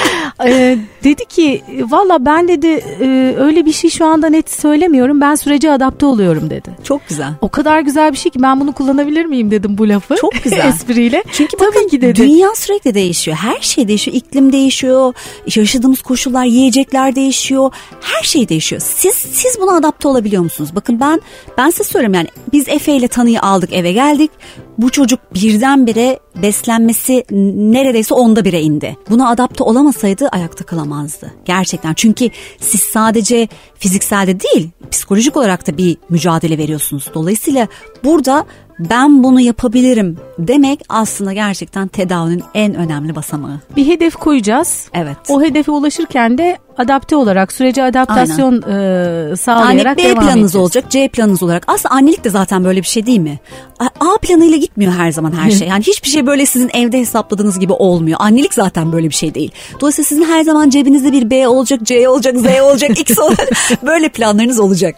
E, 0.45 0.77
dedi 1.03 1.25
ki 1.25 1.61
valla 1.89 2.25
ben 2.25 2.47
dedi 2.47 2.67
e, 3.01 3.35
öyle 3.39 3.65
bir 3.65 3.71
şey 3.71 3.89
şu 3.89 4.05
anda 4.05 4.29
net 4.29 4.51
söylemiyorum. 4.51 5.21
Ben 5.21 5.35
sürece 5.35 5.71
adapte 5.71 6.05
oluyorum 6.05 6.49
dedi. 6.49 6.69
Çok 6.83 7.07
güzel. 7.07 7.29
O 7.41 7.49
kadar 7.49 7.79
güzel 7.79 8.11
bir 8.11 8.17
şey 8.17 8.31
ki 8.31 8.41
ben 8.41 8.59
bunu 8.59 8.71
kullanabilir 8.71 9.25
miyim 9.25 9.51
dedim 9.51 9.77
bu 9.77 9.89
lafı. 9.89 10.15
Çok 10.15 10.43
güzel. 10.43 10.67
Espriyle. 10.73 11.23
Çünkü 11.31 11.57
Tabii 11.57 11.69
bakın 11.69 11.87
ki 11.87 12.01
dedi. 12.01 12.15
dünya 12.21 12.49
sürekli 12.55 12.93
değişiyor. 12.93 13.37
Her 13.37 13.59
şey 13.61 13.87
değişiyor. 13.87 14.17
İklim 14.17 14.51
değişiyor. 14.53 15.13
Yaşadığımız 15.55 16.01
koşullar, 16.01 16.45
yiyecekler 16.45 17.15
değişiyor. 17.15 17.71
Her 18.01 18.23
şey 18.23 18.49
değişiyor. 18.49 18.81
Siz 18.85 19.13
siz 19.13 19.57
buna 19.61 19.75
adapte 19.75 20.07
olabiliyor 20.07 20.43
musunuz? 20.43 20.60
Bakın 20.75 20.99
ben 20.99 21.21
ben 21.57 21.69
size 21.69 21.83
söylüyorum 21.83 22.13
yani 22.13 22.27
biz 22.53 22.67
Efe 22.67 22.95
ile 22.95 23.07
Tanı'yı 23.07 23.41
aldık 23.41 23.73
eve 23.73 23.91
geldik. 23.91 24.31
Bu 24.77 24.89
çocuk 24.89 25.19
birdenbire 25.33 26.19
beslenmesi 26.41 27.25
neredeyse 27.71 28.13
onda 28.13 28.45
bire 28.45 28.61
indi. 28.61 28.97
Buna 29.09 29.29
adapte 29.29 29.63
olamasaydı 29.63 30.27
ayakta 30.27 30.65
kalamazdı. 30.65 31.31
Gerçekten 31.45 31.93
çünkü 31.93 32.29
siz 32.59 32.81
sadece 32.81 33.47
fizikselde 33.79 34.39
değil 34.39 34.69
psikolojik 34.91 35.37
olarak 35.37 35.67
da 35.67 35.77
bir 35.77 35.97
mücadele 36.09 36.57
veriyorsunuz. 36.57 37.05
Dolayısıyla 37.13 37.67
burada 38.03 38.45
ben 38.89 39.23
bunu 39.23 39.41
yapabilirim 39.41 40.17
demek 40.39 40.79
aslında 40.89 41.33
gerçekten 41.33 41.87
tedavinin 41.87 42.43
en 42.53 42.75
önemli 42.75 43.15
basamağı. 43.15 43.59
Bir 43.75 43.87
hedef 43.87 44.15
koyacağız. 44.15 44.87
Evet. 44.93 45.17
O 45.29 45.41
hedefe 45.41 45.71
ulaşırken 45.71 46.37
de 46.37 46.57
adapte 46.77 47.15
olarak 47.15 47.51
sürece 47.51 47.83
adaptasyon 47.83 48.61
e, 48.61 48.73
Yani 48.73 49.37
sağlayarak 49.37 49.97
B 49.97 50.03
devam 50.03 50.15
planınız 50.23 50.31
edeceğiz. 50.41 50.55
olacak, 50.55 50.85
C 50.89 51.07
planınız 51.07 51.43
olarak. 51.43 51.63
Aslında 51.67 51.95
annelik 51.95 52.23
de 52.23 52.29
zaten 52.29 52.63
böyle 52.63 52.81
bir 52.81 52.87
şey 52.87 53.05
değil 53.05 53.19
mi? 53.19 53.39
A, 53.79 53.85
A 53.85 54.17
planıyla 54.21 54.57
gitmiyor 54.57 54.93
her 54.93 55.11
zaman 55.11 55.31
her 55.31 55.51
şey. 55.51 55.67
Yani 55.71 55.83
hiçbir 55.83 56.09
şey 56.09 56.25
böyle 56.25 56.45
sizin 56.45 56.69
evde 56.73 56.99
hesapladığınız 56.99 57.59
gibi 57.59 57.73
olmuyor. 57.73 58.17
Annelik 58.21 58.53
zaten 58.53 58.91
böyle 58.93 59.09
bir 59.09 59.15
şey 59.15 59.33
değil. 59.35 59.51
Dolayısıyla 59.79 60.07
sizin 60.07 60.23
her 60.23 60.43
zaman 60.43 60.69
cebinizde 60.69 61.11
bir 61.11 61.29
B 61.29 61.47
olacak, 61.47 61.79
C 61.83 62.09
olacak, 62.09 62.37
Z 62.37 62.45
olacak, 62.61 62.99
X 62.99 63.19
olacak. 63.19 63.49
böyle 63.83 64.09
planlarınız 64.09 64.59
olacak. 64.59 64.95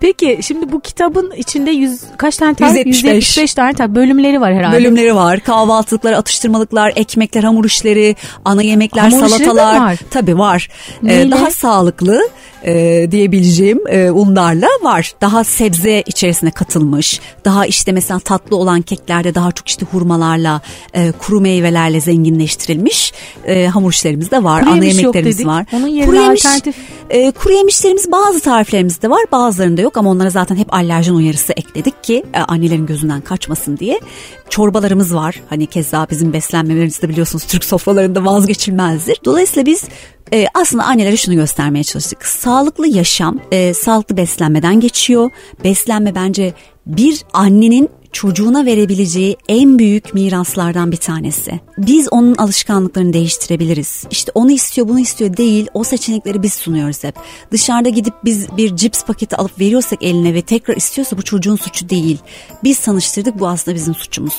Peki 0.00 0.38
şimdi 0.42 0.72
bu 0.72 0.80
kitabın 0.80 1.32
içinde 1.36 1.70
yüz, 1.70 2.00
kaç 2.16 2.36
tane 2.36 2.54
tarif? 2.54 2.86
175. 2.86 3.06
175 3.14 3.54
tane 3.54 3.72
tarif. 3.72 3.94
Bölümleri 3.94 4.40
var 4.40 4.54
herhalde. 4.54 4.76
Bölümleri 4.76 5.14
var. 5.14 5.40
Kahvaltılıklar, 5.40 6.12
atıştırmalıklar, 6.12 6.92
ekmekler, 6.96 7.44
hamur 7.44 7.64
işleri, 7.64 8.16
ana 8.44 8.62
yemekler, 8.62 9.02
Hamur 9.02 9.28
salatalar. 9.28 9.80
var. 9.80 9.98
Tabii 10.10 10.38
var. 10.38 10.68
Ee, 11.08 11.30
daha 11.30 11.50
sağlıklı 11.50 12.22
e, 12.64 13.06
diyebileceğim 13.10 13.78
e, 13.88 14.10
unlarla 14.10 14.68
var. 14.82 15.12
Daha 15.20 15.44
sebze 15.44 16.02
içerisine 16.06 16.50
katılmış. 16.50 17.20
Daha 17.44 17.66
işte 17.66 17.92
mesela 17.92 18.20
tatlı 18.20 18.56
olan 18.56 18.82
keklerde 18.82 19.34
daha 19.34 19.52
çok 19.52 19.68
işte 19.68 19.86
hurmalarla, 19.92 20.60
e, 20.94 21.12
kuru 21.12 21.40
meyvelerle 21.40 22.00
zenginleştirilmiş 22.00 23.12
e, 23.44 23.66
hamur 23.66 23.92
işlerimiz 23.92 24.30
de 24.30 24.44
var. 24.44 24.60
Kuru 24.64 24.70
ana 24.72 24.84
yemeklerimiz 24.84 25.46
var. 25.46 25.66
Onun 25.72 25.86
yerine 25.88 26.06
kuru 26.06 26.22
yemiş, 26.22 26.44
alternatif- 26.44 26.74
e, 27.10 27.30
kuru 27.30 27.52
yemişlerimiz 27.52 28.12
bazı 28.12 28.40
tariflerimizde 28.40 29.10
var 29.10 29.22
bazılarında 29.32 29.80
yok 29.80 29.89
ama 29.96 30.10
onlara 30.10 30.30
zaten 30.30 30.56
hep 30.56 30.74
alerjen 30.74 31.14
uyarısı 31.14 31.52
ekledik 31.52 32.04
ki 32.04 32.24
e, 32.34 32.38
annelerin 32.38 32.86
gözünden 32.86 33.20
kaçmasın 33.20 33.76
diye. 33.76 34.00
Çorbalarımız 34.48 35.14
var 35.14 35.42
hani 35.48 35.66
keza 35.66 36.06
bizim 36.10 36.32
beslenmelerimiz 36.32 37.02
de 37.02 37.08
biliyorsunuz 37.08 37.44
Türk 37.44 37.64
sofralarında 37.64 38.24
vazgeçilmezdir. 38.24 39.18
Dolayısıyla 39.24 39.66
biz 39.66 39.84
e, 40.32 40.46
aslında 40.54 40.84
annelere 40.84 41.16
şunu 41.16 41.34
göstermeye 41.34 41.84
çalıştık. 41.84 42.26
Sağlıklı 42.26 42.88
yaşam 42.88 43.40
e, 43.52 43.74
sağlıklı 43.74 44.16
beslenmeden 44.16 44.80
geçiyor. 44.80 45.30
Beslenme 45.64 46.14
bence 46.14 46.54
bir 46.86 47.24
annenin 47.32 47.88
çocuğuna 48.12 48.66
verebileceği 48.66 49.36
en 49.48 49.78
büyük 49.78 50.14
miraslardan 50.14 50.92
bir 50.92 50.96
tanesi. 50.96 51.60
Biz 51.78 52.08
onun 52.10 52.34
alışkanlıklarını 52.34 53.12
değiştirebiliriz. 53.12 54.04
İşte 54.10 54.32
onu 54.34 54.50
istiyor 54.50 54.88
bunu 54.88 55.00
istiyor 55.00 55.36
değil 55.36 55.66
o 55.74 55.84
seçenekleri 55.84 56.42
biz 56.42 56.54
sunuyoruz 56.54 57.04
hep. 57.04 57.14
Dışarıda 57.52 57.88
gidip 57.88 58.14
biz 58.24 58.56
bir 58.56 58.76
cips 58.76 59.04
paketi 59.04 59.36
alıp 59.36 59.60
veriyorsak 59.60 60.02
eline 60.02 60.34
ve 60.34 60.42
tekrar 60.42 60.76
istiyorsa 60.76 61.18
bu 61.18 61.22
çocuğun 61.22 61.56
suçu 61.56 61.88
değil. 61.88 62.18
Biz 62.64 62.78
tanıştırdık 62.78 63.40
bu 63.40 63.48
aslında 63.48 63.74
bizim 63.74 63.94
suçumuz. 63.94 64.34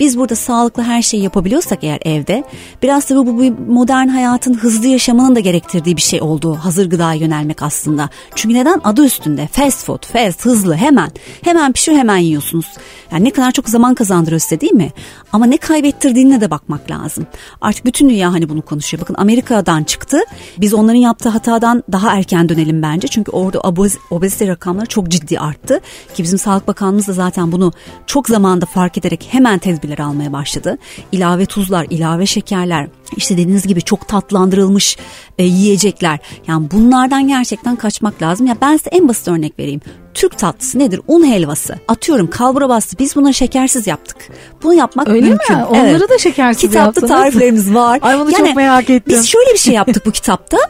Biz 0.00 0.18
burada 0.18 0.36
sağlıklı 0.36 0.82
her 0.82 1.02
şeyi 1.02 1.22
yapabiliyorsak 1.22 1.84
eğer 1.84 2.00
evde 2.04 2.44
biraz 2.82 3.10
da 3.10 3.16
bu, 3.16 3.26
bu 3.26 3.72
modern 3.72 4.08
hayatın 4.08 4.54
hızlı 4.54 4.86
yaşamının 4.86 5.36
da 5.36 5.40
gerektirdiği 5.40 5.96
bir 5.96 6.02
şey 6.02 6.22
oldu. 6.22 6.54
Hazır 6.54 6.90
gıdaya 6.90 7.20
yönelmek 7.20 7.62
aslında. 7.62 8.10
Çünkü 8.34 8.54
neden? 8.54 8.80
Adı 8.84 9.04
üstünde. 9.04 9.46
Fast 9.52 9.84
food, 9.84 10.06
fast, 10.06 10.44
hızlı, 10.44 10.76
hemen. 10.76 11.10
Hemen 11.42 11.72
pişiyor 11.72 11.98
hemen 11.98 12.16
yiyorsunuz. 12.16 12.66
Yani 13.12 13.15
ne 13.16 13.30
kadar 13.30 13.52
çok 13.52 13.68
zaman 13.68 13.94
kazandırıyor 13.94 14.40
size 14.40 14.60
değil 14.60 14.72
mi? 14.72 14.92
Ama 15.32 15.46
ne 15.46 15.56
kaybettirdiğine 15.56 16.40
de 16.40 16.50
bakmak 16.50 16.90
lazım. 16.90 17.26
Artık 17.60 17.84
bütün 17.84 18.08
dünya 18.08 18.32
hani 18.32 18.48
bunu 18.48 18.62
konuşuyor. 18.62 19.00
Bakın 19.00 19.14
Amerika'dan 19.18 19.84
çıktı. 19.84 20.18
Biz 20.58 20.74
onların 20.74 20.98
yaptığı 20.98 21.28
hatadan 21.28 21.82
daha 21.92 22.16
erken 22.16 22.48
dönelim 22.48 22.82
bence. 22.82 23.08
Çünkü 23.08 23.30
orada 23.30 23.60
obez, 23.60 23.98
obezite 24.10 24.48
rakamları 24.48 24.86
çok 24.86 25.08
ciddi 25.08 25.38
arttı. 25.38 25.80
Ki 26.14 26.22
bizim 26.22 26.38
Sağlık 26.38 26.68
Bakanlığımız 26.68 27.08
da 27.08 27.12
zaten 27.12 27.52
bunu 27.52 27.72
çok 28.06 28.28
zamanda 28.28 28.66
fark 28.66 28.98
ederek 28.98 29.28
hemen 29.30 29.58
tedbirler 29.58 29.98
almaya 29.98 30.32
başladı. 30.32 30.78
İlave 31.12 31.46
tuzlar, 31.46 31.86
ilave 31.90 32.26
şekerler, 32.26 32.88
işte 33.16 33.34
dediğiniz 33.34 33.66
gibi 33.66 33.82
çok 33.82 34.08
tatlandırılmış 34.08 34.96
e, 35.38 35.44
yiyecekler. 35.44 36.18
Yani 36.48 36.70
bunlardan 36.70 37.28
gerçekten 37.28 37.76
kaçmak 37.76 38.22
lazım. 38.22 38.46
Ya 38.46 38.56
ben 38.60 38.76
size 38.76 38.90
en 38.90 39.08
basit 39.08 39.28
örnek 39.28 39.58
vereyim. 39.58 39.80
Türk 40.14 40.38
tatlısı 40.38 40.78
nedir? 40.78 41.00
Un 41.08 41.24
helvası. 41.32 41.74
Atıyorum 41.88 42.30
kalbura 42.30 42.68
bastı. 42.68 42.98
Biz 42.98 43.16
bunları 43.16 43.34
şekersiz 43.34 43.86
yaptık. 43.86 44.16
Bunu 44.62 44.74
yapmak 44.74 45.08
Öyle 45.08 45.20
mi? 45.20 45.28
mümkün. 45.28 45.54
Onları 45.54 46.08
da 46.08 46.18
şekersiz 46.18 46.60
Kitapta 46.60 46.80
yaptınız. 46.86 47.08
tariflerimiz 47.10 47.74
var. 47.74 47.98
Ay 48.02 48.18
bunu 48.18 48.32
çok 48.32 48.56
merak 48.56 48.90
ettim. 48.90 49.02
Biz 49.18 49.26
şöyle 49.28 49.52
bir 49.52 49.58
şey 49.58 49.74
yaptık 49.74 50.06
bu 50.06 50.10
kitapta. 50.10 50.58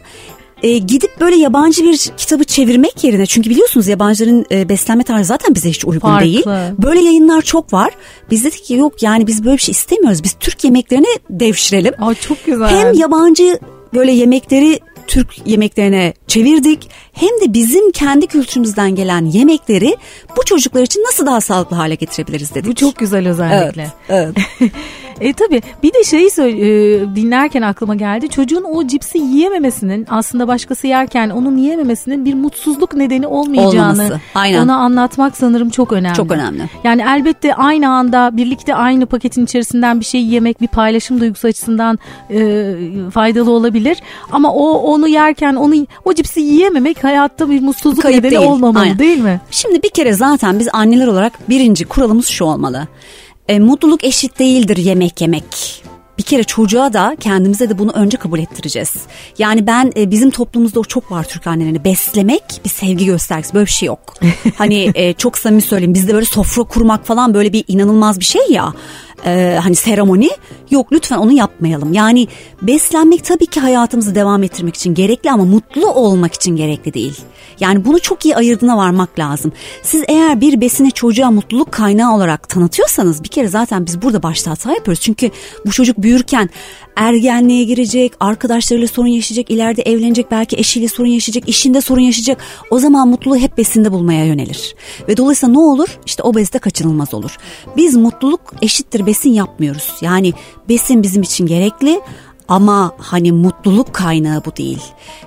E, 0.63 0.79
gidip 0.79 1.21
böyle 1.21 1.37
yabancı 1.37 1.85
bir 1.85 1.97
kitabı 2.17 2.45
çevirmek 2.45 3.05
yerine 3.05 3.27
çünkü 3.27 3.51
biliyorsunuz 3.51 3.89
yabancıların 3.89 4.47
e, 4.51 4.69
beslenme 4.69 5.05
tarzı 5.05 5.25
zaten 5.25 5.55
bize 5.55 5.69
hiç 5.69 5.85
uygun 5.85 6.01
Farklı. 6.09 6.25
değil. 6.27 6.45
Böyle 6.83 7.01
yayınlar 7.01 7.43
çok 7.43 7.73
var. 7.73 7.91
Biz 8.31 8.45
dedik 8.45 8.65
ki 8.65 8.75
yok 8.75 9.03
yani 9.03 9.27
biz 9.27 9.45
böyle 9.45 9.57
bir 9.57 9.63
şey 9.63 9.73
istemiyoruz. 9.73 10.25
Biz 10.25 10.37
Türk 10.41 10.65
yemeklerine 10.65 11.07
devşirelim. 11.31 11.95
Aa, 11.99 12.15
çok 12.15 12.45
güzel. 12.47 12.69
Hem 12.69 12.93
yabancı 12.95 13.59
böyle 13.95 14.13
yemekleri 14.13 14.81
Türk 15.07 15.47
yemeklerine 15.49 16.15
çevirdik 16.27 16.91
hem 17.13 17.29
de 17.29 17.53
bizim 17.53 17.91
kendi 17.93 18.27
kültürümüzden 18.27 18.95
gelen 18.95 19.25
yemekleri 19.25 19.97
bu 20.37 20.45
çocuklar 20.45 20.83
için 20.83 21.01
nasıl 21.03 21.27
daha 21.27 21.41
sağlıklı 21.41 21.77
hale 21.77 21.95
getirebiliriz 21.95 22.55
dedik. 22.55 22.71
Bu 22.71 22.75
çok 22.75 22.97
güzel 22.97 23.29
özellikle. 23.29 23.87
Evet, 24.09 24.35
evet. 24.61 24.73
E 25.21 25.33
tabi 25.33 25.63
bir 25.83 25.95
de 25.95 26.05
şeyi 26.05 26.31
söyle- 26.31 26.59
e, 26.61 27.01
dinlerken 27.17 27.63
aklıma 27.63 27.95
geldi. 27.95 28.29
Çocuğun 28.29 28.65
o 28.65 28.87
cipsi 28.87 29.19
yiyememesinin 29.19 30.07
aslında 30.11 30.49
başkası 30.49 30.87
yerken 30.87 31.31
onun 31.31 31.57
yiyememesinin 31.57 32.25
bir 32.25 32.35
mutsuzluk 32.35 32.95
nedeni 32.95 33.27
olmayacağını 33.27 33.93
Olmaması, 34.03 34.21
aynen. 34.35 34.63
ona 34.65 34.77
anlatmak 34.77 35.37
sanırım 35.37 35.71
çok 35.71 35.93
önemli. 35.93 36.17
Çok 36.17 36.31
önemli. 36.31 36.63
Yani 36.85 37.03
elbette 37.09 37.55
aynı 37.55 37.91
anda 37.91 38.37
birlikte 38.37 38.75
aynı 38.75 39.07
paketin 39.07 39.45
içerisinden 39.45 40.01
bir 40.01 40.05
şey 40.05 40.25
yemek 40.25 40.61
bir 40.61 40.67
paylaşım 40.69 41.21
duygusu 41.21 41.49
açısından 41.49 41.99
e, 42.31 42.75
faydalı 43.15 43.51
olabilir. 43.51 43.99
Ama 44.33 44.53
o 44.53 44.93
onu 44.97 45.09
yerken 45.09 45.55
onu 45.55 45.87
o 46.05 46.15
cipsi 46.15 46.41
yiyememek 46.41 47.05
hayatta 47.05 47.51
bir 47.51 47.61
mutsuzluk 47.61 48.03
Kayıp 48.03 48.25
nedeni 48.25 48.41
değil, 48.41 48.51
olmamalı 48.51 48.83
aynen. 48.83 48.99
değil 48.99 49.19
mi? 49.19 49.41
Şimdi 49.51 49.83
bir 49.83 49.91
kere 49.91 50.13
zaten 50.13 50.59
biz 50.59 50.69
anneler 50.73 51.07
olarak 51.07 51.49
birinci 51.49 51.85
kuralımız 51.85 52.27
şu 52.27 52.45
olmalı. 52.45 52.89
E, 53.49 53.59
mutluluk 53.59 54.05
eşit 54.05 54.39
değildir 54.39 54.77
yemek 54.77 55.21
yemek. 55.21 55.83
Bir 56.19 56.23
kere 56.23 56.45
çocuğa 56.45 56.93
da 56.93 57.17
kendimize 57.21 57.71
de 57.71 57.79
bunu 57.79 57.91
önce 57.91 58.17
kabul 58.17 58.39
ettireceğiz. 58.39 58.95
Yani 59.39 59.67
ben 59.67 59.93
e, 59.97 60.11
bizim 60.11 60.31
toplumumuzda 60.31 60.81
o 60.81 60.85
çok 60.85 61.11
var 61.11 61.25
Türk 61.25 61.47
annelerini 61.47 61.85
beslemek 61.85 62.43
bir 62.65 62.71
sevgi 62.71 63.07
göstergesi 63.07 63.55
böyle 63.55 63.67
bir 63.67 63.71
şey 63.71 63.87
yok. 63.87 64.15
hani 64.59 64.93
e, 64.95 65.13
çok 65.13 65.39
samimi 65.39 65.63
söyleyeyim 65.63 65.95
bizde 65.95 66.15
böyle 66.15 66.27
sofra 66.27 66.63
kurmak 66.63 67.07
falan 67.07 67.35
böyle 67.35 67.53
bir 67.53 67.65
inanılmaz 67.69 68.21
bir 68.21 68.25
şey 68.25 68.43
ya. 68.51 68.75
E, 69.25 69.59
hani 69.63 69.75
seremoni 69.75 70.31
yok 70.71 70.93
lütfen 70.93 71.17
onu 71.17 71.33
yapmayalım. 71.33 71.93
Yani 71.93 72.29
beslenmek 72.63 73.25
tabii 73.25 73.47
ki 73.47 73.61
hayatımızı 73.61 74.15
devam 74.15 74.43
ettirmek 74.43 74.77
için 74.77 74.95
gerekli 74.95 75.31
ama 75.31 75.45
mutlu 75.45 75.91
olmak 75.91 76.35
için 76.35 76.57
gerekli 76.57 76.95
değil. 76.95 77.21
Yani 77.61 77.85
bunu 77.85 78.01
çok 78.01 78.25
iyi 78.25 78.37
ayırdığına 78.37 78.77
varmak 78.77 79.19
lazım. 79.19 79.53
Siz 79.83 80.05
eğer 80.09 80.41
bir 80.41 80.61
besini 80.61 80.93
çocuğa 80.93 81.31
mutluluk 81.31 81.73
kaynağı 81.73 82.15
olarak 82.15 82.49
tanıtıyorsanız 82.49 83.25
bir 83.25 83.29
kere 83.29 83.49
zaten 83.49 83.87
biz 83.87 84.03
burada 84.03 84.23
başta 84.23 84.51
hata 84.51 84.73
yapıyoruz. 84.73 85.03
Çünkü 85.03 85.31
bu 85.67 85.73
çocuk 85.73 86.03
büyürken 86.03 86.51
ergenliğe 86.97 87.65
girecek, 87.65 88.13
arkadaşlarıyla 88.21 88.89
sorun 88.89 89.09
yaşayacak, 89.09 89.51
ileride 89.51 89.83
evlenecek, 89.83 90.31
belki 90.31 90.57
eşiyle 90.57 90.89
sorun 90.89 91.09
yaşayacak, 91.09 91.49
işinde 91.49 91.81
sorun 91.81 92.01
yaşayacak. 92.01 92.39
O 92.71 92.79
zaman 92.79 93.09
mutluluğu 93.09 93.37
hep 93.37 93.59
besinde 93.59 93.93
bulmaya 93.93 94.25
yönelir. 94.25 94.75
Ve 95.09 95.17
dolayısıyla 95.17 95.53
ne 95.53 95.59
olur? 95.59 95.99
İşte 96.07 96.23
obezite 96.23 96.59
kaçınılmaz 96.59 97.15
olur. 97.15 97.37
Biz 97.77 97.97
mutluluk 97.97 98.41
eşittir 98.63 99.06
besin 99.07 99.31
yapmıyoruz. 99.31 99.93
Yani 100.01 100.33
besin 100.69 101.03
bizim 101.03 101.23
için 101.23 101.47
gerekli 101.47 102.01
ama 102.49 102.93
hani 102.99 103.33
mutluluk 103.33 103.95
kaynağı 103.95 104.45
bu 104.45 104.57
değil. 104.57 104.83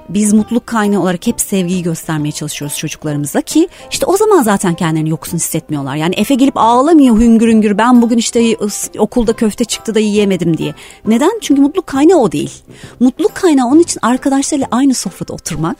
Biz 0.09 0.33
mutluluk 0.33 0.67
kaynağı 0.67 1.01
olarak 1.01 1.27
hep 1.27 1.41
sevgiyi 1.41 1.83
göstermeye 1.83 2.31
çalışıyoruz 2.31 2.77
çocuklarımıza 2.77 3.41
ki 3.41 3.67
işte 3.91 4.05
o 4.05 4.17
zaman 4.17 4.43
zaten 4.43 4.73
kendilerini 4.73 5.09
yoksun 5.09 5.37
hissetmiyorlar. 5.37 5.95
Yani 5.95 6.15
Efe 6.15 6.35
gelip 6.35 6.57
ağlamıyor 6.57 7.17
hüngür 7.17 7.47
hüngür 7.47 7.77
ben 7.77 8.01
bugün 8.01 8.17
işte 8.17 8.57
okulda 8.97 9.33
köfte 9.33 9.65
çıktı 9.65 9.95
da 9.95 9.99
yiyemedim 9.99 10.57
diye. 10.57 10.75
Neden? 11.05 11.39
Çünkü 11.41 11.61
mutluluk 11.61 11.87
kaynağı 11.87 12.17
o 12.17 12.31
değil. 12.31 12.51
Mutluluk 12.99 13.35
kaynağı 13.35 13.67
onun 13.67 13.79
için 13.79 13.99
arkadaşlarıyla 14.01 14.67
aynı 14.71 14.93
sofrada 14.93 15.33
oturmak, 15.33 15.77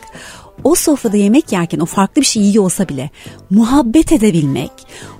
o 0.63 0.75
sofrada 0.75 1.17
yemek 1.17 1.51
yerken 1.51 1.79
o 1.79 1.85
farklı 1.85 2.21
bir 2.21 2.25
şey 2.25 2.43
yiyor 2.43 2.63
olsa 2.63 2.89
bile 2.89 3.09
muhabbet 3.49 4.11
edebilmek, 4.11 4.71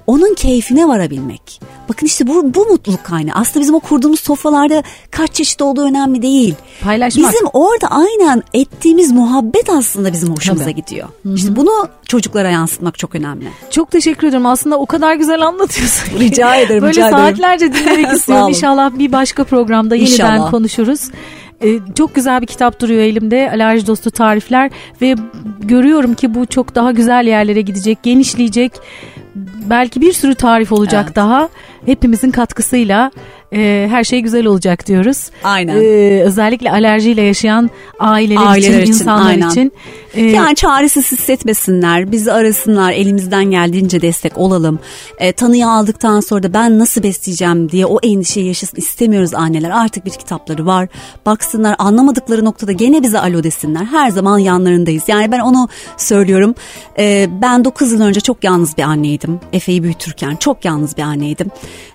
onun 0.08 0.34
keyfine 0.34 0.88
varabilmek. 0.88 1.62
Bakın 1.90 2.06
işte 2.06 2.28
bu, 2.28 2.54
bu 2.54 2.66
mutluluk 2.66 3.04
kaynağı. 3.04 3.36
Aslında 3.36 3.60
bizim 3.60 3.76
o 3.76 3.80
kurduğumuz 3.80 4.20
sofralarda 4.20 4.84
kaç 5.12 5.34
çeşit 5.34 5.62
olduğu 5.62 5.86
önemli 5.86 6.22
değil. 6.22 6.56
Paylaşmak. 6.84 7.34
Bizim 7.34 7.48
orada 7.54 7.88
aynen 7.92 8.44
ettiğimiz 8.54 9.12
muhabbet 9.12 9.70
aslında 9.70 10.14
bizim 10.14 10.36
hoşumuza 10.36 10.64
Tabii. 10.64 10.76
gidiyor. 10.76 11.08
Hı-hı. 11.24 11.36
İşte 11.36 11.56
bunu 11.56 11.88
çocuklara 12.08 12.50
yansıtmak 12.50 12.98
çok 12.98 13.16
önemli. 13.16 13.48
Çok 13.70 13.92
teşekkür 13.92 14.28
ederim. 14.28 14.46
Aslında 14.46 14.78
o 14.78 14.86
kadar 14.86 15.16
güzel 15.16 15.42
anlatıyorsun. 15.48 16.20
Rica 16.20 16.56
ederim. 16.56 16.82
Böyle 16.82 16.92
rica 16.92 17.10
saatlerce 17.10 17.66
ederim. 17.66 17.86
dinlemek 17.86 18.14
istiyorum. 18.18 18.50
İnşallah 18.50 19.00
bir 19.00 19.12
başka 19.12 19.44
programda 19.44 19.96
yeniden 19.96 20.14
İnşallah. 20.14 20.52
konuşuruz. 20.52 21.10
Ee, 21.64 21.80
çok 21.98 22.16
güzel 22.16 22.42
bir 22.42 22.48
kitap 22.48 22.82
duruyor 22.82 23.02
elimde. 23.02 23.52
Alerji 23.54 23.88
dostu 23.88 24.12
tarifler 24.12 24.72
ve 25.02 25.16
görüyorum 25.60 26.14
ki 26.14 26.36
bu 26.36 26.46
çok 26.46 26.76
daha 26.76 26.92
güzel 26.92 27.28
yerlere 27.28 27.62
gidecek, 27.62 28.04
genişleyecek. 28.04 28.72
Belki 29.70 30.02
bir 30.02 30.14
sürü 30.14 30.36
tarif 30.36 30.72
olacak 30.72 31.04
evet. 31.06 31.16
daha. 31.16 31.50
Hepimizin 31.86 32.32
katkısıyla 32.32 33.12
e, 33.54 33.88
her 33.90 34.04
şey 34.04 34.20
güzel 34.20 34.46
olacak 34.46 34.88
diyoruz. 34.88 35.30
Aynen. 35.44 35.76
E, 35.76 36.22
özellikle 36.24 36.72
alerjiyle 36.72 37.22
yaşayan 37.22 37.70
aileler, 38.00 38.46
aileler 38.46 38.70
için, 38.70 38.82
için, 38.82 38.94
insanlar 38.94 39.30
aynen. 39.30 39.50
için. 39.50 39.72
E, 40.14 40.22
yani 40.22 40.56
çaresiz 40.56 41.12
hissetmesinler, 41.12 42.12
bizi 42.12 42.32
arasınlar, 42.32 42.92
elimizden 42.92 43.46
geldiğince 43.46 44.02
destek 44.02 44.38
olalım. 44.38 44.80
E, 45.20 45.32
tanıyı 45.32 45.68
aldıktan 45.68 46.20
sonra 46.20 46.44
da 46.44 46.54
ben 46.54 46.80
nasıl 46.80 47.04
besleyeceğim 47.04 47.70
diye 47.72 47.86
o 47.86 48.00
endişeyi 48.04 48.48
yaşasın 48.48 48.78
istemiyoruz 48.78 49.34
anneler. 49.34 49.70
Artık 49.70 50.06
bir 50.06 50.12
kitapları 50.12 50.66
var. 50.66 50.88
Baksınlar 51.26 51.76
anlamadıkları 51.80 52.46
noktada 52.46 52.72
gene 52.72 53.04
bize 53.04 53.20
alo 53.20 53.44
desinler. 53.44 53.86
Her 53.86 54.10
zaman 54.10 54.38
yanlarındayız. 54.38 55.04
Yani 55.08 55.32
ben 55.32 55.40
onu 55.40 55.70
söylüyorum. 55.98 56.56
E, 57.00 57.28
ben 57.42 57.66
9 57.66 57.92
yıl 57.92 58.02
önce 58.02 58.20
çok 58.22 58.44
yalnız 58.44 58.78
bir 58.78 58.84
anneydim. 58.84 59.40
Efe'yi 59.54 59.84
büyütürken 59.84 60.36
çok 60.36 60.66
yalnız 60.66 60.98
bir 60.98 61.02
anneydim. 61.04 61.48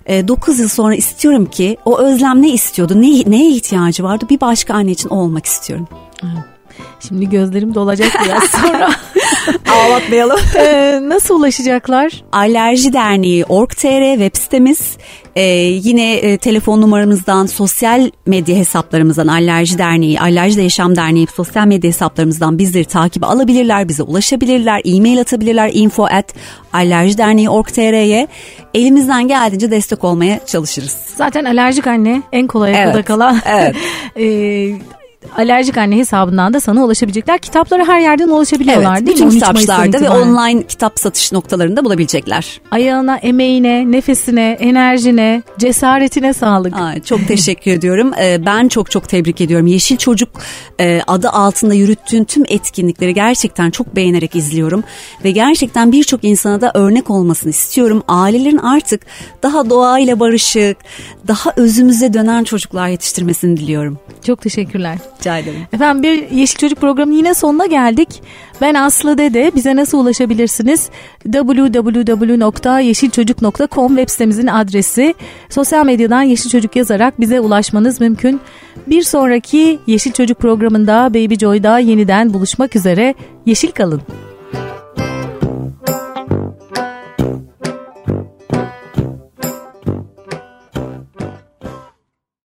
E, 0.06 0.28
9 0.28 0.58
yıl 0.58 0.68
sonra 0.68 0.94
istiyorum 0.94 1.46
ki 1.46 1.76
o 1.84 1.98
Özlem 1.98 2.42
ne 2.42 2.50
istiyordu, 2.52 3.00
ne, 3.00 3.30
neye 3.30 3.50
ihtiyacı 3.50 4.04
vardı? 4.04 4.26
Bir 4.30 4.40
başka 4.40 4.74
anne 4.74 4.90
için 4.90 5.08
olmak 5.08 5.46
istiyorum. 5.46 5.88
Şimdi 7.08 7.30
gözlerim 7.30 7.74
dolacak 7.74 8.12
biraz 8.24 8.42
sonra. 8.50 8.90
Ağlatmayalım. 9.70 10.38
ee, 10.56 10.98
nasıl 11.02 11.38
ulaşacaklar? 11.38 12.24
Alerji 12.32 12.92
Derneği 12.92 13.44
org.tr 13.44 14.14
web 14.14 14.36
sitemiz. 14.36 14.96
Ee, 15.36 15.42
yine 15.60 16.14
e, 16.14 16.38
telefon 16.38 16.80
numaramızdan, 16.80 17.46
sosyal 17.46 18.10
medya 18.26 18.56
hesaplarımızdan 18.56 19.26
Alerji 19.26 19.78
Derneği, 19.78 20.20
Alerji 20.20 20.60
Yaşam 20.60 20.96
Derneği 20.96 21.26
sosyal 21.36 21.66
medya 21.66 21.88
hesaplarımızdan 21.88 22.58
bizleri 22.58 22.84
takip 22.84 23.24
alabilirler, 23.24 23.88
bize 23.88 24.02
ulaşabilirler, 24.02 24.82
e-mail 24.84 25.20
atabilirler 25.20 25.70
info 25.72 26.04
at 26.04 26.34
alerjiderneği.org.tr'ye 26.72 28.28
elimizden 28.74 29.28
geldiğince 29.28 29.70
destek 29.70 30.04
olmaya 30.04 30.46
çalışırız. 30.46 30.96
Zaten 31.16 31.44
alerjik 31.44 31.86
anne 31.86 32.22
en 32.32 32.46
kolay 32.46 32.82
evet. 32.82 33.04
kalan. 33.04 33.40
Evet. 33.46 33.76
ee, 34.16 34.74
alerjik 35.36 35.78
anne 35.78 35.96
hesabından 35.96 36.54
da 36.54 36.60
sana 36.60 36.84
ulaşabilecekler. 36.84 37.38
Kitaplara 37.38 37.84
her 37.88 38.00
yerden 38.00 38.28
ulaşabiliyorlar 38.28 38.96
evet, 38.96 39.06
değil 39.06 39.18
mi? 39.18 39.26
Bütün 39.26 39.38
kitapçılarda 39.38 40.00
ve 40.00 40.10
online 40.10 40.62
kitap 40.62 40.98
satış 40.98 41.32
noktalarında 41.32 41.84
bulabilecekler. 41.84 42.60
Ayağına, 42.70 43.16
emeğine, 43.16 43.92
nefesine, 43.92 44.56
enerjine, 44.60 45.42
cesaretine 45.58 46.32
sağlık. 46.32 46.76
Aa, 46.76 47.02
çok 47.04 47.28
teşekkür 47.28 47.70
ediyorum. 47.70 48.12
Ee, 48.20 48.46
ben 48.46 48.68
çok 48.68 48.90
çok 48.90 49.08
tebrik 49.08 49.40
ediyorum. 49.40 49.66
Yeşil 49.66 49.96
Çocuk 49.96 50.28
e, 50.80 51.00
adı 51.06 51.28
altında 51.28 51.74
yürüttüğün 51.74 52.24
tüm 52.24 52.44
etkinlikleri 52.48 53.14
gerçekten 53.14 53.70
çok 53.70 53.96
beğenerek 53.96 54.36
izliyorum. 54.36 54.84
Ve 55.24 55.30
gerçekten 55.30 55.92
birçok 55.92 56.24
insana 56.24 56.60
da 56.60 56.70
örnek 56.74 57.10
olmasını 57.10 57.50
istiyorum. 57.50 58.02
Ailelerin 58.08 58.58
artık 58.58 59.00
daha 59.42 59.70
doğayla 59.70 60.20
barışık, 60.20 60.76
daha 61.28 61.52
özümüze 61.56 62.12
dönen 62.12 62.44
çocuklar 62.44 62.88
yetiştirmesini 62.88 63.56
diliyorum. 63.56 63.98
Çok 64.26 64.40
teşekkürler. 64.40 64.98
Rica 65.18 65.38
ederim. 65.38 65.60
Efendim 65.72 66.02
bir 66.02 66.30
Yeşil 66.30 66.58
Çocuk 66.58 66.80
programı 66.80 67.14
yine 67.14 67.34
sonuna 67.34 67.66
geldik. 67.66 68.22
Ben 68.60 68.74
Aslı 68.74 69.18
Dede. 69.18 69.52
Bize 69.54 69.76
nasıl 69.76 69.98
ulaşabilirsiniz? 69.98 70.90
www.yeşilçocuk.com 71.22 73.96
web 73.96 74.08
sitemizin 74.08 74.46
adresi. 74.46 75.14
Sosyal 75.48 75.86
medyadan 75.86 76.22
Yeşil 76.22 76.50
Çocuk 76.50 76.76
yazarak 76.76 77.20
bize 77.20 77.40
ulaşmanız 77.40 78.00
mümkün. 78.00 78.40
Bir 78.86 79.02
sonraki 79.02 79.78
Yeşil 79.86 80.12
Çocuk 80.12 80.38
programında 80.38 81.10
Baby 81.10 81.34
Joy'da 81.34 81.78
yeniden 81.78 82.34
buluşmak 82.34 82.76
üzere. 82.76 83.14
Yeşil 83.46 83.70
kalın. 83.70 84.02